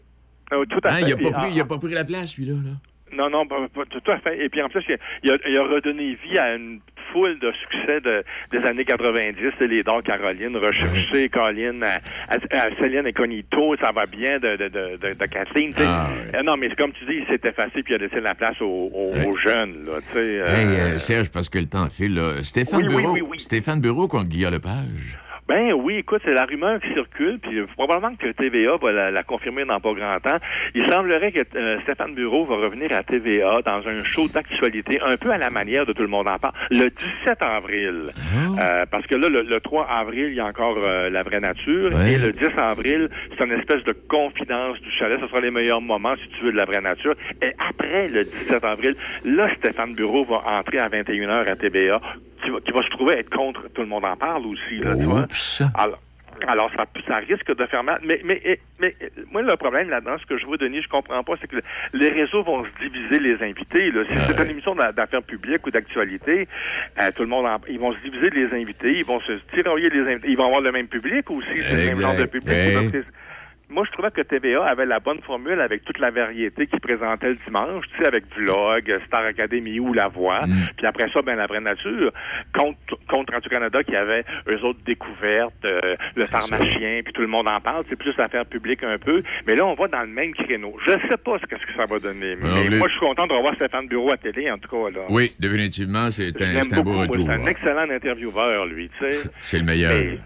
euh, 0.54 0.66
tout 0.70 0.80
à 0.84 0.90
Hein, 0.92 0.96
fait. 0.96 1.02
il 1.02 1.10
n'a 1.10 1.32
pas, 1.32 1.48
ah, 1.62 1.66
pas 1.66 1.78
pris 1.78 1.94
la 1.94 2.06
place, 2.06 2.38
lui-là. 2.38 2.54
Là. 2.66 2.72
Non, 3.14 3.30
non, 3.30 3.46
pas- 3.48 3.68
pas- 3.74 3.86
tout 3.86 4.12
à 4.12 4.18
fait. 4.20 4.44
Et 4.44 4.50
puis 4.50 4.62
en 4.62 4.70
plus, 4.70 4.84
il 4.88 4.94
a, 4.94 4.98
il 5.24 5.32
a- 5.32 5.50
il 5.50 5.58
a 5.58 5.64
redonné 5.64 6.18
vie 6.24 6.38
à 6.38 6.56
une 6.56 6.80
foule 7.12 7.40
de 7.40 7.52
succès 7.54 8.02
de, 8.02 8.24
des 8.52 8.60
années 8.68 8.86
90, 8.86 9.36
c'est 9.58 9.68
les 9.68 9.82
dons 9.84 10.00
Caroline, 10.02 10.56
Recherché, 10.58 11.28
Colline, 11.30 11.84
à, 11.84 12.00
à- 12.30 12.66
à 12.68 12.76
Céline 12.80 13.08
Incognito, 13.08 13.76
ça 13.82 13.92
va 13.92 14.06
bien 14.06 14.38
de, 14.40 14.56
de, 14.58 14.68
de, 14.68 14.98
de, 15.14 15.26
Kathleen. 15.26 15.74
tu 15.74 15.80
sais. 15.82 15.88
Ah, 15.88 16.10
Euh, 16.36 16.44
non, 16.44 16.56
mais 16.58 16.70
c'est 16.70 16.76
comme 16.78 16.92
tu 16.94 17.06
dis, 17.06 17.16
il 17.22 17.26
s'est 17.26 17.48
effacé 17.48 17.82
puis 17.84 17.94
il 17.94 17.96
a 17.96 17.98
laissé 17.98 18.20
la 18.22 18.36
place 18.36 18.62
aux, 18.62 18.66
aux- 18.94 19.14
aux 19.28 19.38
jeunes. 19.38 19.86
Là, 19.86 19.94
tu 20.08 20.14
sais, 20.14 20.20
euh, 20.20 20.46
Hey, 20.48 20.66
euh, 20.94 20.98
Serge, 21.00 21.30
parce 21.32 21.50
que 21.50 21.58
le 21.58 21.66
temps 21.66 21.88
file, 21.90 22.16
là. 22.16 22.44
Stéphane 22.44 22.82
Oui, 22.82 22.88
oui, 22.90 23.02
Bureau. 23.02 23.14
oui, 23.16 23.22
oui. 23.28 23.40
Stéphane 23.40 23.82
Bureau 23.82 24.08
contre 24.08 24.30
Guillaume 24.30 24.54
Lepage. 24.54 25.18
Ben 25.50 25.74
oui, 25.74 25.96
écoute, 25.98 26.22
c'est 26.24 26.34
la 26.34 26.46
rumeur 26.46 26.80
qui 26.80 26.94
circule, 26.94 27.40
puis 27.42 27.60
probablement 27.76 28.16
que 28.16 28.28
TVA 28.32 28.78
va 28.78 28.92
la, 28.92 29.10
la 29.10 29.24
confirmer 29.24 29.66
dans 29.66 29.80
pas 29.80 29.94
grand 29.94 30.20
temps. 30.20 30.38
Il 30.76 30.88
semblerait 30.90 31.32
que 31.32 31.40
euh, 31.58 31.80
Stéphane 31.82 32.14
Bureau 32.14 32.46
va 32.46 32.58
revenir 32.58 32.94
à 32.94 33.02
TVA 33.02 33.62
dans 33.66 33.82
un 33.88 34.04
show 34.04 34.28
d'actualité, 34.32 35.00
un 35.04 35.18
peu 35.18 35.32
à 35.32 35.40
la 35.40 35.50
manière 35.50 35.88
de 35.88 35.94
Tout 35.94 36.04
le 36.04 36.08
monde 36.08 36.28
en 36.28 36.38
parle, 36.38 36.54
le 36.70 36.90
17 36.92 37.42
avril. 37.42 38.12
Ah. 38.16 38.62
Euh, 38.82 38.86
parce 38.92 39.08
que 39.08 39.16
là, 39.16 39.28
le, 39.28 39.42
le 39.42 39.60
3 39.60 39.88
avril, 39.90 40.28
il 40.30 40.36
y 40.36 40.40
a 40.40 40.46
encore 40.46 40.78
euh, 40.86 41.10
La 41.10 41.24
vraie 41.24 41.40
nature, 41.40 41.94
Ouais. 41.96 42.14
et 42.14 42.18
le 42.20 42.32
10 42.32 42.46
avril, 42.58 43.10
c'est 43.36 43.44
une 43.44 43.54
espèce 43.54 43.84
de 43.86 43.94
confidence 44.08 44.80
du 44.82 44.92
chalet. 44.92 45.20
Ce 45.20 45.28
sera 45.28 45.42
les 45.42 45.50
meilleurs 45.52 45.82
moments, 45.82 46.14
si 46.22 46.30
tu 46.38 46.44
veux, 46.46 46.52
de 46.52 46.58
La 46.58 46.66
vraie 46.66 46.82
nature. 46.82 47.16
Et 47.42 47.54
après 47.68 48.08
le 48.08 48.24
17 48.24 48.64
avril, 48.64 48.96
là, 49.26 49.50
Stéphane 49.56 49.96
Bureau 49.96 50.24
va 50.26 50.44
entrer 50.60 50.78
à 50.78 50.90
21h 50.90 51.50
à 51.50 51.56
TVA, 51.56 52.00
qui 52.44 52.52
va, 52.52 52.60
qui 52.62 52.72
va 52.72 52.82
se 52.84 52.90
trouver 52.92 53.16
être 53.16 53.30
contre 53.30 53.68
Tout 53.74 53.82
le 53.82 53.88
monde 53.88 54.06
en 54.06 54.16
parle 54.16 54.46
aussi, 54.46 54.78
là, 54.78 54.96
tu 54.96 55.04
vois. 55.04 55.26
Alors, 55.76 56.02
alors 56.48 56.72
ça, 56.76 56.86
ça 57.08 57.16
risque 57.18 57.54
de 57.56 57.66
faire 57.66 57.84
mal. 57.84 58.00
Mais, 58.04 58.22
mais, 58.24 58.60
mais, 58.80 58.96
moi, 59.32 59.42
le 59.42 59.56
problème 59.58 59.90
là-dedans, 59.90 60.18
ce 60.20 60.26
que 60.26 60.38
je 60.38 60.46
vois, 60.46 60.58
Denis, 60.58 60.82
je 60.82 60.88
comprends 60.88 61.24
pas, 61.24 61.34
c'est 61.42 61.48
que 61.50 61.58
les 61.94 62.10
réseaux 62.10 62.44
vont 62.44 62.64
se 62.66 62.70
diviser 62.88 63.20
les 63.20 63.44
invités. 63.44 63.92
Là. 63.92 64.04
Si 64.10 64.18
c'est 64.28 64.42
une 64.44 64.50
émission 64.52 64.74
d'a- 64.76 64.92
d'affaires 64.92 65.24
publiques 65.24 65.66
ou 65.68 65.72
d'actualité, 65.72 66.48
euh, 67.02 67.12
tout 67.16 67.24
le 67.24 67.30
monde, 67.30 67.46
en- 67.46 67.60
ils 67.68 67.80
vont 67.80 67.94
se 67.94 68.00
diviser 68.00 68.30
les 68.30 68.46
invités, 68.54 69.00
ils 69.00 69.06
vont 69.06 69.20
se 69.22 69.34
tirailler 69.54 69.90
les 69.90 70.02
invités. 70.14 70.30
Ils 70.30 70.38
vont 70.38 70.46
avoir 70.46 70.62
le 70.62 70.72
même 70.72 70.88
public 70.88 71.30
aussi, 71.32 71.48
c'est 71.68 71.76
le 71.76 71.86
même 71.88 72.00
genre 72.02 72.16
de 72.16 72.26
public. 72.26 72.54
Ouais. 72.94 73.04
Moi, 73.70 73.84
je 73.86 73.92
trouvais 73.92 74.10
que 74.10 74.22
TVA 74.22 74.66
avait 74.66 74.88
la 74.88 75.00
bonne 75.00 75.22
formule 75.22 75.62
avec 75.62 75.84
toute 75.84 76.00
la 76.00 76.10
variété 76.10 76.66
qu'ils 76.66 76.80
présentaient 76.80 77.30
le 77.30 77.38
dimanche, 77.46 77.86
tu 77.90 78.02
sais, 78.02 78.08
avec 78.08 78.26
Vlog, 78.36 79.00
Star 79.06 79.24
Academy 79.24 79.80
ou 79.80 79.94
La 79.94 80.08
Voix. 80.08 80.48
Mm. 80.48 80.70
Puis 80.76 80.88
après 80.88 81.08
ça, 81.14 81.22
ben 81.22 81.36
la 81.36 81.46
vraie 81.46 81.62
nature, 81.62 82.12
contre, 82.54 82.80
contre 83.08 83.34
Radio-Canada 83.34 83.84
qui 83.84 83.96
avait 83.96 84.26
eux 84.48 84.60
autres 84.64 84.80
découvertes, 84.86 85.54
euh, 85.66 85.96
le 86.16 86.26
pharmacien, 86.26 87.02
puis 87.04 87.14
tout 87.14 87.22
le 87.22 87.28
monde 87.28 87.48
en 87.48 87.62
parle. 87.62 87.84
C'est 87.90 87.96
plus 87.96 88.16
l'affaire 88.18 88.46
publique 88.46 88.84
un 88.84 88.98
peu. 88.98 89.22
Mais 89.46 89.56
là, 89.56 89.66
on 89.68 89.76
va 89.76 89.88
dans 89.88 90.02
le 90.02 90.08
même 90.08 90.34
créneau. 90.34 90.76
Je 90.88 90.92
sais 91.08 91.18
pas 91.18 91.38
ce 91.40 91.46
que, 91.46 91.56
ce 91.60 91.66
que 91.66 91.74
ça 91.78 91.86
va 91.86 92.00
donner. 92.00 92.38
Mais 92.42 92.78
moi, 92.78 92.88
je 92.88 92.94
suis 92.94 93.00
content 93.00 93.28
de 93.28 93.34
revoir 93.34 93.54
Stéphane 93.54 93.88
Bureau 93.88 94.12
à 94.12 94.18
télé, 94.18 94.50
en 94.50 94.58
tout 94.58 94.70
cas. 94.70 94.90
Là. 94.90 95.06
Oui, 95.10 95.32
définitivement, 95.40 96.10
c'est 96.10 96.42
un, 96.42 96.58
un 96.58 96.82
beau 96.82 96.94
retour. 96.94 97.26
C'est 97.28 97.34
un 97.34 97.38
là. 97.38 97.52
excellent 97.52 97.90
intervieweur, 97.90 98.66
lui, 98.66 98.90
tu 98.98 99.12
sais. 99.12 99.30
C'est 99.40 99.60
le 99.60 99.66
meilleur. 99.66 99.94
Mais 99.94 100.20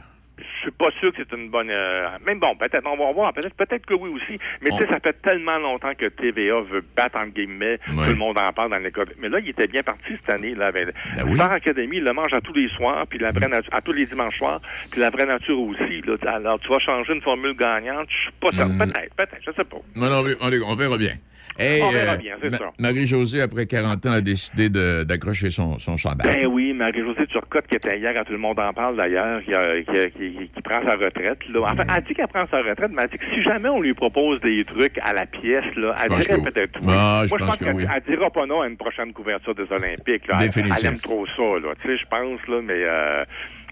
suis 0.64 0.72
pas 0.72 0.90
sûr 1.00 1.12
que 1.14 1.18
c'est 1.24 1.36
une 1.38 1.50
bonne. 1.50 1.70
euh, 1.70 2.08
Même 2.26 2.40
bon, 2.40 2.56
peut-être, 2.56 2.86
on 2.86 2.98
va 2.98 3.12
voir. 3.14 3.34
Peut-être, 3.34 3.56
peut-être 3.56 3.86
que 3.86 3.94
oui 3.94 4.10
aussi. 4.10 4.40
Mais 4.62 4.70
tu 4.72 4.78
sais, 4.78 4.88
ça 4.88 5.00
fait 5.00 5.14
tellement 5.22 5.58
longtemps 5.58 5.94
que 5.96 6.06
TVA 6.08 6.62
veut 6.62 6.84
battre 6.96 7.22
entre 7.22 7.34
guillemets. 7.34 7.80
Ouais. 7.90 8.06
Tout 8.06 8.10
le 8.12 8.16
monde 8.16 8.38
en 8.38 8.52
parle 8.54 8.72
dans 8.72 8.78
l'école. 8.78 9.08
Mais 9.20 9.30
là, 9.30 9.40
il 9.40 9.50
était 9.50 9.68
bien 9.68 9.84
parti 9.84 10.14
cette 10.20 10.30
année. 10.30 10.56
Là, 10.56 10.68
avec 10.68 10.88
Ben 11.16 11.24
oui. 11.26 11.36
Star 11.36 11.52
Academy, 11.52 11.98
il 11.98 12.04
le 12.04 12.14
mange 12.14 12.34
à 12.34 12.42
tous 12.42 12.54
les 12.54 12.70
soirs, 12.70 13.06
puis 13.08 13.20
la 13.20 13.32
vraie 13.32 13.48
nature, 13.48 13.74
à 13.74 13.82
tous 13.82 13.94
les 13.94 14.06
dimanches 14.06 14.38
soirs, 14.38 14.60
puis 14.92 15.00
la 15.02 15.10
vraie 15.10 15.26
nature 15.26 15.60
aussi. 15.60 16.02
Là. 16.06 16.16
Alors, 16.34 16.60
tu 16.60 16.68
vas 16.70 16.80
changer 16.80 17.14
une 17.14 17.22
formule 17.22 17.56
gagnante. 17.56 18.08
Je 18.10 18.16
suis 18.24 18.32
pas 18.40 18.52
sûr. 18.52 18.68
Mm. 18.68 18.78
Peut-être, 18.78 19.16
peut-être, 19.16 19.38
je 19.46 19.52
sais 19.52 19.64
pas. 19.64 19.78
Non, 19.96 20.10
non, 20.10 20.24
on, 20.42 20.72
on 20.72 20.76
verra 20.76 20.98
bien. 20.98 21.14
Hey, 21.58 21.82
On 21.84 21.90
verra 21.92 22.14
euh, 22.14 22.18
bien, 22.18 22.36
c'est 22.42 22.50
Ma- 22.50 22.58
ça. 22.58 22.72
Marie-Josée, 22.80 23.42
après 23.42 23.66
40 23.66 24.06
ans, 24.06 24.12
a 24.14 24.22
décidé 24.22 24.70
de- 24.70 25.04
d'accrocher 25.04 25.52
son, 25.52 25.78
son 25.80 25.98
chandail. 25.98 26.28
Ben 26.28 26.48
oui, 26.48 26.74
Marie-Josée 26.74 27.28
Turcotte, 27.28 27.68
qui 27.68 27.76
était 27.76 28.00
hier, 28.00 28.18
à 28.20 28.24
tout 28.26 28.32
le 28.32 28.40
monde 28.40 28.60
en 28.60 28.74
parle 28.74 28.98
d'ailleurs, 28.98 29.42
qui, 29.44 29.52
qui, 29.52 30.12
qui- 30.12 30.50
qui 30.50 30.62
prend 30.62 30.82
sa 30.84 30.96
retraite. 30.96 31.40
Là. 31.54 31.60
Enfin, 31.72 31.84
elle 31.96 32.04
dit 32.04 32.14
qu'elle 32.14 32.28
prend 32.28 32.46
sa 32.50 32.58
retraite, 32.62 32.92
mais 32.94 33.04
elle 33.04 33.10
dit 33.10 33.18
que 33.18 33.26
si 33.36 33.42
jamais 33.44 33.70
on 33.70 33.82
lui 33.82 33.94
propose 33.94 34.42
des 34.42 34.64
trucs 34.66 34.98
à 35.04 35.14
la 35.14 35.26
pièce, 35.26 35.66
là, 35.76 35.96
elle 36.04 36.10
pense 36.10 36.20
dirait 36.28 36.42
peut-être 36.42 36.80
oui. 36.82 36.88
Ah, 36.90 37.22
je 37.26 37.30
Moi, 37.30 37.38
pense 37.40 37.58
que 37.58 37.64
qu'elle 37.66 37.76
oui. 37.76 37.86
dira 38.08 38.30
pas 38.32 38.46
non 38.46 38.62
à 38.62 38.68
une 38.68 38.78
prochaine 38.78 39.14
couverture 39.14 39.54
des 39.56 39.72
Olympiques. 39.72 40.28
Là. 40.28 40.38
Elle, 40.40 40.48
Définitif. 40.48 40.78
elle 40.84 40.90
aime 40.94 41.00
trop 41.00 41.26
ça, 41.28 41.44
là. 41.44 41.74
Tu 41.82 41.88
sais, 41.88 41.98
je 41.98 42.06
pense, 42.08 42.40
là, 42.48 42.62
mais... 42.64 42.84
Euh, 42.84 43.24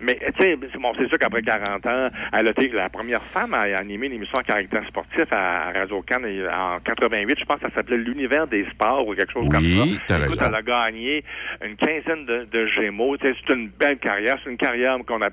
mais, 0.02 0.16
tu 0.36 0.42
sais, 0.44 0.58
c'est 0.72 0.80
bon, 0.80 0.92
c'est 0.98 1.08
sûr 1.08 1.18
qu'après 1.18 1.42
40 1.42 1.86
ans, 1.86 2.10
elle 2.34 2.48
a 2.48 2.52
été 2.52 2.68
la 2.70 2.90
première 2.90 3.22
femme 3.22 3.54
à 3.54 3.62
animer 3.78 4.08
une 4.08 4.14
émission 4.14 4.38
à 4.40 4.44
caractère 4.44 4.86
sportif 4.88 5.26
à, 5.32 5.68
à 5.68 5.72
Radio-Can 5.72 6.24
et 6.26 6.48
en 6.48 6.78
88. 6.84 7.40
Je 7.40 7.46
pense 7.46 7.60
que 7.60 7.70
ça 7.70 7.76
s'appelait 7.76 7.98
L'univers 7.98 8.48
des 8.48 8.66
sports 8.72 9.08
ou 9.08 9.14
quelque 9.14 9.32
chose 9.32 9.48
Oui, 9.48 9.50
comme 9.52 9.62
ça. 10.08 10.24
Écoute, 10.26 10.40
raison. 10.40 10.46
elle 10.50 10.56
a 10.56 10.62
gagné 10.62 11.24
une 11.64 11.76
quinzaine 11.76 12.26
de, 12.26 12.46
de 12.52 12.66
Gémeaux. 12.68 13.18
Tu 13.18 13.28
sais, 13.32 13.38
C'est 13.48 13.56
une 13.56 13.70
belle 13.70 13.98
carrière. 13.98 14.38
C'est 14.44 14.50
une 14.52 14.58
carrière 14.58 14.98
qu'on 15.08 15.22
a. 15.22 15.30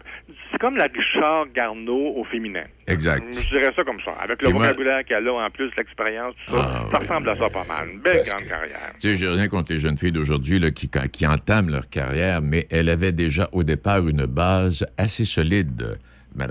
C'est 0.53 0.59
comme 0.59 0.77
la 0.77 0.85
Richard 0.87 1.47
Garneau 1.55 2.15
au 2.17 2.25
féminin. 2.25 2.65
Exact. 2.89 3.23
Je 3.33 3.49
dirais 3.57 3.73
ça 3.77 3.85
comme 3.85 4.01
ça. 4.05 4.13
Avec 4.21 4.43
le 4.43 4.49
Et 4.49 4.53
moi- 4.53 4.67
vocabulaire 4.67 5.05
qu'elle 5.05 5.27
a, 5.29 5.33
en 5.33 5.51
plus, 5.51 5.71
l'expérience, 5.77 6.35
tout 6.47 6.55
ça, 6.57 6.61
Ah, 6.63 6.87
ça 6.91 6.99
oui, 7.01 7.07
ressemble 7.07 7.29
à 7.31 7.37
ça 7.37 7.51
pas 7.51 7.65
mal. 7.65 7.89
Une 7.93 8.01
belle 8.01 8.17
Parce 8.19 8.31
grande 8.31 8.43
que- 8.43 8.49
carrière. 8.49 8.79
Tu 9.01 9.09
sais, 9.09 9.17
j'ai 9.17 9.29
rien 9.29 9.49
contre 9.49 9.73
les 9.73 9.81
jeunes 9.81 9.99
filles 9.99 10.13
d'aujourd'hui 10.13 10.61
qui 10.73 11.27
entament 11.27 11.69
leur 11.71 11.89
carrière, 11.89 12.41
mais 12.43 12.67
elle 12.71 12.89
avait 12.89 13.13
déjà 13.13 13.49
au 13.53 13.63
départ 13.63 14.07
une 14.09 14.27
base 14.27 14.87
assez 14.97 15.25
solide, 15.25 15.99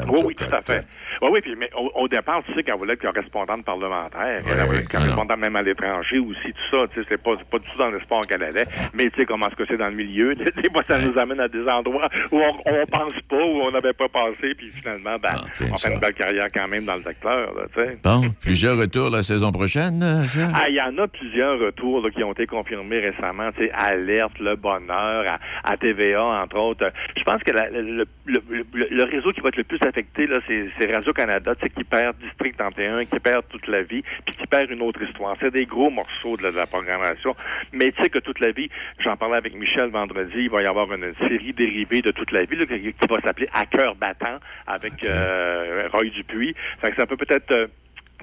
Oui, 0.10 0.22
oui, 0.26 0.36
tout 0.36 0.56
à 0.56 0.62
fait. 0.62 0.86
Oui, 1.22 1.30
oui, 1.34 1.42
puis 1.42 1.56
mais 1.58 1.70
au, 1.76 1.92
au 1.96 2.08
départ, 2.08 2.42
tu 2.46 2.54
sais 2.54 2.64
qu'elle 2.64 2.76
voulait 2.76 2.94
être 2.94 3.02
correspondante 3.02 3.64
parlementaire. 3.66 4.42
Voulait 4.44 4.80
être 4.80 4.90
correspondante 4.90 5.40
même 5.40 5.56
à 5.56 5.62
l'étranger 5.62 6.20
aussi, 6.20 6.54
tout 6.54 6.70
ça. 6.78 6.86
Tu 6.94 7.02
sais, 7.02 7.08
c'est 7.10 7.22
pas, 7.22 7.32
pas 7.50 7.60
du 7.60 7.70
tout 7.70 7.78
dans 7.78 7.90
l'espoir 7.90 8.22
qu'elle 8.28 8.44
allait. 8.44 8.66
Mais 8.94 9.10
tu 9.10 9.20
sais 9.20 9.26
comment 9.26 9.48
est-ce 9.48 9.56
que 9.56 9.64
c'est 9.68 9.78
dans 9.78 9.88
le 9.90 9.96
milieu? 9.96 10.36
Tu 10.38 10.44
sais, 10.64 10.70
moi, 10.74 10.84
ça 10.88 11.00
nous 11.00 11.18
amène 11.20 11.40
à 11.40 11.48
des 11.48 11.68
endroits 11.68 12.10
où 12.32 12.38
on, 12.40 12.52
on 12.66 12.86
pense 12.86 13.14
pas, 13.30 13.36
où 13.38 13.62
on 13.62 13.72
n'avait 13.72 13.94
pas 13.94 14.08
pensé, 14.10 14.54
puis 14.56 14.68
finalement, 14.72 15.18
ben, 15.22 15.36
on 15.72 15.78
fait 15.78 15.94
une 15.94 16.00
belle 16.00 16.14
carrière 16.14 16.48
quand 16.54 16.68
même 16.68 16.86
dans 16.86 16.96
le 16.96 17.04
secteur, 17.04 17.54
là, 17.54 17.64
tu 17.74 17.84
sais. 17.84 17.98
Bon, 18.04 18.22
plusieurs 18.42 18.78
retours 18.78 19.10
la 19.10 19.24
saison 19.24 19.52
prochaine, 19.52 20.02
euh, 20.04 20.24
ça? 20.28 20.48
Ah, 20.54 20.66
il 20.70 20.76
y 20.76 20.82
en 20.82 20.98
a 20.98 21.08
plusieurs 21.08 21.60
retours 21.60 22.02
là, 22.04 22.10
qui 22.12 22.24
ont 22.24 22.32
été 22.34 22.46
confirmés 22.48 23.00
récemment. 23.00 23.52
Tu 23.58 23.66
sais, 23.66 23.72
Alerte, 23.74 24.40
Le 24.40 24.56
Bonheur, 24.56 25.26
à, 25.64 25.72
à 25.72 25.78
TVA, 25.78 26.24
entre 26.24 26.58
autres. 26.58 26.92
Je 27.18 27.24
pense 27.24 27.42
que 27.44 27.52
la- 27.52 27.70
le, 27.70 27.82
le- 28.26 28.44
le- 28.74 28.88
le 28.90 29.04
réseau 29.04 29.32
qui 29.32 29.42
va 29.42 29.50
être 29.50 29.58
le 29.58 29.64
plus 29.64 29.77
affecté, 29.86 30.28
là, 30.28 30.40
c'est, 30.48 30.92
Radio-Canada, 30.92 31.56
tu 31.56 31.64
sais, 31.64 31.70
qui 31.70 31.84
perd 31.84 32.18
District 32.18 32.58
31, 32.58 33.06
qui 33.06 33.20
perd 33.20 33.48
toute 33.50 33.68
la 33.68 33.84
vie, 33.84 34.04
puis 34.26 34.36
qui 34.36 34.48
perd 34.48 34.72
une 34.72 34.82
autre 34.82 35.02
histoire. 35.02 35.36
C'est 35.40 35.52
des 35.52 35.66
gros 35.66 35.90
morceaux 35.90 36.38
de 36.38 36.44
la, 36.44 36.52
de 36.52 36.58
la 36.58 36.66
programmation. 36.66 37.36
Mais 37.74 37.92
tu 37.92 38.02
sais 38.02 38.10
que 38.10 38.20
toute 38.20 38.40
la 38.40 38.52
vie, 38.52 38.70
j'en 39.00 39.18
parlais 39.18 39.38
avec 39.38 39.54
Michel 39.56 39.90
vendredi, 39.90 40.34
il 40.38 40.50
va 40.50 40.62
y 40.62 40.66
avoir 40.66 40.92
une 40.94 41.14
série 41.28 41.54
dérivée 41.54 42.02
de 42.02 42.12
toute 42.12 42.32
la 42.32 42.46
vie 42.46 42.56
là, 42.56 42.66
qui 42.66 42.94
va 43.10 43.22
s'appeler 43.22 43.50
À 43.54 43.66
cœur 43.66 43.96
battant 43.96 44.38
avec 44.66 45.04
euh, 45.06 45.88
Roy 45.92 46.06
Dupuis. 46.10 46.56
Fait 46.82 46.92
que 46.92 46.98
ça 46.98 47.06
peut 47.06 47.18
peut-être... 47.18 47.52
euh, 47.52 47.68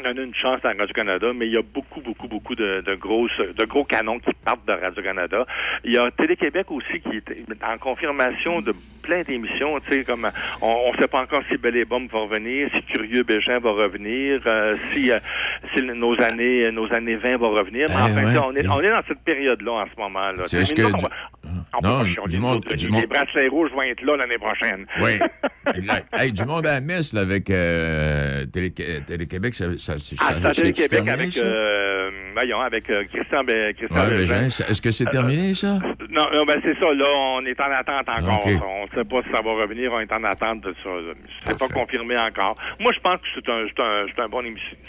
donner 0.03 0.23
une 0.23 0.35
chance 0.35 0.61
à 0.65 0.69
Radio-Canada, 0.69 1.29
mais 1.35 1.47
il 1.47 1.53
y 1.53 1.57
a 1.57 1.63
beaucoup, 1.63 2.01
beaucoup, 2.01 2.27
beaucoup 2.29 2.55
de, 2.55 2.83
de 2.85 2.95
grosses, 2.95 3.31
de 3.39 3.65
gros 3.65 3.85
canons 3.85 4.19
qui 4.19 4.31
partent 4.45 4.67
de 4.67 4.73
Radio-Canada. 4.73 5.47
Il 5.85 5.93
y 5.93 5.99
a 5.99 6.11
Télé-Québec 6.11 6.67
aussi 6.71 7.01
qui 7.01 7.17
est 7.17 7.65
en 7.65 7.79
confirmation 7.79 8.61
de 8.61 8.73
plein 9.03 9.23
d'émissions, 9.23 9.79
tu 9.81 9.93
sais, 9.99 10.05
comme 10.05 10.29
on 10.63 10.93
ne 10.93 10.97
sait 10.99 11.07
pas 11.09 11.23
encore 11.23 11.43
si 11.51 11.57
Belle 11.59 11.77
et 11.77 11.85
Bombe 11.85 12.11
va 12.11 12.21
revenir, 12.21 12.69
si 12.75 12.83
Curieux 12.93 13.23
Bégin 13.23 13.59
va 13.61 13.71
revenir, 13.71 14.41
euh, 14.47 14.77
si, 14.93 15.11
euh, 15.13 15.19
si 15.75 15.83
nos 15.83 16.21
années 16.21 16.71
nos 16.73 16.93
années 16.93 17.17
20 17.17 17.37
vont 17.37 17.51
revenir. 17.53 17.87
Mais 17.89 17.95
Eh 17.99 18.03
enfin, 18.13 18.25
ouais. 18.25 18.39
on 18.45 18.55
est, 18.57 18.67
on 18.69 18.81
est 18.81 18.91
dans 18.91 19.03
cette 19.07 19.21
période-là 19.21 19.73
en 19.73 19.85
ce 19.87 20.01
moment. 20.01 20.31
Là. 20.33 20.43
C'est 20.47 20.65
ce 20.65 20.75
que 20.75 20.83
on 20.83 20.97
va- 20.99 21.11
on 21.83 21.87
Non, 21.87 22.27
du 22.27 22.39
monde- 22.41 22.65
les 22.69 23.07
bracelets 23.07 23.49
rouges 23.49 23.71
vont 23.73 23.83
être 23.83 24.03
là 24.03 24.17
l'année 24.17 24.39
prochaine. 24.39 24.87
Oui. 25.01 25.19
Hey, 26.13 26.31
du 26.31 26.45
monde 26.45 26.67
à 26.67 26.75
la 26.75 26.81
messe, 26.83 27.15
là, 27.15 27.23
avec 27.23 27.49
euh, 27.49 28.45
Télé- 28.53 28.71
Télé-Québec, 28.71 29.55
ça, 29.85 29.99
ça, 29.99 30.17
Ah, 30.21 30.33
ça- 30.53 30.63
terminé, 30.89 31.11
avec, 31.13 31.33
ça? 31.33 31.41
euh, 31.45 32.11
voyons, 32.33 32.61
avec 32.61 32.89
euh, 32.91 33.05
Christian, 33.13 33.43
Christian 33.45 33.97
Ouais, 33.97 34.17
Bégin. 34.17 34.47
Est-ce 34.47 34.81
que 34.83 34.91
c'est 34.91 35.05
terminé, 35.07 35.55
ça? 35.55 35.79
Non, 36.11 36.27
non, 36.33 36.45
ben 36.47 36.61
c'est 36.63 36.79
ça, 36.79 36.93
là, 36.95 37.05
on 37.37 37.45
est 37.45 37.61
en 37.61 37.71
attente 37.73 38.09
encore. 38.09 38.47
On 38.47 38.85
ne 38.85 38.91
sait 39.03 39.09
pas 39.09 39.23
si 39.23 39.31
ça 39.35 39.43
va 39.43 39.53
revenir, 39.63 39.93
on 39.93 40.01
est 40.01 40.13
en 40.13 40.25
attente 40.25 40.63
de 40.63 40.75
ça. 40.83 40.91
C'est 41.47 41.59
pas 41.59 41.69
confirmé 41.69 42.17
encore. 42.17 42.57
Moi, 42.81 42.93
je 42.95 43.01
pense 43.01 43.17
que 43.17 43.27
c'est 43.35 43.49
un, 43.51 43.67
c'est 43.69 43.83
un, 43.83 44.25
un 44.25 44.29
bon 44.29 44.43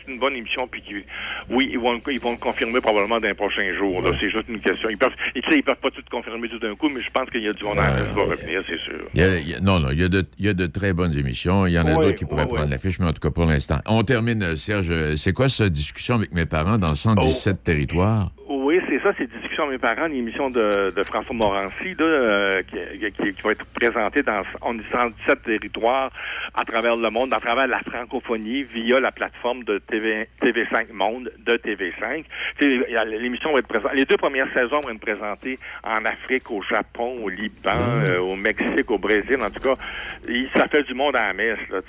une 0.08 0.20
bonne 0.20 0.36
émission, 0.36 0.68
puis 0.68 0.82
qui- 0.82 1.06
oui, 1.50 1.70
ils 1.72 1.80
vont, 1.80 2.00
ils 2.10 2.20
vont 2.20 2.32
le 2.32 2.38
confirmer 2.38 2.80
probablement 2.82 3.20
dans 3.20 3.28
les 3.28 3.34
prochains 3.34 3.74
jours. 3.78 4.02
C'est 4.20 4.30
juste 4.30 4.48
une 4.50 4.60
question. 4.60 4.90
Ils 4.90 4.98
peuvent, 4.98 5.12
sais, 5.36 5.56
ils 5.58 5.64
peuvent 5.64 5.76
pas 5.82 5.92
tout 5.92 6.02
confirmer 6.12 6.48
tout 6.50 6.60
d'un 6.60 6.76
coup, 6.76 6.90
mais 6.90 7.02
je 7.02 7.10
pense 7.12 7.30
qu'il 7.30 7.44
y 7.44 7.48
a 7.48 7.54
du 7.54 7.64
monde 7.64 7.80
en 7.80 7.88
qui 7.96 8.14
va 8.16 8.24
revenir, 8.24 8.62
c'est 8.68 8.80
sûr. 8.80 9.06
Il 9.14 9.22
y 9.22 9.24
a- 9.24 9.38
il 9.40 9.50
y 9.50 9.54
a- 9.56 9.60
non, 9.60 9.80
non, 9.80 9.90
il 9.92 10.00
y, 10.02 10.04
a 10.04 10.10
de, 10.10 10.24
il 10.40 10.46
y 10.46 10.50
a 10.50 10.54
de 10.54 10.66
très 10.68 10.94
bonnes 10.94 11.18
émissions. 11.18 11.66
Il 11.68 11.74
y 11.74 11.80
en 11.80 11.86
a 11.88 11.96
Oui, 11.96 12.06
d'autres 12.06 12.18
qui 12.18 12.26
pourraient 12.26 12.44
oui, 12.44 12.48
prendre 12.50 12.66
oui. 12.66 12.72
l'affiche, 12.72 13.00
mais 13.00 13.08
en 13.08 13.14
tout 13.14 13.22
cas, 13.22 13.32
pour 13.32 13.46
l'instant. 13.46 13.78
On 13.88 14.04
termine, 14.04 14.44
euh, 14.44 14.56
Serge. 14.56 14.85
C'est 15.18 15.34
quoi 15.34 15.50
cette 15.50 15.74
discussion 15.74 16.16
avec 16.16 16.34
mes 16.34 16.46
parents 16.46 16.78
dans 16.78 16.96
117 16.96 17.64
territoires? 17.64 18.32
Oui, 18.50 18.80
c'est 18.90 19.02
ça, 19.02 19.12
c'est 19.18 19.28
Discussion 19.56 19.70
avec 19.70 19.82
mes 19.82 19.88
parents, 19.96 20.08
une 20.08 20.16
émission 20.18 20.50
de, 20.50 20.92
de 20.94 21.04
François 21.04 21.34
Morancy, 21.34 21.96
là, 21.98 22.06
euh, 22.06 22.62
qui, 22.64 23.12
qui- 23.12 23.34
qui 23.34 23.42
va 23.42 23.52
être 23.52 23.66
présentée 23.68 24.22
dans 24.22 24.44
on 24.62 24.74
dit 24.74 24.84
117 24.92 25.44
territoires 25.44 26.12
à 26.54 26.66
travers 26.66 26.98
le 26.98 27.10
monde, 27.10 27.34
à 27.34 27.40
travers 27.40 27.66
la 27.68 27.80
francophonie, 27.80 28.64
via 28.64 29.00
la 29.00 29.12
plateforme 29.14 29.64
de 29.64 29.78
TV, 29.78 30.28
TV5 30.42 30.92
Monde 30.92 31.32
de 31.40 31.56
TV5. 31.56 32.26
Tu 32.60 32.70
sais, 32.70 32.86
il 32.90 32.94
y 32.94 32.98
a- 32.98 33.06
L'émission 33.06 33.54
va 33.54 33.60
être 33.60 33.68
présentée. 33.68 33.96
Les 33.96 34.04
deux 34.06 34.18
premières 34.18 34.52
saisons 34.52 34.82
vont 34.82 34.90
être 34.90 35.00
présentées 35.00 35.58
en 35.86 36.04
Afrique, 36.04 36.52
au 36.52 36.62
Japon, 36.64 37.18
au 37.24 37.30
Liban, 37.30 37.72
euh, 38.10 38.20
au 38.20 38.36
Mexique, 38.36 38.92
au 38.92 38.98
Brésil. 38.98 39.38
En 39.42 39.50
tout 39.50 39.62
cas, 39.62 39.74
il- 40.28 40.50
ça 40.54 40.68
fait 40.68 40.84
du 40.84 40.94
monde 40.94 41.16
à 41.16 41.28
la 41.28 41.34
messe. 41.34 41.60
Là, 41.72 41.80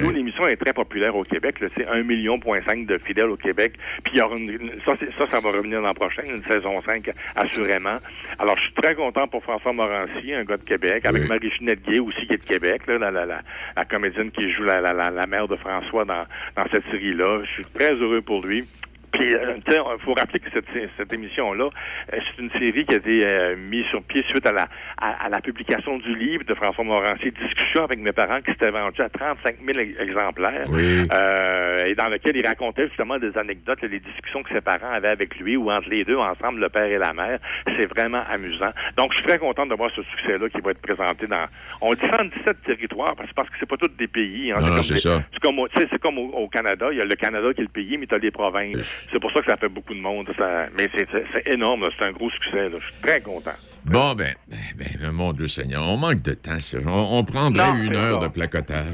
Nous, 0.00 0.10
l'émission 0.10 0.46
est 0.46 0.56
très 0.56 0.72
populaire 0.72 1.16
au 1.16 1.22
Québec. 1.24 1.56
C'est 1.76 1.86
1,5 1.88 2.04
million 2.04 2.38
de 2.38 2.98
fidèles 2.98 3.30
au 3.30 3.36
Québec. 3.36 3.72
Puis 4.04 4.12
il 4.14 4.18
y 4.18 4.22
aura 4.22 4.36
une, 4.36 4.58
ça, 4.84 4.92
ça, 5.18 5.26
ça 5.26 5.40
va 5.40 5.50
revenir 5.50 5.80
l'an 5.80 5.94
prochain, 5.94 6.22
une 6.24 6.42
saison 6.44 6.80
5, 6.82 6.99
assurément. 7.36 7.98
Alors, 8.38 8.56
je 8.56 8.62
suis 8.62 8.74
très 8.74 8.94
content 8.94 9.26
pour 9.28 9.42
François 9.42 9.72
Morancy, 9.72 10.32
un 10.32 10.44
gars 10.44 10.56
de 10.56 10.64
Québec, 10.64 11.04
avec 11.06 11.28
Marie-Ginette 11.28 11.82
Gay 11.82 11.98
aussi, 11.98 12.26
qui 12.26 12.34
est 12.34 12.38
de 12.38 12.44
Québec, 12.44 12.82
là, 12.86 12.98
la, 12.98 13.10
la, 13.10 13.26
la, 13.26 13.42
la 13.76 13.84
comédienne 13.84 14.30
qui 14.30 14.50
joue 14.52 14.64
la, 14.64 14.80
la, 14.80 14.92
la, 14.92 15.10
la 15.10 15.26
mère 15.26 15.48
de 15.48 15.56
François 15.56 16.04
dans, 16.04 16.24
dans 16.56 16.64
cette 16.70 16.84
série-là. 16.90 17.42
Je 17.44 17.50
suis 17.52 17.64
très 17.64 17.92
heureux 17.94 18.20
pour 18.22 18.44
lui. 18.44 18.64
Puis, 19.12 19.34
euh, 19.34 19.56
il 19.66 20.00
faut 20.04 20.14
rappeler 20.14 20.40
que 20.40 20.50
cette, 20.52 20.66
cette 20.96 21.12
émission-là, 21.12 21.64
euh, 21.64 22.16
c'est 22.36 22.42
une 22.42 22.50
série 22.52 22.84
qui 22.84 22.94
a 22.94 22.98
été 22.98 23.26
euh, 23.26 23.56
mise 23.56 23.84
sur 23.86 24.02
pied 24.04 24.22
suite 24.28 24.46
à 24.46 24.52
la, 24.52 24.68
à, 25.00 25.24
à 25.26 25.28
la 25.28 25.40
publication 25.40 25.98
du 25.98 26.14
livre 26.16 26.44
de 26.44 26.54
François 26.54 26.84
Morancier, 26.84 27.30
Discussion 27.32 27.84
avec 27.84 27.98
mes 27.98 28.12
parents, 28.12 28.40
qui 28.40 28.52
s'était 28.52 28.70
vendu 28.70 29.00
à 29.02 29.08
35 29.08 29.56
000 29.64 29.78
ex- 29.78 30.00
exemplaires, 30.00 30.66
Oui. 30.70 31.06
euh, 31.12 31.84
et 31.86 31.94
dans 31.94 32.08
lequel 32.08 32.36
il 32.36 32.46
racontait 32.46 32.86
justement 32.88 33.18
des 33.18 33.36
anecdotes, 33.36 33.82
les 33.82 34.00
discussions 34.00 34.42
que 34.42 34.54
ses 34.54 34.60
parents 34.60 34.90
avaient 34.92 35.08
avec 35.08 35.36
lui, 35.38 35.56
ou 35.56 35.70
entre 35.70 35.88
les 35.88 36.04
deux, 36.04 36.16
ensemble, 36.16 36.60
le 36.60 36.68
père 36.68 36.84
et 36.86 36.98
la 36.98 37.12
mère. 37.12 37.38
C'est 37.78 37.86
vraiment 37.86 38.22
amusant. 38.30 38.70
Donc, 38.96 39.12
je 39.12 39.18
suis 39.18 39.26
très 39.26 39.38
content 39.38 39.66
de 39.66 39.74
voir 39.74 39.90
ce 39.94 40.02
succès-là 40.02 40.48
qui 40.48 40.60
va 40.60 40.70
être 40.70 40.82
présenté 40.82 41.26
dans... 41.26 41.46
On 41.80 41.94
dit 41.94 42.00
117 42.00 42.62
territoires, 42.64 43.16
parce, 43.16 43.32
parce 43.32 43.48
que 43.50 43.54
c'est 43.58 43.68
pas 43.68 43.76
tous 43.76 43.88
des 43.98 44.08
pays. 44.08 44.52
hein. 44.52 44.58
Comme 44.60 44.82
c'est 44.82 44.94
des- 44.94 45.38
comme, 45.40 45.58
au- 45.58 45.68
comme 46.00 46.18
au, 46.18 46.28
au 46.44 46.48
Canada. 46.48 46.88
Il 46.92 46.98
y 46.98 47.00
a 47.00 47.04
le 47.04 47.14
Canada 47.16 47.52
qui 47.54 47.60
est 47.60 47.64
le 47.64 47.70
pays, 47.70 47.96
mais 47.98 48.06
tu 48.06 48.14
as 48.14 48.18
les 48.18 48.30
provinces. 48.30 48.99
C'est 49.12 49.20
pour 49.20 49.32
ça 49.32 49.40
que 49.40 49.50
ça 49.50 49.56
fait 49.56 49.68
beaucoup 49.68 49.94
de 49.94 50.00
monde. 50.00 50.28
Ça, 50.36 50.66
mais 50.76 50.88
c'est, 50.94 51.52
énorme. 51.52 51.86
C'est 51.98 52.04
un 52.04 52.12
gros 52.12 52.30
succès. 52.30 52.68
là. 52.68 52.78
Je 52.78 52.84
suis 52.84 53.02
très 53.02 53.20
content. 53.20 53.50
Bon, 53.84 54.14
ben, 54.14 54.34
ben, 54.48 54.58
ben, 54.76 55.10
mon 55.12 55.32
Dieu 55.32 55.46
Seigneur, 55.46 55.82
on 55.88 55.96
manque 55.96 56.22
de 56.22 56.34
temps. 56.34 56.58
On, 56.86 57.18
on 57.18 57.24
prendrait 57.24 57.72
Non, 57.72 57.82
une 57.82 57.96
heure 57.96 58.18
de 58.18 58.28
placotage. 58.28 58.84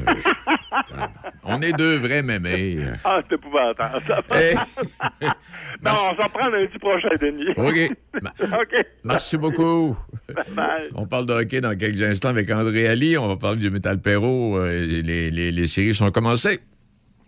on 1.44 1.61
est 1.61 1.72
deux 1.72 1.96
vrais 1.98 2.22
mémés. 2.22 2.78
Ah, 3.04 3.20
c'est 3.28 3.34
épouvantable. 3.34 4.02
Ça 4.07 4.22
non, 5.82 5.90
on 6.11 6.22
s'en 6.22 6.28
prend 6.28 6.48
lundi 6.48 6.78
prochain, 6.78 7.09
Denis. 7.20 7.50
OK. 7.57 7.96
OK. 8.42 8.86
Merci 9.04 9.36
beaucoup. 9.36 9.96
Bye. 10.52 10.88
On 10.94 11.07
parle 11.07 11.26
de 11.26 11.32
hockey 11.32 11.61
dans 11.61 11.76
quelques 11.76 12.02
instants 12.02 12.28
avec 12.28 12.50
André 12.50 12.86
Ali. 12.86 13.18
On 13.18 13.28
va 13.28 13.36
parler 13.36 13.59
du 13.59 13.70
Métal 13.70 14.00
Perrault. 14.00 14.59
Euh, 14.59 14.86
les, 15.02 15.30
les, 15.30 15.50
les 15.52 15.66
séries 15.66 15.94
sont 15.94 16.11
commencées. 16.11 16.61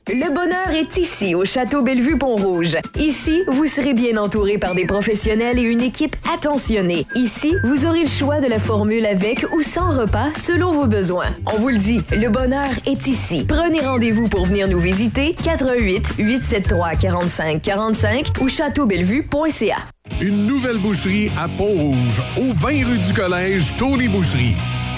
Le 0.09 0.33
bonheur 0.33 0.71
est 0.71 0.97
ici, 0.97 1.35
au 1.35 1.45
Château 1.45 1.83
Bellevue-Pont-Rouge. 1.83 2.79
Ici, 2.99 3.43
vous 3.47 3.67
serez 3.67 3.93
bien 3.93 4.17
entouré 4.17 4.57
par 4.57 4.75
des 4.75 4.87
professionnels 4.87 5.59
et 5.59 5.63
une 5.63 5.83
équipe 5.83 6.17
attentionnée. 6.33 7.05
Ici, 7.15 7.55
vous 7.65 7.85
aurez 7.85 8.05
le 8.05 8.09
choix 8.09 8.41
de 8.41 8.47
la 8.47 8.59
formule 8.59 9.05
avec 9.05 9.45
ou 9.53 9.61
sans 9.61 9.91
repas 9.91 10.31
selon 10.35 10.73
vos 10.73 10.87
besoins. 10.87 11.27
On 11.55 11.59
vous 11.59 11.69
le 11.69 11.77
dit, 11.77 12.01
le 12.11 12.31
bonheur 12.31 12.71
est 12.87 13.07
ici. 13.07 13.45
Prenez 13.47 13.81
rendez-vous 13.81 14.29
pour 14.29 14.47
venir 14.47 14.67
nous 14.67 14.81
visiter 14.81 15.37
88 15.45 16.15
873 16.19 16.99
45 16.99 17.61
45 17.61 18.33
ou 18.41 18.49
châteaubellevue.ca. 18.49 19.77
Une 20.23 20.47
nouvelle 20.47 20.79
boucherie 20.79 21.31
à 21.37 21.49
Pont-Rouge, 21.49 22.23
au 22.39 22.55
20 22.55 22.69
rue 22.87 22.99
du 22.99 23.13
Collège, 23.13 23.75
Tony 23.77 24.09
Boucherie. 24.09 24.57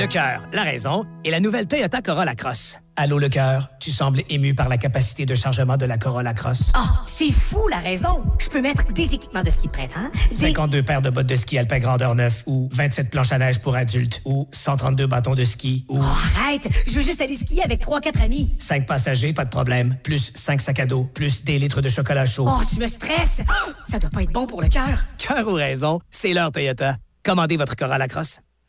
Le 0.00 0.06
cœur, 0.06 0.40
la 0.54 0.62
raison 0.62 1.04
et 1.24 1.30
la 1.30 1.40
nouvelle 1.40 1.66
Toyota 1.66 2.00
Corolla 2.00 2.34
Cross. 2.34 2.78
Allô, 2.96 3.18
le 3.18 3.28
cœur, 3.28 3.68
tu 3.80 3.90
sembles 3.90 4.22
ému 4.30 4.54
par 4.54 4.70
la 4.70 4.78
capacité 4.78 5.26
de 5.26 5.34
chargement 5.34 5.76
de 5.76 5.84
la 5.84 5.98
Corolla 5.98 6.32
Cross. 6.32 6.72
Oh, 6.74 6.80
c'est 7.06 7.30
fou 7.32 7.68
la 7.68 7.80
raison. 7.80 8.22
Je 8.38 8.48
peux 8.48 8.62
mettre 8.62 8.90
des 8.94 9.12
équipements 9.14 9.42
de 9.42 9.50
ski 9.50 9.66
de 9.66 9.72
printemps. 9.72 10.10
des- 10.30 10.34
52 10.36 10.82
paires 10.82 11.02
de 11.02 11.10
bottes 11.10 11.26
de 11.26 11.36
ski 11.36 11.58
alpin 11.58 11.78
grandeur 11.80 12.14
9 12.14 12.44
ou 12.46 12.70
27 12.72 13.10
planches 13.10 13.32
à 13.32 13.38
neige 13.38 13.58
pour 13.60 13.76
adultes 13.76 14.22
ou 14.24 14.48
132 14.52 15.06
bâtons 15.06 15.34
de 15.34 15.44
ski 15.44 15.84
ou... 15.90 15.98
Oh, 16.00 16.04
arrête, 16.46 16.66
je 16.86 16.94
veux 16.94 17.02
juste 17.02 17.20
aller 17.20 17.36
skier 17.36 17.62
avec 17.62 17.82
3-4 17.84 18.22
amis. 18.22 18.54
5 18.58 18.86
passagers, 18.86 19.34
pas 19.34 19.44
de 19.44 19.50
problème. 19.50 19.98
Plus 20.02 20.32
5 20.34 20.62
sacs 20.62 20.80
à 20.80 20.86
dos, 20.86 21.04
plus 21.04 21.44
des 21.44 21.58
litres 21.58 21.82
de 21.82 21.90
chocolat 21.90 22.24
chaud. 22.24 22.48
Oh, 22.48 22.62
tu 22.72 22.80
me 22.80 22.86
stresses. 22.86 23.42
Ça 23.84 23.98
doit 23.98 24.08
pas 24.10 24.22
être 24.22 24.32
bon 24.32 24.46
pour 24.46 24.62
le 24.62 24.68
cœur. 24.68 25.04
Cœur 25.18 25.46
ou 25.46 25.52
raison, 25.54 26.00
c'est 26.10 26.32
l'heure 26.32 26.52
Toyota. 26.52 26.96
Commandez 27.22 27.58
votre 27.58 27.76
Corolla 27.76 28.08
Cross. 28.08 28.40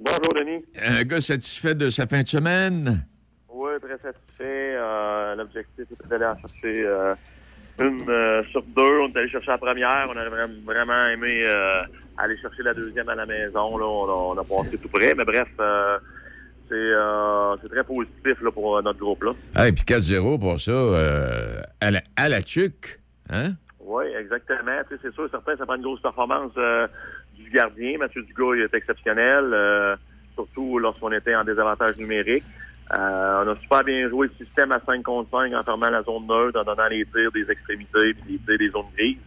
Bonjour, 0.00 0.32
Denis. 0.34 0.64
Un 0.82 1.02
gars 1.04 1.20
satisfait 1.20 1.74
de 1.74 1.90
sa 1.90 2.06
fin 2.06 2.22
de 2.22 2.28
semaine? 2.28 3.04
Oui, 3.52 3.72
très 3.82 3.98
satisfait. 3.98 4.74
Euh, 4.76 5.34
L'objectif, 5.36 5.84
c'était 5.90 6.08
d'aller 6.08 6.24
en 6.24 6.38
chercher 6.38 6.84
euh, 6.86 7.14
une 7.78 8.08
euh, 8.08 8.42
sur 8.50 8.62
deux. 8.62 9.00
On 9.02 9.08
est 9.08 9.16
allé 9.18 9.28
chercher 9.28 9.50
la 9.50 9.58
première. 9.58 10.06
On 10.08 10.12
aurait 10.12 10.30
vraiment, 10.64 11.06
aimé 11.08 11.44
aller 12.16 12.36
chercher 12.38 12.62
la 12.62 12.72
deuxième 12.72 13.08
à 13.10 13.14
la 13.14 13.26
maison. 13.26 13.76
Là. 13.76 13.84
On, 13.86 14.08
a, 14.08 14.34
on 14.34 14.38
a 14.38 14.44
passé 14.44 14.78
tout 14.78 14.88
près. 14.88 15.14
Mais 15.14 15.24
bref, 15.24 15.48
c'est 16.70 17.68
très 17.68 17.84
positif 17.84 18.40
là, 18.42 18.50
pour 18.50 18.82
notre 18.82 18.98
groupe. 18.98 19.22
là. 19.22 19.32
Ah, 19.54 19.68
et 19.68 19.72
puis 19.72 19.84
4-0 19.84 20.40
pour 20.40 20.58
ça, 20.60 20.72
à, 21.82 21.90
la, 21.90 22.00
à 22.16 22.28
la 22.30 22.42
tuque, 22.42 23.00
hein? 23.28 23.50
Oui, 23.80 24.04
exactement. 24.18 24.80
C'est 25.02 25.12
sûr, 25.12 25.28
certain, 25.30 25.56
ça 25.56 25.66
prend 25.66 25.74
une 25.74 25.82
grosse 25.82 26.00
performance 26.00 26.52
gardien. 27.52 27.98
Mathieu 27.98 28.22
Dugas 28.22 28.56
il 28.56 28.62
est 28.62 28.74
exceptionnel, 28.74 29.50
euh, 29.52 29.96
surtout 30.34 30.78
lorsqu'on 30.78 31.12
était 31.12 31.34
en 31.34 31.44
désavantage 31.44 31.98
numérique. 31.98 32.44
Euh, 32.92 33.44
on 33.44 33.50
a 33.50 33.56
super 33.60 33.84
bien 33.84 34.08
joué 34.08 34.28
le 34.28 34.44
système 34.44 34.72
à 34.72 34.80
5 34.84 35.02
contre 35.04 35.30
5 35.30 35.54
en 35.54 35.62
fermant 35.62 35.90
la 35.90 36.02
zone 36.02 36.26
neutre, 36.26 36.58
en 36.58 36.64
donnant 36.64 36.88
les 36.88 37.04
tirs 37.06 37.30
des 37.32 37.48
extrémités 37.48 38.14
puis 38.14 38.32
les 38.32 38.38
tirs 38.38 38.58
des 38.58 38.70
zones 38.70 38.90
grises. 38.96 39.18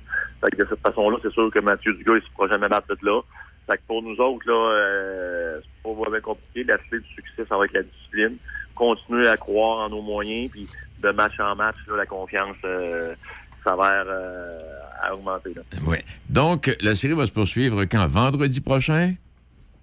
Fait 0.41 0.51
que 0.51 0.63
de 0.63 0.67
cette 0.69 0.81
façon-là, 0.81 1.17
c'est 1.21 1.31
sûr 1.31 1.49
que 1.49 1.59
Mathieu 1.59 1.93
Dugas, 1.93 2.17
il 2.17 2.21
se 2.21 2.33
pourra 2.33 2.49
jamais 2.49 2.67
battre 2.67 2.87
de 2.89 3.05
là. 3.05 3.21
Fait 3.67 3.77
que 3.77 3.81
pour 3.87 4.03
nous 4.03 4.17
autres, 4.17 4.45
là, 4.45 4.71
euh, 4.73 5.59
c'est 5.61 5.83
pas 5.83 5.93
vraiment 5.93 6.21
compliqué. 6.21 6.65
La 6.65 6.77
du 6.77 7.05
succès, 7.15 7.45
ça 7.47 7.57
va 7.57 7.65
être 7.65 7.73
la 7.73 7.83
discipline. 7.83 8.35
Continuer 8.75 9.27
à 9.27 9.37
croire 9.37 9.85
en 9.85 9.89
nos 9.89 10.01
moyens, 10.01 10.51
puis 10.51 10.67
de 11.01 11.11
match 11.11 11.39
en 11.39 11.55
match, 11.55 11.77
là, 11.87 11.95
la 11.95 12.05
confiance 12.05 12.57
euh, 12.65 13.13
s'avère 13.63 14.05
euh, 14.07 14.47
à 15.01 15.13
augmenter. 15.15 15.53
Là. 15.55 15.61
Oui. 15.87 15.97
Donc, 16.29 16.75
la 16.81 16.95
série 16.95 17.13
va 17.13 17.25
se 17.25 17.31
poursuivre 17.31 17.83
quand? 17.85 18.05
Vendredi 18.07 18.61
prochain? 18.61 19.13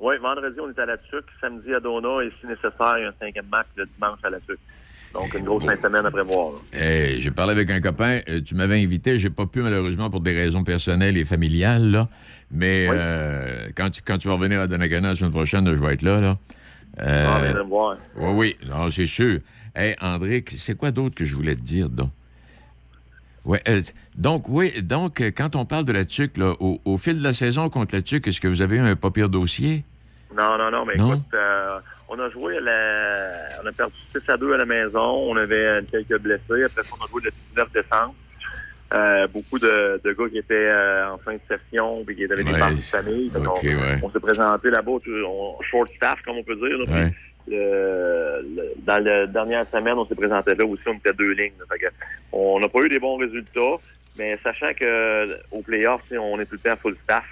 Oui, 0.01 0.15
vendredi, 0.23 0.57
on 0.61 0.71
est 0.71 0.79
à 0.79 0.87
la 0.87 0.97
TUC. 0.97 1.25
Samedi 1.41 1.75
à 1.75 1.81
Dona 1.81 2.25
et 2.25 2.33
si 2.41 2.47
nécessaire, 2.47 2.95
il 2.99 3.03
y 3.03 3.05
a 3.05 3.09
un 3.09 3.15
cinquième 3.21 3.47
match 3.51 3.67
le 3.77 3.85
dimanche 3.87 4.19
à 4.23 4.31
la 4.31 4.39
TUC. 4.41 4.59
Donc, 5.13 5.35
une 5.35 5.45
grosse 5.45 5.65
fin 5.65 5.75
de 5.77 5.81
semaine 5.83 6.07
à 6.07 6.11
prévoir. 6.11 6.53
Eh, 6.73 7.17
j'ai 7.21 7.31
parlé 7.33 7.53
avec 7.53 7.69
un 7.71 7.81
copain. 7.81 8.21
euh, 8.29 8.41
tu 8.41 8.55
m'avais 8.55 8.81
invité. 8.83 9.19
J'ai 9.19 9.29
pas 9.31 9.45
pu, 9.45 9.61
malheureusement, 9.61 10.09
pour 10.09 10.21
des 10.21 10.35
raisons 10.37 10.63
personnelles 10.63 11.17
et 11.17 11.25
familiales. 11.25 11.91
Là. 11.91 12.09
Mais 12.53 12.87
euh, 12.91 13.69
quand, 13.77 13.91
tu, 13.91 14.03
quand 14.03 14.19
tu 14.19 14.29
vas 14.29 14.35
revenir 14.35 14.61
à 14.61 14.69
Donnacona 14.69 15.09
la 15.11 15.17
semaine 15.17 15.33
prochaine, 15.33 15.67
je 15.67 15.81
vais 15.81 15.95
être 15.95 16.03
là. 16.03 16.21
là. 16.21 16.39
Euh, 17.01 17.27
Ah, 17.29 17.55
me 17.59 17.63
voir. 17.69 17.97
oui, 18.17 18.31
oui. 18.35 18.69
Non, 18.69 18.91
c'est 18.91 19.07
sûr. 19.09 19.41
Hey, 19.75 19.97
André, 20.01 20.45
c'est 20.57 20.77
quoi 20.77 20.93
d'autre 20.93 21.15
que 21.17 21.25
je 21.25 21.35
voulais 21.37 21.57
te 21.57 21.61
dire, 21.63 21.89
donc? 21.91 22.11
Ouais, 23.51 23.61
euh, 23.69 23.81
donc, 24.17 24.49
oui, 24.49 24.81
donc, 24.83 25.21
euh, 25.21 25.31
quand 25.37 25.57
on 25.57 25.65
parle 25.65 25.85
de 25.85 25.93
la 25.93 26.05
TUC, 26.05 26.37
là, 26.37 26.53
au, 26.61 26.81
au 26.85 26.97
fil 26.99 27.19
de 27.19 27.25
la 27.25 27.35
saison 27.35 27.69
contre 27.69 27.97
la 27.97 28.01
TUC, 28.03 28.29
est-ce 28.29 28.41
que 28.41 28.47
vous 28.47 28.63
avez 28.63 28.77
eu 28.77 28.81
un 28.81 28.95
pas 28.95 29.11
pire 29.11 29.29
dossier? 29.29 29.85
Non, 30.37 30.57
non, 30.57 30.71
non, 30.71 30.85
mais 30.87 30.95
Non? 30.95 31.15
écoute, 31.15 31.35
euh, 31.35 31.81
on 32.09 32.19
a 32.21 32.31
joué 32.31 32.59
à 32.59 32.61
la... 32.61 33.31
On 33.63 33.67
a 33.67 33.73
perdu 33.73 33.95
6 34.13 34.31
à 34.31 34.37
2 34.37 34.53
à 34.55 34.57
la 34.59 34.67
maison. 34.67 35.01
On 35.01 35.37
avait 35.37 35.81
quelques 35.91 36.19
blessés. 36.21 36.65
Après 36.65 36.85
ça, 36.85 36.95
on 37.01 37.05
a 37.05 37.09
joué 37.09 37.23
le 37.25 37.31
19 37.51 37.73
décembre. 37.73 38.15
Euh, 38.93 39.27
beaucoup 39.29 39.59
de, 39.59 40.01
de 40.05 40.13
gars 40.13 40.29
qui 40.31 40.39
étaient 40.39 40.55
euh, 40.69 41.13
en 41.13 41.19
fin 41.19 41.33
de 41.35 41.41
session 41.49 42.03
puis 42.05 42.17
qui 42.17 42.25
avaient 42.25 42.43
des 42.43 42.53
parties 42.53 42.75
de 42.77 42.81
famille. 42.83 43.31
Ouais. 43.35 44.01
on 44.03 44.11
s'est 44.11 44.19
présenté 44.21 44.71
là-bas, 44.71 44.93
on, 45.27 45.57
short 45.71 45.89
staff, 45.97 46.21
comme 46.25 46.37
on 46.39 46.43
peut 46.43 46.57
dire. 46.57 46.77
là, 46.79 46.85
Ouais. 46.93 47.15
Le- 47.51 48.75
dans 48.79 49.03
la 49.03 49.27
dernière 49.27 49.67
semaine, 49.67 49.95
on 49.95 50.07
s'est 50.07 50.15
présenté 50.15 50.55
là 50.55 50.65
aussi, 50.65 50.83
on 50.87 50.95
était 50.95 51.13
deux 51.13 51.33
lignes. 51.33 51.53
on 52.33 52.61
n'a 52.61 52.69
pas 52.69 52.81
eu 52.81 52.89
des 52.89 52.99
bons 52.99 53.17
résultats, 53.17 53.77
mais 54.17 54.39
sachant 54.43 54.73
que 54.75 54.85
euh, 54.85 55.37
au 55.53 55.63
playoff, 55.63 56.03
on 56.13 56.39
est 56.41 56.47
tout 56.47 56.55
le 56.63 56.71
temps 56.71 56.77
full 56.77 56.97
staff. 57.05 57.25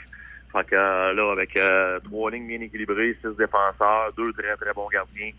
Fait 0.53 0.65
que 0.65 0.75
euh, 0.77 1.13
là, 1.13 1.33
avec 1.33 1.57
euh, 1.57 2.01
trois 2.01 2.31
lignes 2.31 2.47
bien 2.49 2.61
équilibrées, 2.61 3.17
six 3.21 3.37
défenseurs, 3.37 4.13
deux 4.17 4.33
très 4.33 4.57
très 4.57 4.73
bons 4.75 4.89
gardiens. 4.89 5.31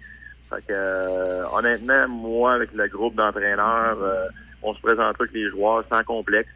Fait 0.50 0.66
que 0.68 0.74
euh, 0.74 1.44
honnêtement, 1.54 2.08
moi, 2.08 2.54
avec 2.54 2.72
le 2.74 2.88
groupe 2.88 3.16
d'entraîneurs, 3.16 3.98
euh, 4.02 4.26
on 4.62 4.74
se 4.74 4.82
présente 4.82 5.16
avec 5.20 5.34
les 5.34 5.50
joueurs 5.50 5.84
sans 5.90 6.04
complexe. 6.04 6.50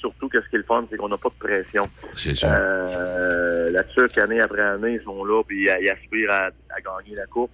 Surtout, 0.00 0.28
qu'est-ce 0.28 0.48
qui 0.48 0.56
est 0.56 0.58
le 0.58 0.64
fun, 0.64 0.84
c'est 0.90 0.96
qu'on 0.96 1.08
n'a 1.08 1.18
pas 1.18 1.28
de 1.28 1.34
pression. 1.38 1.88
C'est 2.14 2.34
ça. 2.34 2.54
Euh, 2.58 3.82
année 4.16 4.40
après 4.40 4.62
année, 4.62 4.94
ils 5.00 5.04
sont 5.04 5.24
là, 5.24 5.42
puis 5.46 5.64
ils, 5.64 5.90
aspirent 5.90 6.30
à, 6.30 6.46
à 6.46 6.80
gagner 6.80 7.16
la 7.16 7.26
coupe. 7.26 7.50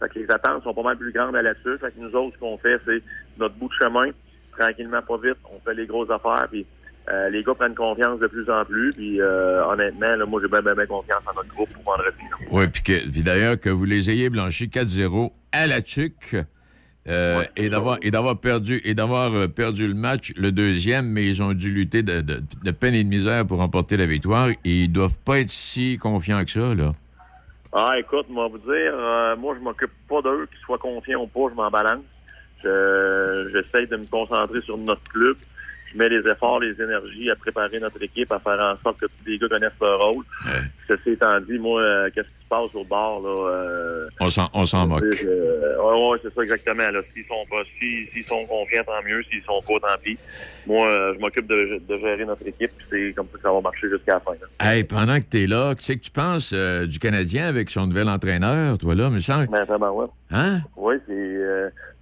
Fait 0.00 0.08
que 0.08 0.18
les 0.18 0.30
attentes 0.30 0.64
sont 0.64 0.74
pas 0.74 0.82
mal 0.82 0.96
plus 0.96 1.12
grandes 1.12 1.36
à 1.36 1.42
la 1.42 1.54
TUC. 1.54 1.78
Fait 1.80 1.92
que 1.92 2.00
nous 2.00 2.12
autres, 2.14 2.34
ce 2.34 2.40
qu'on 2.40 2.58
fait, 2.58 2.78
c'est 2.86 3.02
notre 3.38 3.54
bout 3.54 3.68
de 3.68 3.74
chemin, 3.74 4.10
tranquillement, 4.58 5.02
pas 5.02 5.16
vite, 5.18 5.36
on 5.54 5.60
fait 5.60 5.74
les 5.74 5.86
grosses 5.86 6.10
affaires, 6.10 6.46
puis 6.50 6.66
euh, 7.10 7.28
les 7.30 7.42
gars 7.42 7.54
prennent 7.54 7.74
confiance 7.74 8.20
de 8.20 8.26
plus 8.26 8.48
en 8.50 8.64
plus, 8.64 8.92
puis 8.92 9.20
euh, 9.20 9.64
honnêtement, 9.66 10.14
là, 10.16 10.24
moi, 10.26 10.40
j'ai 10.42 10.48
bien, 10.48 10.62
bien, 10.62 10.74
bien 10.74 10.86
confiance 10.86 11.22
en 11.26 11.34
notre 11.36 11.48
groupe 11.48 11.70
pour 11.72 11.82
vendredi. 11.84 12.16
Oui, 12.50 12.68
puis 12.68 12.82
que- 12.82 13.10
puis 13.10 13.22
d'ailleurs, 13.22 13.58
que 13.60 13.70
vous 13.70 13.84
les 13.84 14.10
ayez 14.10 14.30
blanchis 14.30 14.68
4-0 14.68 15.32
à 15.52 15.66
la 15.66 15.82
tuque. 15.82 16.36
Euh, 17.08 17.42
et 17.56 17.68
d'avoir 17.68 17.98
et 18.02 18.10
d'avoir 18.12 18.38
perdu 18.38 18.80
et 18.84 18.94
d'avoir 18.94 19.34
euh, 19.34 19.48
perdu 19.48 19.88
le 19.88 19.94
match 19.94 20.32
le 20.36 20.52
deuxième 20.52 21.06
mais 21.08 21.26
ils 21.26 21.42
ont 21.42 21.52
dû 21.52 21.72
lutter 21.72 22.02
de, 22.04 22.20
de- 22.20 22.40
de 22.62 22.70
peine 22.70 22.94
et 22.94 23.02
de 23.02 23.08
misère 23.08 23.44
pour 23.44 23.58
remporter 23.58 23.96
la 23.96 24.06
victoire 24.06 24.50
et 24.50 24.56
ils 24.64 24.88
doivent 24.92 25.18
pas 25.24 25.40
être 25.40 25.50
si 25.50 25.98
confiants 25.98 26.44
que 26.44 26.50
ça 26.52 26.74
là. 26.74 26.92
Ah, 27.74 27.94
écoute, 27.98 28.26
moi, 28.28 28.48
vous 28.50 28.58
dire, 28.58 28.92
euh, 28.94 29.34
moi, 29.36 29.56
je 29.58 29.64
m'occupe 29.64 29.90
pas 30.06 30.20
d'eux, 30.20 30.46
qu'ils 30.50 30.60
soient 30.60 30.76
confiants 30.76 31.22
ou 31.22 31.26
pas, 31.26 31.48
je 31.50 31.54
m'en 31.56 31.70
balance. 31.70 32.04
Je- 32.62 33.48
J'essaie 33.52 33.86
de 33.86 33.96
me 33.96 34.04
concentrer 34.04 34.60
sur 34.60 34.76
notre 34.76 35.02
club. 35.04 35.36
Je 35.90 35.96
mets 35.98 36.08
les 36.10 36.20
efforts, 36.30 36.60
les 36.60 36.72
énergies 36.80 37.30
à 37.30 37.34
préparer 37.36 37.80
notre 37.80 38.02
équipe, 38.02 38.30
à 38.30 38.38
faire 38.40 38.58
en 38.60 38.76
sorte 38.82 38.98
que 39.00 39.06
tous 39.06 39.24
les 39.26 39.38
gars 39.38 39.48
connaissent 39.48 39.72
leur 39.80 40.00
rôle. 40.00 40.24
Ceci 40.86 41.10
étant 41.12 41.40
dit, 41.40 41.58
moi, 41.58 41.80
euh, 41.82 42.10
qu'est-ce 42.14 42.28
passe 42.52 42.74
au 42.74 42.84
bord, 42.84 43.22
là? 43.22 43.50
euh, 43.50 44.08
On 44.20 44.28
s'en 44.28 44.48
on 44.52 44.66
s'en 44.66 44.86
moque. 44.86 45.02
euh, 45.02 45.76
ouais, 45.82 46.10
ouais, 46.10 46.18
c'est 46.22 46.34
ça 46.34 46.42
exactement. 46.42 46.90
Là. 46.90 47.00
S'ils 47.12 47.24
sont 47.24 47.44
pas, 47.50 47.62
s'ils 47.78 48.24
sont 48.24 48.44
confiants, 48.46 48.84
tant 48.84 49.02
mieux. 49.06 49.22
S'ils 49.30 49.42
sont 49.44 49.60
pas, 49.66 49.88
tant 49.88 49.98
pis. 50.02 50.18
Moi, 50.66 50.86
euh, 50.86 51.14
je 51.14 51.18
m'occupe 51.20 51.46
de, 51.46 51.80
de 51.88 51.96
gérer 51.96 52.24
notre 52.26 52.46
équipe, 52.46 52.70
puis 52.76 52.86
c'est 52.90 53.12
comme 53.16 53.26
ça 53.32 53.38
que 53.38 53.42
ça 53.42 53.52
va 53.52 53.60
marcher 53.62 53.88
jusqu'à 53.88 54.14
la 54.14 54.20
fin. 54.20 54.32
là. 54.32 54.46
Hey, 54.72 54.84
pendant 54.84 55.16
que 55.18 55.24
tu 55.30 55.44
es 55.44 55.46
là, 55.46 55.74
qu'est-ce 55.74 55.92
que 55.94 56.02
tu 56.02 56.10
penses 56.10 56.52
du 56.52 56.98
Canadien 56.98 57.46
avec 57.48 57.70
son 57.70 57.86
nouvel 57.86 58.08
entraîneur, 58.10 58.76
toi 58.78 58.94
là, 58.94 59.08
me 59.08 59.20
semble. 59.20 59.48
Ben, 59.48 59.90
ouais. 59.90 60.06
Hein? 60.30 60.58
Oui, 60.76 60.94
c'est 61.08 61.38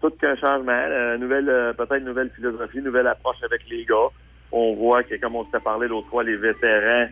tout 0.00 0.10
qu'un 0.20 0.34
changement, 0.36 1.16
nouvelle, 1.18 1.74
peut-être 1.78 2.02
nouvelle 2.04 2.30
philosophie, 2.34 2.80
nouvelle 2.82 3.06
approche 3.06 3.36
avec 3.44 3.60
les 3.70 3.84
gars. 3.84 4.08
On 4.52 4.74
voit 4.74 5.04
que, 5.04 5.14
comme 5.20 5.36
on 5.36 5.44
s'était 5.44 5.60
parlé 5.60 5.86
l'autre 5.86 6.08
fois, 6.08 6.24
les 6.24 6.36
vétérans, 6.36 7.06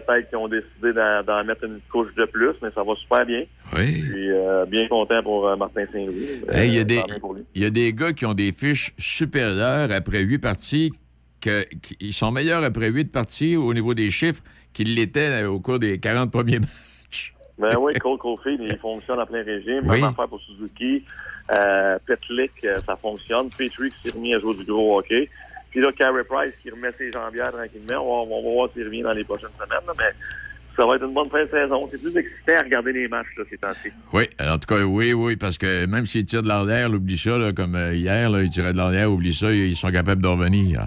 peut-être 0.00 0.28
qu'ils 0.28 0.38
ont 0.38 0.48
décidé 0.48 0.92
d'en, 0.92 1.44
mettre 1.44 1.64
une 1.64 1.80
couche 1.90 2.14
de 2.14 2.24
plus, 2.24 2.50
mais 2.62 2.68
ça 2.74 2.82
va 2.82 2.94
super 2.96 3.24
bien. 3.26 3.44
Oui. 3.76 4.02
Puis 4.10 4.30
euh, 4.30 4.64
bien 4.66 4.88
content 4.88 5.22
pour 5.22 5.46
euh, 5.48 5.56
Martin 5.56 5.84
Saint-Louis. 5.92 6.26
Hey, 6.50 6.68
Il 6.68 6.74
y, 6.74 6.78
a 6.78 6.82
Euh, 7.00 7.42
il 7.54 7.62
y 7.62 7.66
a 7.66 7.70
des 7.70 7.92
gars 7.92 8.12
qui 8.12 8.26
ont 8.26 8.34
des 8.34 8.52
fiches 8.52 8.92
supérieures 8.98 9.90
après 9.92 10.20
huit 10.20 10.38
parties, 10.38 10.92
que, 11.40 11.62
qui- 11.82 11.96
ils 12.00 12.12
sont 12.12 12.30
meilleurs 12.32 12.64
après 12.64 12.88
huit 12.90 13.10
parties 13.10 13.56
au 13.56 13.72
niveau 13.74 13.94
des 13.94 14.10
chiffres 14.10 14.42
qu'ils 14.72 14.94
l'étaient 14.94 15.44
au 15.44 15.58
cours 15.58 15.78
des 15.78 15.98
40 15.98 16.30
premiers 16.30 16.58
matchs. 16.60 17.34
Ben 17.58 17.76
oui, 17.78 17.92
Cole 17.94 18.18
Caulfield, 18.18 18.60
il 18.64 18.76
fonctionne 18.78 19.20
en 19.20 19.26
plein 19.26 19.42
régime. 19.44 19.80
Oui. 19.84 20.00
Même 20.00 20.04
affaire 20.10 20.28
pour 20.28 20.40
Suzuki. 20.40 21.04
Euh, 21.52 21.98
Petlick, 22.06 22.52
euh, 22.64 22.78
ça 22.78 22.96
fonctionne. 22.96 23.50
Petrie 23.50 23.90
qui 23.90 24.08
s'est 24.08 24.14
remis 24.14 24.34
à 24.34 24.38
jouer 24.38 24.54
du 24.56 24.64
gros 24.64 24.98
hockey. 24.98 25.28
Puis 25.72 25.80
là, 25.80 25.90
Carey 25.92 26.22
Price 26.28 26.52
qui 26.62 26.70
remet 26.70 26.90
ses 26.98 27.10
jambières 27.10 27.50
tranquillement. 27.52 28.00
On 28.04 28.26
va, 28.26 28.34
on 28.36 28.42
va 28.44 28.52
voir 28.54 28.68
s'il 28.72 28.84
revient 28.84 29.02
dans 29.02 29.12
les 29.12 29.24
prochaines 29.24 29.48
semaines. 29.48 29.84
là, 29.86 29.92
mais 29.98 30.12
ça 30.76 30.86
va 30.86 30.94
être 30.96 31.04
une 31.04 31.12
bonne 31.14 31.28
fin 31.28 31.44
de 31.44 31.50
saison. 31.50 31.86
C'est 31.90 32.00
plus 32.00 32.16
excitant 32.16 32.52
à 32.58 32.62
regarder 32.62 32.92
les 32.92 33.08
matchs 33.08 33.26
là, 33.36 33.44
ces 33.50 33.58
temps-ci. 33.58 33.90
Oui, 34.12 34.24
en 34.40 34.58
tout 34.58 34.66
cas, 34.74 34.82
oui, 34.84 35.12
oui, 35.12 35.36
parce 35.36 35.58
que 35.58 35.84
même 35.86 36.06
s'ils 36.06 36.24
tirent 36.24 36.42
de 36.42 36.48
l'arrière, 36.48 36.90
oublie 36.90 37.18
ça, 37.18 37.36
là, 37.38 37.52
comme 37.52 37.74
euh, 37.74 37.94
hier, 37.94 38.30
là, 38.30 38.42
ils 38.42 38.50
tiraient 38.50 38.72
de 38.72 38.78
l'arrière, 38.78 39.10
oublie 39.10 39.34
ça, 39.34 39.50
ils 39.52 39.74
sont 39.76 39.90
capables 39.90 40.22
de 40.22 40.28
revenir. 40.28 40.86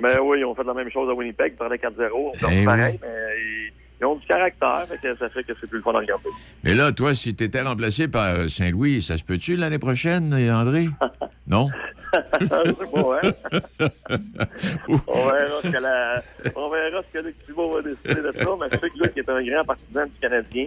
Ben 0.00 0.18
oui, 0.22 0.38
ils 0.40 0.44
ont 0.44 0.54
fait 0.54 0.64
la 0.64 0.74
même 0.74 0.90
chose 0.90 1.10
à 1.10 1.14
Winnipeg, 1.14 1.52
ils 1.52 1.56
prenaient 1.56 1.76
4-0. 1.76 2.10
On 2.14 2.32
Eh 2.50 2.58
oui. 2.60 2.64
pareil, 2.64 2.98
mais 3.02 3.08
ils, 3.38 3.72
ils 4.00 4.06
ont 4.06 4.14
du 4.16 4.26
caractère, 4.26 4.86
fait 4.88 4.96
que 4.98 5.16
ça 5.18 5.28
fait 5.28 5.42
que 5.42 5.52
c'est 5.60 5.66
plus 5.68 5.76
le 5.78 5.82
fun 5.82 5.92
à 5.92 5.98
regarder. 5.98 6.28
Mais 6.64 6.74
là, 6.74 6.90
toi, 6.92 7.14
si 7.14 7.34
tu 7.34 7.44
étais 7.44 7.60
remplacé 7.62 8.08
par 8.08 8.48
Saint-Louis, 8.48 9.02
ça 9.02 9.18
se 9.18 9.24
peut-tu 9.24 9.56
l'année 9.56 9.78
prochaine, 9.78 10.32
André? 10.52 10.86
non? 11.46 11.68
Pas, 12.10 13.20
hein? 13.22 13.32
on, 14.88 15.26
verra 15.26 15.62
ce 15.62 15.70
que 15.70 15.78
la, 15.78 16.22
on 16.56 16.68
verra 16.70 17.02
ce 17.06 17.18
que 17.18 17.24
Luc 17.24 17.36
Thibault 17.44 17.72
va 17.72 17.82
décider 17.82 18.14
de 18.14 18.32
ça, 18.32 18.46
mais 18.60 18.66
je 18.72 18.78
sais 18.78 18.90
que 18.90 18.98
Luc 18.98 19.16
est 19.16 19.28
un 19.28 19.42
grand 19.42 19.64
partisan 19.64 20.06
du 20.06 20.12
Canadien. 20.20 20.66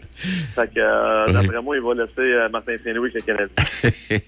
Fait 0.55 0.67
que, 0.73 0.79
euh, 0.79 1.31
d'après 1.31 1.61
moi, 1.61 1.75
il 1.75 1.81
va 1.81 1.93
laisser 1.93 2.11
euh, 2.19 2.49
Martin 2.49 2.75
Saint-Louis 2.83 3.11
avec 3.11 3.27
le 3.27 3.33
Canadien. 3.33 4.19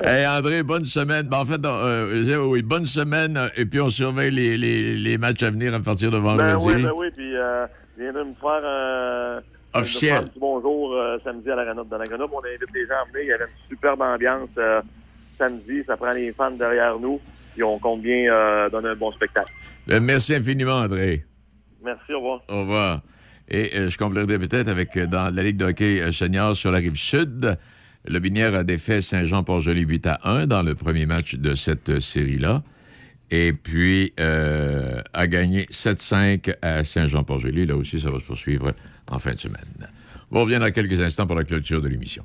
hey, 0.04 0.26
André, 0.26 0.62
bonne 0.62 0.84
semaine. 0.84 1.28
Ben, 1.28 1.38
en 1.38 1.44
fait, 1.46 1.64
euh, 1.64 2.46
oui, 2.46 2.62
bonne 2.62 2.86
semaine, 2.86 3.36
euh, 3.36 3.48
et 3.56 3.64
puis 3.64 3.80
on 3.80 3.88
surveille 3.88 4.30
les, 4.30 4.56
les, 4.56 4.94
les 4.94 5.18
matchs 5.18 5.42
à 5.42 5.50
venir 5.50 5.74
à 5.74 5.80
partir 5.80 6.10
de 6.10 6.18
Ben 6.18 6.36
vendredi. 6.36 6.66
oui, 6.66 6.82
ben 6.82 6.92
oui, 6.96 7.10
puis 7.16 7.32
viens 7.98 8.12
de 8.12 8.22
me 8.22 8.34
faire 8.34 8.64
un... 8.64 9.40
Officiel. 9.74 10.24
de 10.24 10.30
bonjour 10.40 10.98
samedi 11.22 11.50
à 11.50 11.54
la 11.54 11.64
Grenoble. 11.66 11.90
Dans 11.90 11.98
la 11.98 12.04
Grenoble, 12.04 12.32
on 12.36 12.44
invite 12.44 12.74
les 12.74 12.86
gens 12.86 12.94
à 12.94 13.04
venir. 13.12 13.22
Il 13.22 13.28
y 13.28 13.32
avait 13.32 13.44
une 13.44 13.68
superbe 13.68 14.00
ambiance 14.00 14.48
samedi. 15.38 15.82
Ça 15.86 15.96
prend 15.96 16.12
les 16.12 16.32
fans 16.32 16.50
derrière 16.50 16.98
nous. 16.98 17.20
Puis 17.54 17.62
on 17.62 17.78
compte 17.78 18.02
bien 18.02 18.30
euh, 18.30 18.68
donner 18.70 18.88
un 18.88 18.96
bon 18.96 19.12
spectacle. 19.12 19.52
Ben, 19.86 20.02
merci 20.02 20.34
infiniment, 20.34 20.80
André. 20.80 21.24
Merci, 21.82 22.12
au 22.12 22.18
revoir. 22.18 22.42
Au 22.48 22.60
revoir. 22.60 23.00
Et 23.48 23.70
euh, 23.74 23.88
je 23.88 23.96
compléterai 23.96 24.38
peut-être 24.38 24.68
avec, 24.68 24.96
euh, 24.96 25.06
dans 25.06 25.34
la 25.34 25.42
Ligue 25.42 25.56
de 25.56 25.64
hockey 25.64 26.12
senior 26.12 26.56
sur 26.56 26.70
la 26.70 26.78
rive 26.78 26.96
sud, 26.96 27.56
le 28.06 28.18
Binière 28.18 28.54
a 28.54 28.64
défait 28.64 29.02
Saint-Jean-Port-Joli 29.02 29.82
8 29.82 30.06
à 30.06 30.20
1 30.24 30.46
dans 30.46 30.62
le 30.62 30.74
premier 30.74 31.06
match 31.06 31.34
de 31.34 31.54
cette 31.54 32.00
série-là. 32.00 32.62
Et 33.30 33.52
puis, 33.52 34.12
euh, 34.20 35.02
a 35.12 35.26
gagné 35.26 35.66
7-5 35.70 36.54
à 36.62 36.84
Saint-Jean-Port-Joli. 36.84 37.66
Là 37.66 37.76
aussi, 37.76 38.00
ça 38.00 38.10
va 38.10 38.18
se 38.18 38.24
poursuivre 38.24 38.72
en 39.06 39.18
fin 39.18 39.34
de 39.34 39.38
semaine. 39.38 39.88
On 40.30 40.42
revient 40.42 40.58
dans 40.58 40.70
quelques 40.70 41.00
instants 41.02 41.26
pour 41.26 41.36
la 41.36 41.44
clôture 41.44 41.82
de 41.82 41.88
l'émission. 41.88 42.24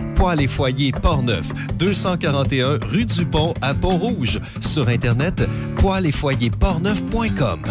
Poêles 0.21 0.41
et 0.41 0.47
foyers 0.47 0.91
Portneuf, 0.91 1.51
241 1.79 2.77
rue 2.85 3.05
du 3.05 3.25
Pont 3.25 3.55
à 3.59 3.73
Pont-Rouge. 3.73 4.39
Sur 4.59 4.87
Internet, 4.87 5.41
poêles 5.77 6.05
et 6.05 6.11
foyers 6.11 6.51
portneuf.com. 6.51 7.61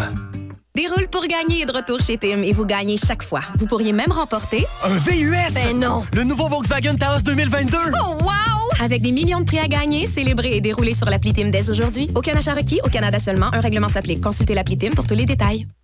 Déroule 0.75 1.07
pour 1.09 1.25
gagner 1.27 1.61
est 1.61 1.65
de 1.65 1.71
retour 1.71 2.01
chez 2.01 2.17
Tim 2.17 2.41
et 2.41 2.51
vous 2.51 2.65
gagnez 2.65 2.97
chaque 2.97 3.23
fois. 3.23 3.39
Vous 3.57 3.67
pourriez 3.67 3.93
même 3.93 4.11
remporter 4.11 4.65
Un 4.83 4.97
VUS! 4.97 5.53
Ben 5.53 5.79
non! 5.79 6.03
Le 6.11 6.25
nouveau 6.25 6.49
Volkswagen 6.49 6.95
Taos 6.95 7.21
2022! 7.21 7.77
Oh 8.03 8.17
wow! 8.19 8.83
Avec 8.83 9.01
des 9.01 9.13
millions 9.13 9.39
de 9.39 9.45
prix 9.45 9.59
à 9.59 9.69
gagner, 9.69 10.05
célébrer 10.05 10.57
et 10.57 10.59
dérouler 10.59 10.93
sur 10.93 11.09
l'appli 11.09 11.31
Tim 11.31 11.51
dès 11.51 11.69
aujourd'hui. 11.69 12.09
Aucun 12.15 12.35
achat 12.35 12.53
requis, 12.53 12.81
au 12.83 12.89
Canada 12.89 13.19
seulement. 13.19 13.53
Un 13.53 13.61
règlement 13.61 13.87
s'applique. 13.87 14.19
Consultez 14.19 14.55
l'appli 14.55 14.77
Tim 14.77 14.89
pour 14.89 15.07
tous 15.07 15.15
les 15.15 15.25
détails. 15.25 15.67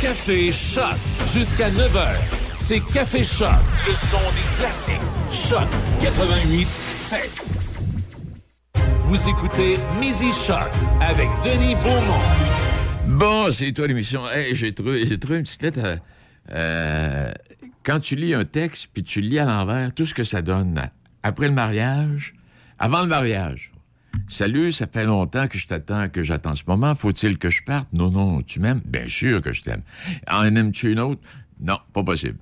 Café 0.00 0.52
Choc 0.52 0.94
jusqu'à 1.32 1.70
9h. 1.70 2.06
C'est 2.56 2.78
Café 2.80 3.24
Choc, 3.24 3.48
le 3.86 3.94
son 3.94 4.16
des 4.18 4.56
classiques. 4.56 4.94
Choc 5.32 5.68
88 6.00 6.66
7. 6.68 7.42
Vous 9.06 9.28
écoutez 9.28 9.74
Midi 9.98 10.30
Choc 10.46 10.68
avec 11.00 11.28
Denis 11.44 11.74
Beaumont. 11.76 12.20
Bon, 13.08 13.50
c'est 13.50 13.72
toi 13.72 13.88
l'émission. 13.88 14.28
Hey, 14.30 14.54
j'ai 14.54 14.72
trouvé, 14.72 15.04
j'ai 15.04 15.18
trouvé 15.18 15.38
une 15.38 15.44
petite 15.44 15.62
lettre. 15.62 15.80
euh, 15.84 15.96
euh, 16.52 17.32
quand 17.82 17.98
tu 18.00 18.14
lis 18.14 18.34
un 18.34 18.44
texte, 18.44 18.88
puis 18.92 19.02
tu 19.02 19.20
le 19.20 19.28
lis 19.28 19.38
à 19.40 19.44
l'envers, 19.46 19.92
tout 19.92 20.06
ce 20.06 20.14
que 20.14 20.24
ça 20.24 20.42
donne. 20.42 20.80
Après 21.22 21.48
le 21.48 21.54
mariage, 21.54 22.34
avant 22.78 23.00
le 23.02 23.08
mariage. 23.08 23.72
Salut, 24.28 24.72
ça 24.72 24.86
fait 24.86 25.06
longtemps 25.06 25.48
que 25.48 25.58
je 25.58 25.66
t'attends, 25.66 26.08
que 26.08 26.22
j'attends 26.22 26.54
ce 26.54 26.64
moment. 26.66 26.94
Faut-il 26.94 27.38
que 27.38 27.50
je 27.50 27.62
parte? 27.62 27.88
Non, 27.92 28.10
non, 28.10 28.42
tu 28.42 28.60
m'aimes? 28.60 28.82
Bien 28.84 29.06
sûr 29.06 29.40
que 29.40 29.52
je 29.52 29.62
t'aime. 29.62 29.82
En 30.30 30.44
aimes-tu 30.44 30.92
une 30.92 31.00
autre? 31.00 31.20
Non, 31.60 31.78
pas 31.92 32.02
possible. 32.02 32.38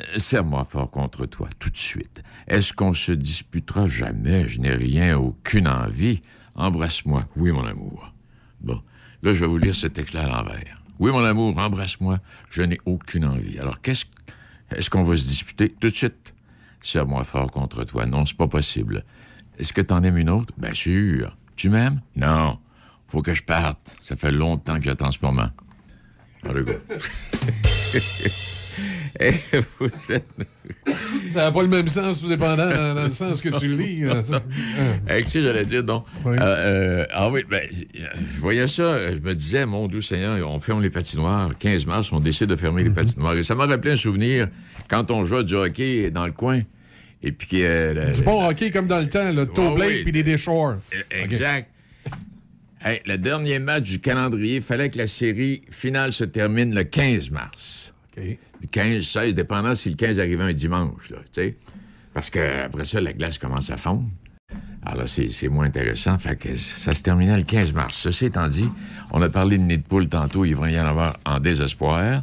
Euh, 0.00 0.18
Serre-moi 0.18 0.64
fort 0.64 0.90
contre 0.90 1.26
toi, 1.26 1.48
tout 1.58 1.70
de 1.70 1.76
suite. 1.76 2.22
Est-ce 2.48 2.72
qu'on 2.72 2.92
se 2.92 3.12
disputera 3.12 3.88
jamais? 3.88 4.48
Je 4.48 4.60
n'ai 4.60 4.74
rien, 4.74 5.16
aucune 5.16 5.68
envie. 5.68 6.20
Embrasse-moi. 6.54 7.24
Oui, 7.36 7.50
mon 7.50 7.66
amour. 7.66 8.12
Bon, 8.60 8.82
là, 9.22 9.32
je 9.32 9.40
vais 9.40 9.46
vous 9.46 9.58
lire 9.58 9.74
ce 9.74 9.86
texte-là 9.86 10.24
à 10.24 10.28
l'envers. 10.28 10.82
Oui, 10.98 11.12
mon 11.12 11.24
amour, 11.24 11.56
embrasse-moi. 11.58 12.18
Je 12.50 12.62
n'ai 12.62 12.78
aucune 12.84 13.24
envie. 13.24 13.58
Alors, 13.58 13.80
qu'est-ce 13.80 14.04
est-ce 14.70 14.90
qu'on 14.90 15.04
va 15.04 15.16
se 15.16 15.22
disputer? 15.24 15.68
Tout 15.80 15.90
de 15.90 15.94
suite? 15.96 16.34
Serre-moi 16.82 17.24
fort 17.24 17.50
contre 17.50 17.84
toi. 17.84 18.06
Non, 18.06 18.26
c'est 18.26 18.36
pas 18.36 18.48
possible. 18.48 19.04
Est-ce 19.58 19.72
que 19.72 19.80
t'en 19.80 20.02
aimes 20.02 20.18
une 20.18 20.30
autre? 20.30 20.52
Bien 20.58 20.74
sûr. 20.74 21.36
Tu 21.56 21.70
m'aimes? 21.70 22.00
Non. 22.16 22.58
Faut 23.08 23.22
que 23.22 23.34
je 23.34 23.42
parte. 23.42 23.96
Ça 24.02 24.16
fait 24.16 24.32
longtemps 24.32 24.78
que 24.78 24.84
j'attends 24.84 25.12
ce 25.12 25.18
moment. 25.22 25.48
Allez, 26.48 26.62
go. 26.62 26.72
Eh, 29.18 29.32
Ça 31.28 31.44
n'a 31.44 31.52
pas 31.52 31.62
le 31.62 31.68
même 31.68 31.88
sens, 31.88 32.20
tout 32.20 32.28
dépendant 32.28 32.68
dans, 32.68 32.94
dans 32.94 33.04
le 33.04 33.08
sens 33.08 33.40
que 33.40 33.48
tu 33.58 33.68
le 33.68 33.76
lis. 33.76 34.00
là, 34.02 34.20
ça. 34.20 34.40
Que 35.08 35.24
j'allais 35.24 35.64
dire, 35.64 35.82
donc? 35.82 36.04
Oui. 36.24 36.36
Euh, 36.38 36.42
euh, 36.42 37.06
ah 37.12 37.30
oui, 37.30 37.42
ben, 37.48 37.62
je 37.72 38.40
voyais 38.40 38.68
ça, 38.68 39.10
je 39.12 39.18
me 39.18 39.34
disais, 39.34 39.64
mon 39.64 39.88
doux 39.88 40.02
Seigneur, 40.02 40.46
on 40.50 40.58
ferme 40.58 40.82
les 40.82 40.90
patinoires. 40.90 41.50
15 41.58 41.86
mars, 41.86 42.12
on 42.12 42.20
décide 42.20 42.48
de 42.48 42.56
fermer 42.56 42.84
les 42.84 42.90
patinoires. 42.90 43.34
Et 43.34 43.42
ça 43.42 43.54
m'a 43.54 43.64
rappelé 43.66 43.92
un 43.92 43.96
souvenir 43.96 44.48
quand 44.88 45.10
on 45.10 45.24
jouait 45.24 45.44
du 45.44 45.54
hockey 45.54 46.10
dans 46.10 46.26
le 46.26 46.32
coin. 46.32 46.60
Et 47.22 47.32
puis. 47.32 47.62
euh, 47.64 48.12
Du 48.12 48.22
bon 48.22 48.46
hockey 48.46 48.70
comme 48.70 48.86
dans 48.86 49.00
le 49.00 49.08
temps, 49.08 49.32
le 49.32 49.46
Toe 49.46 49.74
Blake 49.74 49.88
oui. 49.90 50.02
puis 50.02 50.12
des 50.12 50.22
Deschores. 50.22 50.76
Exact. 51.10 51.68
Hey, 52.84 53.00
le 53.06 53.16
dernier 53.18 53.58
match 53.58 53.84
du 53.84 54.00
calendrier, 54.00 54.56
il 54.56 54.62
fallait 54.62 54.90
que 54.90 54.98
la 54.98 55.08
série 55.08 55.62
finale 55.70 56.12
se 56.12 56.24
termine 56.24 56.74
le 56.74 56.84
15 56.84 57.30
mars. 57.30 57.92
Le 58.16 58.36
15, 58.70 59.02
16, 59.04 59.34
dépendant 59.34 59.74
si 59.74 59.90
le 59.90 59.96
15 59.96 60.18
arrivait 60.18 60.44
un 60.44 60.52
dimanche, 60.52 61.10
là, 61.10 61.18
tu 61.32 61.40
sais. 61.42 61.56
Parce 62.14 62.30
que 62.30 62.64
après 62.64 62.84
ça, 62.84 63.00
la 63.00 63.12
glace 63.12 63.38
commence 63.38 63.70
à 63.70 63.76
fondre. 63.76 64.04
Alors 64.84 65.00
là, 65.02 65.06
c'est 65.08 65.30
c'est 65.30 65.48
moins 65.48 65.66
intéressant. 65.66 66.16
Fait 66.16 66.36
que 66.36 66.56
ça 66.56 66.94
se 66.94 67.02
terminait 67.02 67.36
le 67.36 67.42
15 67.42 67.72
mars. 67.72 67.96
Ceci 67.98 68.26
étant 68.26 68.46
dit, 68.46 68.68
on 69.10 69.20
a 69.20 69.28
parlé 69.28 69.58
de 69.58 69.62
nid 69.64 69.78
de 69.78 69.82
poule 69.82 70.08
tantôt, 70.08 70.44
il 70.44 70.54
va 70.54 70.70
y 70.70 70.78
en 70.80 70.86
avoir 70.86 71.18
en 71.26 71.40
désespoir. 71.40 72.22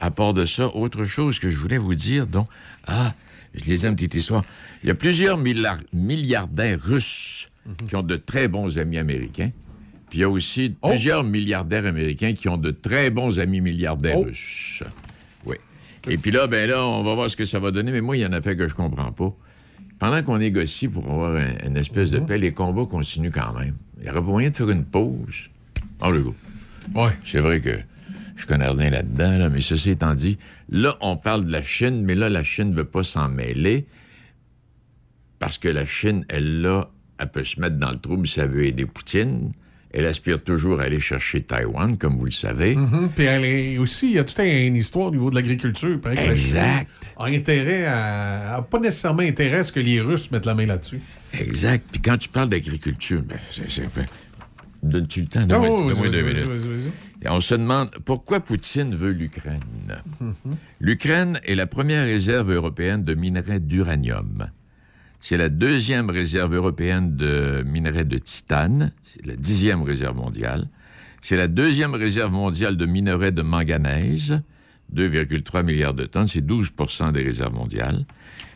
À 0.00 0.10
part 0.10 0.32
de 0.32 0.46
ça, 0.46 0.68
autre 0.76 1.04
chose 1.04 1.38
que 1.40 1.50
je 1.50 1.56
voulais 1.56 1.78
vous 1.78 1.94
dire, 1.94 2.26
donc, 2.26 2.46
ah, 2.86 3.12
je 3.54 3.64
lisais 3.64 3.88
une 3.88 3.94
petite 3.96 4.14
histoire. 4.14 4.44
Il 4.82 4.88
y 4.88 4.90
a 4.90 4.94
plusieurs 4.94 5.38
milliard- 5.38 5.78
milliardaires 5.92 6.80
russes 6.80 7.48
qui 7.88 7.96
ont 7.96 8.02
de 8.02 8.16
très 8.16 8.48
bons 8.48 8.76
amis 8.78 8.98
américains. 8.98 9.50
Puis 10.10 10.18
il 10.18 10.22
y 10.22 10.24
a 10.24 10.28
aussi 10.28 10.74
plusieurs 10.82 11.24
milliardaires 11.24 11.86
américains 11.86 12.34
qui 12.34 12.48
ont 12.48 12.56
de 12.58 12.70
très 12.70 13.10
bons 13.10 13.38
amis 13.38 13.60
milliardaires 13.60 14.18
Oh. 14.18 14.24
russes. 14.24 14.82
Oui. 15.46 15.56
Et 16.08 16.18
puis 16.18 16.30
là, 16.30 16.46
ben 16.46 16.68
là, 16.68 16.86
on 16.86 17.02
va 17.02 17.14
voir 17.14 17.30
ce 17.30 17.36
que 17.36 17.46
ça 17.46 17.58
va 17.58 17.70
donner, 17.70 17.90
mais 17.92 18.00
moi, 18.02 18.16
il 18.16 18.20
y 18.20 18.26
en 18.26 18.32
a 18.32 18.42
fait 18.42 18.56
que 18.56 18.68
je 18.68 18.74
comprends 18.74 19.12
pas. 19.12 19.34
Pendant 19.98 20.22
qu'on 20.22 20.38
négocie 20.38 20.88
pour 20.88 21.04
avoir 21.10 21.36
un- 21.36 21.66
une 21.68 21.76
espèce 21.76 22.12
Mhm. 22.12 22.20
de 22.20 22.24
paix, 22.26 22.38
les 22.38 22.52
combats 22.52 22.84
continuent 22.86 23.30
quand 23.32 23.52
même. 23.58 23.76
Il 24.00 24.06
y 24.06 24.10
aurait 24.10 24.20
pas 24.20 24.26
moyen 24.26 24.50
de 24.50 24.56
faire 24.56 24.68
une 24.70 24.84
pause. 24.84 25.48
Oh, 26.02 26.10
le 26.10 26.20
go. 26.22 26.34
Ouais. 26.94 27.12
C'est 27.24 27.40
vrai 27.40 27.60
que 27.60 27.70
je 28.36 28.46
connais 28.46 28.68
rien 28.68 28.90
là-dedans, 28.90 29.38
là, 29.38 29.48
mais 29.48 29.60
ceci 29.60 29.90
étant 29.90 30.14
dit, 30.14 30.38
là, 30.68 30.96
on 31.00 31.16
parle 31.16 31.44
de 31.44 31.52
la 31.52 31.62
Chine, 31.62 32.02
mais 32.04 32.14
là, 32.14 32.28
la 32.28 32.44
Chine 32.44 32.70
ne 32.70 32.74
veut 32.74 32.84
pas 32.84 33.04
s'en 33.04 33.28
mêler 33.28 33.86
parce 35.38 35.58
que 35.58 35.68
la 35.68 35.84
Chine, 35.84 36.24
elle, 36.28 36.62
là, 36.62 36.90
elle 37.18 37.30
peut 37.30 37.44
se 37.44 37.60
mettre 37.60 37.76
dans 37.76 37.90
le 37.90 37.98
trouble 37.98 38.26
si 38.26 38.40
elle 38.40 38.48
veut 38.48 38.64
aider 38.64 38.86
Poutine. 38.86 39.52
Elle 39.92 40.06
aspire 40.06 40.42
toujours 40.42 40.80
à 40.80 40.84
aller 40.84 40.98
chercher 40.98 41.42
Taïwan, 41.42 41.96
comme 41.96 42.16
vous 42.16 42.24
le 42.24 42.32
savez. 42.32 42.74
Mhm. 42.74 43.10
Puis 43.14 43.24
elle 43.26 43.44
est 43.44 43.78
aussi, 43.78 44.06
il 44.06 44.14
y 44.14 44.18
a 44.18 44.24
toute 44.24 44.38
une 44.40 44.74
histoire 44.74 45.06
au 45.06 45.10
niveau 45.12 45.30
de 45.30 45.36
l'agriculture. 45.36 46.00
Que 46.00 46.08
la 46.08 46.16
Chine 46.16 46.30
Exact. 46.32 47.14
A 47.16 47.26
intérêt 47.26 47.84
à, 47.86 48.56
a 48.56 48.62
pas 48.62 48.80
nécessairement 48.80 49.22
intérêt 49.22 49.58
à 49.58 49.64
ce 49.64 49.70
que 49.70 49.78
les 49.78 50.00
Russes 50.00 50.32
mettent 50.32 50.46
la 50.46 50.54
main 50.54 50.66
là-dessus. 50.66 51.00
Exact. 51.32 51.84
Puis 51.92 52.02
quand 52.02 52.16
tu 52.16 52.28
parles 52.28 52.48
d'agriculture, 52.48 53.22
ben, 53.22 53.38
c'est... 53.52 53.88
Donne-tu 54.82 55.20
le 55.20 55.26
temps? 55.26 55.40
Ah, 55.42 55.46
Donne-moi 55.46 55.92
oui, 56.00 56.10
donne-moi 56.10 56.34
Et 57.24 57.28
on 57.30 57.40
se 57.40 57.54
demande 57.54 57.90
pourquoi 58.04 58.40
Poutine 58.40 58.94
veut 58.94 59.12
l'Ukraine. 59.12 59.62
Mhm. 60.20 60.34
L'Ukraine 60.80 61.40
est 61.44 61.54
la 61.54 61.66
première 61.66 62.04
réserve 62.04 62.52
européenne 62.52 63.02
de 63.02 63.14
minerais 63.14 63.60
d'uranium. 63.60 64.50
C'est 65.20 65.38
la 65.38 65.48
deuxième 65.48 66.10
réserve 66.10 66.54
européenne 66.54 67.16
de 67.16 67.64
minerais 67.66 68.04
de 68.04 68.18
titane. 68.18 68.92
C'est 69.02 69.24
la 69.24 69.36
dixième 69.36 69.82
réserve 69.82 70.16
mondiale. 70.16 70.68
C'est 71.22 71.38
la 71.38 71.48
deuxième 71.48 71.94
réserve 71.94 72.30
mondiale 72.30 72.76
de 72.76 72.84
minerais 72.84 73.32
de 73.32 73.40
manganèse, 73.40 74.42
2,3 74.94 75.64
milliards 75.64 75.94
de 75.94 76.04
tonnes. 76.04 76.28
C'est 76.28 76.44
12% 76.46 77.12
des 77.12 77.22
réserves 77.22 77.54
mondiales. 77.54 78.04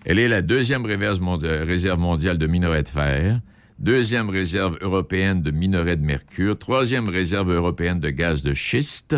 Elle 0.04 0.18
est 0.18 0.28
la 0.28 0.42
deuxième 0.42 0.84
réserve 0.84 1.98
mondiale 1.98 2.36
de 2.36 2.46
minerais 2.46 2.82
de 2.82 2.88
fer, 2.88 3.40
deuxième 3.78 4.30
réserve 4.30 4.78
européenne 4.80 5.42
de 5.42 5.50
minerais 5.50 5.96
de 5.96 6.04
mercure, 6.04 6.58
troisième 6.58 7.08
réserve 7.08 7.52
européenne 7.52 8.00
de 8.00 8.10
gaz 8.10 8.42
de 8.42 8.54
schiste, 8.54 9.16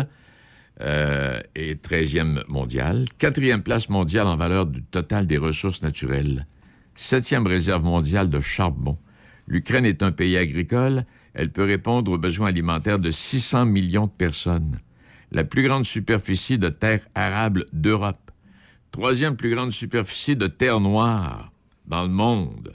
euh, 0.81 1.39
et 1.53 1.75
13e 1.75 2.43
mondiale. 2.47 3.05
Quatrième 3.19 3.61
place 3.61 3.87
mondiale 3.89 4.25
en 4.25 4.35
valeur 4.35 4.65
du 4.65 4.81
total 4.81 5.27
des 5.27 5.37
ressources 5.37 5.83
naturelles. 5.83 6.47
Septième 6.95 7.45
réserve 7.45 7.83
mondiale 7.83 8.31
de 8.31 8.39
charbon. 8.39 8.97
L'Ukraine 9.47 9.85
est 9.85 10.01
un 10.01 10.11
pays 10.11 10.37
agricole. 10.37 11.05
Elle 11.35 11.51
peut 11.51 11.65
répondre 11.65 12.11
aux 12.11 12.17
besoins 12.17 12.47
alimentaires 12.47 12.97
de 12.97 13.11
600 13.11 13.65
millions 13.65 14.07
de 14.07 14.11
personnes. 14.11 14.79
La 15.31 15.43
plus 15.43 15.63
grande 15.63 15.85
superficie 15.85 16.57
de 16.57 16.69
terre 16.69 17.05
arable 17.13 17.65
d'Europe. 17.73 18.31
Troisième 18.91 19.35
plus 19.35 19.53
grande 19.53 19.71
superficie 19.71 20.35
de 20.35 20.47
terre 20.47 20.79
noire 20.79 21.51
dans 21.85 22.01
le 22.01 22.09
monde. 22.09 22.73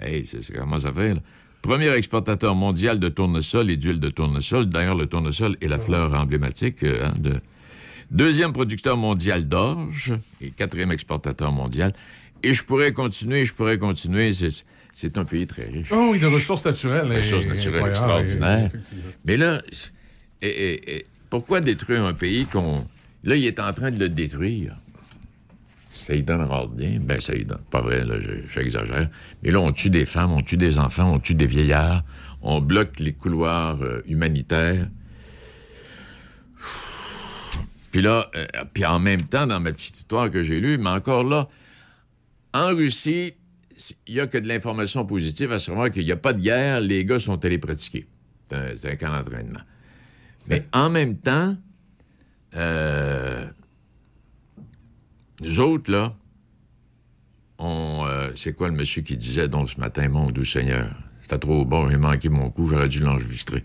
Hey, 0.00 0.24
c'est, 0.24 0.52
comment 0.54 0.78
ça 0.80 0.92
fait, 0.92 1.14
là? 1.14 1.20
Premier 1.62 1.90
exportateur 1.90 2.54
mondial 2.54 3.00
de 3.00 3.08
tournesol 3.08 3.70
et 3.70 3.76
d'huile 3.76 3.98
de 3.98 4.08
tournesol. 4.08 4.66
D'ailleurs, 4.66 4.94
le 4.94 5.06
tournesol 5.06 5.56
est 5.60 5.66
la 5.68 5.78
fleur 5.80 6.14
emblématique 6.14 6.82
euh, 6.84 7.06
hein, 7.06 7.14
de... 7.18 7.40
Deuxième 8.12 8.52
producteur 8.52 8.96
mondial 8.96 9.48
d'orge 9.48 10.12
et 10.40 10.50
quatrième 10.50 10.92
exportateur 10.92 11.50
mondial. 11.50 11.92
Et 12.44 12.54
je 12.54 12.62
pourrais 12.62 12.92
continuer, 12.92 13.44
je 13.44 13.52
pourrais 13.52 13.78
continuer. 13.78 14.32
C'est, 14.94 15.18
un 15.18 15.24
pays 15.24 15.46
très 15.48 15.64
riche. 15.64 15.88
Oh 15.90 16.10
oui, 16.12 16.20
de 16.20 16.26
ressources 16.26 16.64
naturelles. 16.64 17.10
Ressources 17.10 17.46
eh, 17.46 17.48
naturelles 17.48 17.88
extraordinaires. 17.88 18.70
Mais 19.24 19.36
là, 19.36 19.60
et- 20.40 20.46
et- 20.46 20.96
et 20.98 21.06
pourquoi 21.30 21.60
détruire 21.60 22.04
un 22.04 22.14
pays 22.14 22.46
qu'on. 22.46 22.86
Là, 23.24 23.34
il 23.34 23.44
est 23.44 23.58
en 23.58 23.72
train 23.72 23.90
de 23.90 23.98
le 23.98 24.08
détruire? 24.08 24.76
Ça 26.06 26.14
y 26.14 26.22
donnera 26.22 26.68
rien. 26.78 27.00
Ben, 27.02 27.20
ça 27.20 27.34
y 27.34 27.44
donne. 27.44 27.62
Pas 27.68 27.80
vrai, 27.80 28.04
là, 28.04 28.14
je- 28.20 28.48
j'exagère. 28.54 29.08
Mais 29.42 29.50
là, 29.50 29.58
on 29.58 29.72
tue 29.72 29.90
des 29.90 30.04
femmes, 30.04 30.30
on 30.30 30.40
tue 30.40 30.56
des 30.56 30.78
enfants, 30.78 31.12
on 31.12 31.18
tue 31.18 31.34
des 31.34 31.48
vieillards, 31.48 32.04
on 32.42 32.60
bloque 32.60 33.00
les 33.00 33.12
couloirs 33.12 33.82
euh, 33.82 34.02
humanitaires. 34.06 34.86
Puis 37.90 38.02
là, 38.02 38.30
euh, 38.36 38.46
puis 38.72 38.84
en 38.84 39.00
même 39.00 39.22
temps, 39.24 39.48
dans 39.48 39.58
ma 39.58 39.72
petite 39.72 39.96
histoire 39.96 40.30
que 40.30 40.44
j'ai 40.44 40.60
lue, 40.60 40.78
mais 40.78 40.90
encore 40.90 41.24
là, 41.24 41.48
en 42.54 42.68
Russie, 42.68 43.34
il 44.06 44.14
n'y 44.14 44.20
a 44.20 44.28
que 44.28 44.38
de 44.38 44.46
l'information 44.46 45.04
positive 45.04 45.50
à 45.50 45.58
savoir 45.58 45.90
qu'il 45.90 46.04
n'y 46.04 46.12
a 46.12 46.16
pas 46.16 46.34
de 46.34 46.40
guerre, 46.40 46.80
les 46.82 47.04
gars 47.04 47.18
sont 47.18 47.44
allés 47.44 47.58
pratiquer. 47.58 48.06
C'est 48.76 48.92
un 48.92 48.94
camp 48.96 49.10
d'entraînement. 49.10 49.60
Mais 50.46 50.64
en 50.72 50.88
même 50.88 51.16
temps, 51.16 51.56
euh, 52.54 53.44
nous 55.42 55.60
autres, 55.60 55.90
là, 55.90 56.14
on, 57.58 58.04
euh, 58.06 58.30
c'est 58.36 58.52
quoi 58.54 58.68
le 58.68 58.74
monsieur 58.74 59.02
qui 59.02 59.16
disait 59.16 59.48
donc 59.48 59.70
ce 59.70 59.80
matin, 59.80 60.08
mon 60.08 60.30
doux 60.30 60.44
Seigneur? 60.44 60.88
C'était 61.22 61.38
trop 61.38 61.64
bon, 61.64 61.88
j'ai 61.90 61.96
manqué 61.96 62.28
mon 62.28 62.50
coup, 62.50 62.68
j'aurais 62.68 62.88
dû 62.88 63.00
l'enregistrer. 63.00 63.64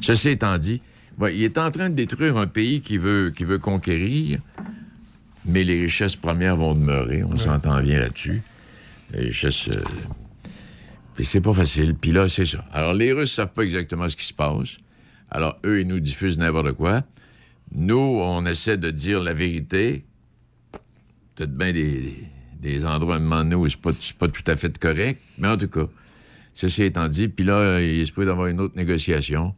Ceci 0.00 0.30
étant 0.30 0.58
dit, 0.58 0.80
ouais, 1.18 1.36
il 1.36 1.42
est 1.42 1.58
en 1.58 1.70
train 1.70 1.88
de 1.90 1.94
détruire 1.94 2.36
un 2.36 2.46
pays 2.46 2.80
qui 2.80 2.98
veut, 2.98 3.30
qui 3.30 3.44
veut 3.44 3.58
conquérir, 3.58 4.40
mais 5.44 5.64
les 5.64 5.82
richesses 5.82 6.16
premières 6.16 6.56
vont 6.56 6.74
demeurer, 6.74 7.22
on 7.24 7.36
s'entend 7.36 7.80
bien 7.82 8.00
là-dessus. 8.00 8.42
Les 9.12 9.26
richesses. 9.26 9.68
euh, 9.68 9.82
Puis 11.14 11.24
c'est 11.24 11.40
pas 11.40 11.52
facile. 11.54 11.94
Puis 11.94 12.10
là, 12.12 12.28
c'est 12.28 12.46
ça. 12.46 12.64
Alors, 12.72 12.94
les 12.94 13.12
Russes 13.12 13.32
savent 13.32 13.52
pas 13.52 13.62
exactement 13.62 14.08
ce 14.08 14.16
qui 14.16 14.24
se 14.24 14.32
passe. 14.32 14.78
Alors, 15.30 15.58
eux, 15.64 15.80
ils 15.80 15.86
nous 15.86 16.00
diffusent 16.00 16.38
n'importe 16.38 16.72
quoi. 16.72 17.02
Nous, 17.72 17.96
on 17.96 18.44
essaie 18.46 18.78
de 18.78 18.90
dire 18.90 19.20
la 19.20 19.34
vérité. 19.34 20.04
Peut-être 21.34 21.56
bien 21.56 21.72
des, 21.72 22.14
des 22.60 22.84
endroits, 22.84 23.14
à 23.14 23.18
un 23.18 23.20
moment 23.20 23.38
donné, 23.42 23.54
où 23.56 23.68
c'est 23.68 23.80
pas, 23.80 23.90
pas 24.18 24.28
tout 24.28 24.42
à 24.46 24.56
fait 24.56 24.76
correct. 24.78 25.20
Mais 25.38 25.48
en 25.48 25.56
tout 25.56 25.68
cas, 25.68 25.86
ceci 26.52 26.84
étant 26.84 27.08
dit, 27.08 27.28
puis 27.28 27.44
là, 27.44 27.80
il 27.80 28.06
se 28.06 28.12
peut 28.12 28.24
d'avoir 28.24 28.46
une 28.48 28.60
autre 28.60 28.76
négociation. 28.76 29.54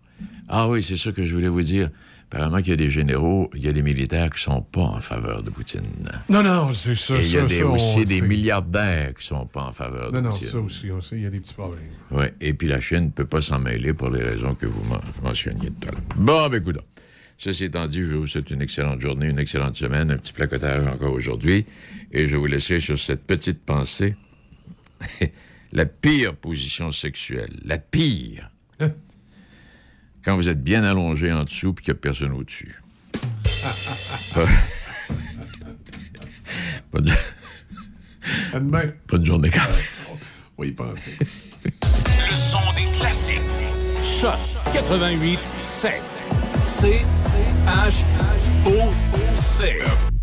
Ah 0.48 0.68
oui, 0.68 0.82
c'est 0.82 0.96
ça 0.96 1.12
que 1.12 1.24
je 1.26 1.34
voulais 1.34 1.48
vous 1.48 1.62
dire. 1.62 1.90
Apparemment 2.28 2.58
qu'il 2.58 2.70
y 2.70 2.72
a 2.72 2.76
des 2.76 2.90
généraux, 2.90 3.50
il 3.54 3.64
y 3.64 3.68
a 3.68 3.72
des 3.72 3.82
militaires 3.82 4.30
qui 4.30 4.42
sont 4.42 4.60
pas 4.60 4.80
en 4.80 5.00
faveur 5.00 5.44
de 5.44 5.50
Poutine. 5.50 5.82
Non, 6.28 6.42
non, 6.42 6.72
c'est 6.72 6.96
ça. 6.96 7.14
Et 7.16 7.24
il 7.24 7.30
y 7.32 7.36
a 7.36 7.42
ça, 7.42 7.46
des- 7.46 7.58
ça, 7.60 7.66
on 7.66 7.74
aussi 7.74 8.04
des 8.04 8.18
sait. 8.18 8.26
milliardaires 8.26 9.14
qui 9.14 9.24
sont 9.24 9.46
pas 9.46 9.62
en 9.62 9.72
faveur 9.72 10.10
de 10.10 10.16
Non, 10.16 10.22
non, 10.22 10.30
Poutine. 10.30 10.48
ça 10.48 10.58
aussi, 10.58 10.90
on 10.90 11.00
sait, 11.00 11.16
il 11.18 11.22
y 11.22 11.26
a 11.26 11.30
des 11.30 11.38
petits 11.38 11.54
problèmes. 11.54 11.78
Ouais. 12.10 12.34
Et 12.40 12.52
puis 12.52 12.66
la 12.66 12.80
Chine 12.80 13.04
ne 13.04 13.10
peut 13.10 13.26
pas 13.26 13.40
s'en 13.42 13.60
mêler 13.60 13.92
pour 13.92 14.10
les 14.10 14.22
raisons 14.24 14.54
que 14.56 14.66
vous 14.66 14.82
men- 14.90 15.00
mentionniez 15.22 15.70
tout 15.70 15.88
à 15.88 15.92
l'heure. 15.92 16.00
Bon, 16.16 16.48
ben 16.48 16.60
écoute. 16.60 16.78
Ceci 17.38 17.64
étant 17.64 17.86
dit, 17.86 18.00
je 18.00 18.14
vous 18.14 18.26
souhaite 18.26 18.50
une 18.50 18.62
excellente 18.62 19.00
journée, 19.00 19.26
une 19.26 19.38
excellente 19.38 19.76
semaine, 19.76 20.10
un 20.10 20.16
petit 20.16 20.32
placotage 20.32 20.86
encore 20.86 21.12
aujourd'hui. 21.12 21.66
Et 22.12 22.26
je 22.26 22.36
vous 22.36 22.46
laisser 22.46 22.80
sur 22.80 22.98
cette 22.98 23.24
petite 23.24 23.62
pensée. 23.64 24.16
la 25.72 25.84
pire 25.84 26.34
position 26.34 26.90
sexuelle, 26.92 27.60
la 27.64 27.78
pire. 27.78 28.50
Quand 30.24 30.34
vous 30.34 30.48
êtes 30.48 30.64
bien 30.64 30.82
allongé 30.82 31.32
en 31.32 31.44
dessous 31.44 31.72
puis 31.72 31.84
qu'il 31.84 31.94
n'y 31.94 31.98
a 31.98 32.00
personne 32.00 32.32
au-dessus. 32.32 32.80
Pas 36.90 37.00
de... 37.00 37.12
À 38.52 38.58
demain. 38.58 38.88
Pas 39.06 39.18
de 39.18 39.24
journée 39.24 39.50
quand 39.50 39.66
même. 39.66 40.18
Oui, 40.58 40.72
pensez. 40.72 41.16
Le 41.64 42.34
son 42.34 42.58
des 42.74 42.90
classiques. 42.98 43.36
Choc 44.02 44.38
88 44.72 45.38
7. 45.60 45.92
C 46.66 47.04
H 47.68 48.04
O 48.66 48.90
C. 49.36 50.15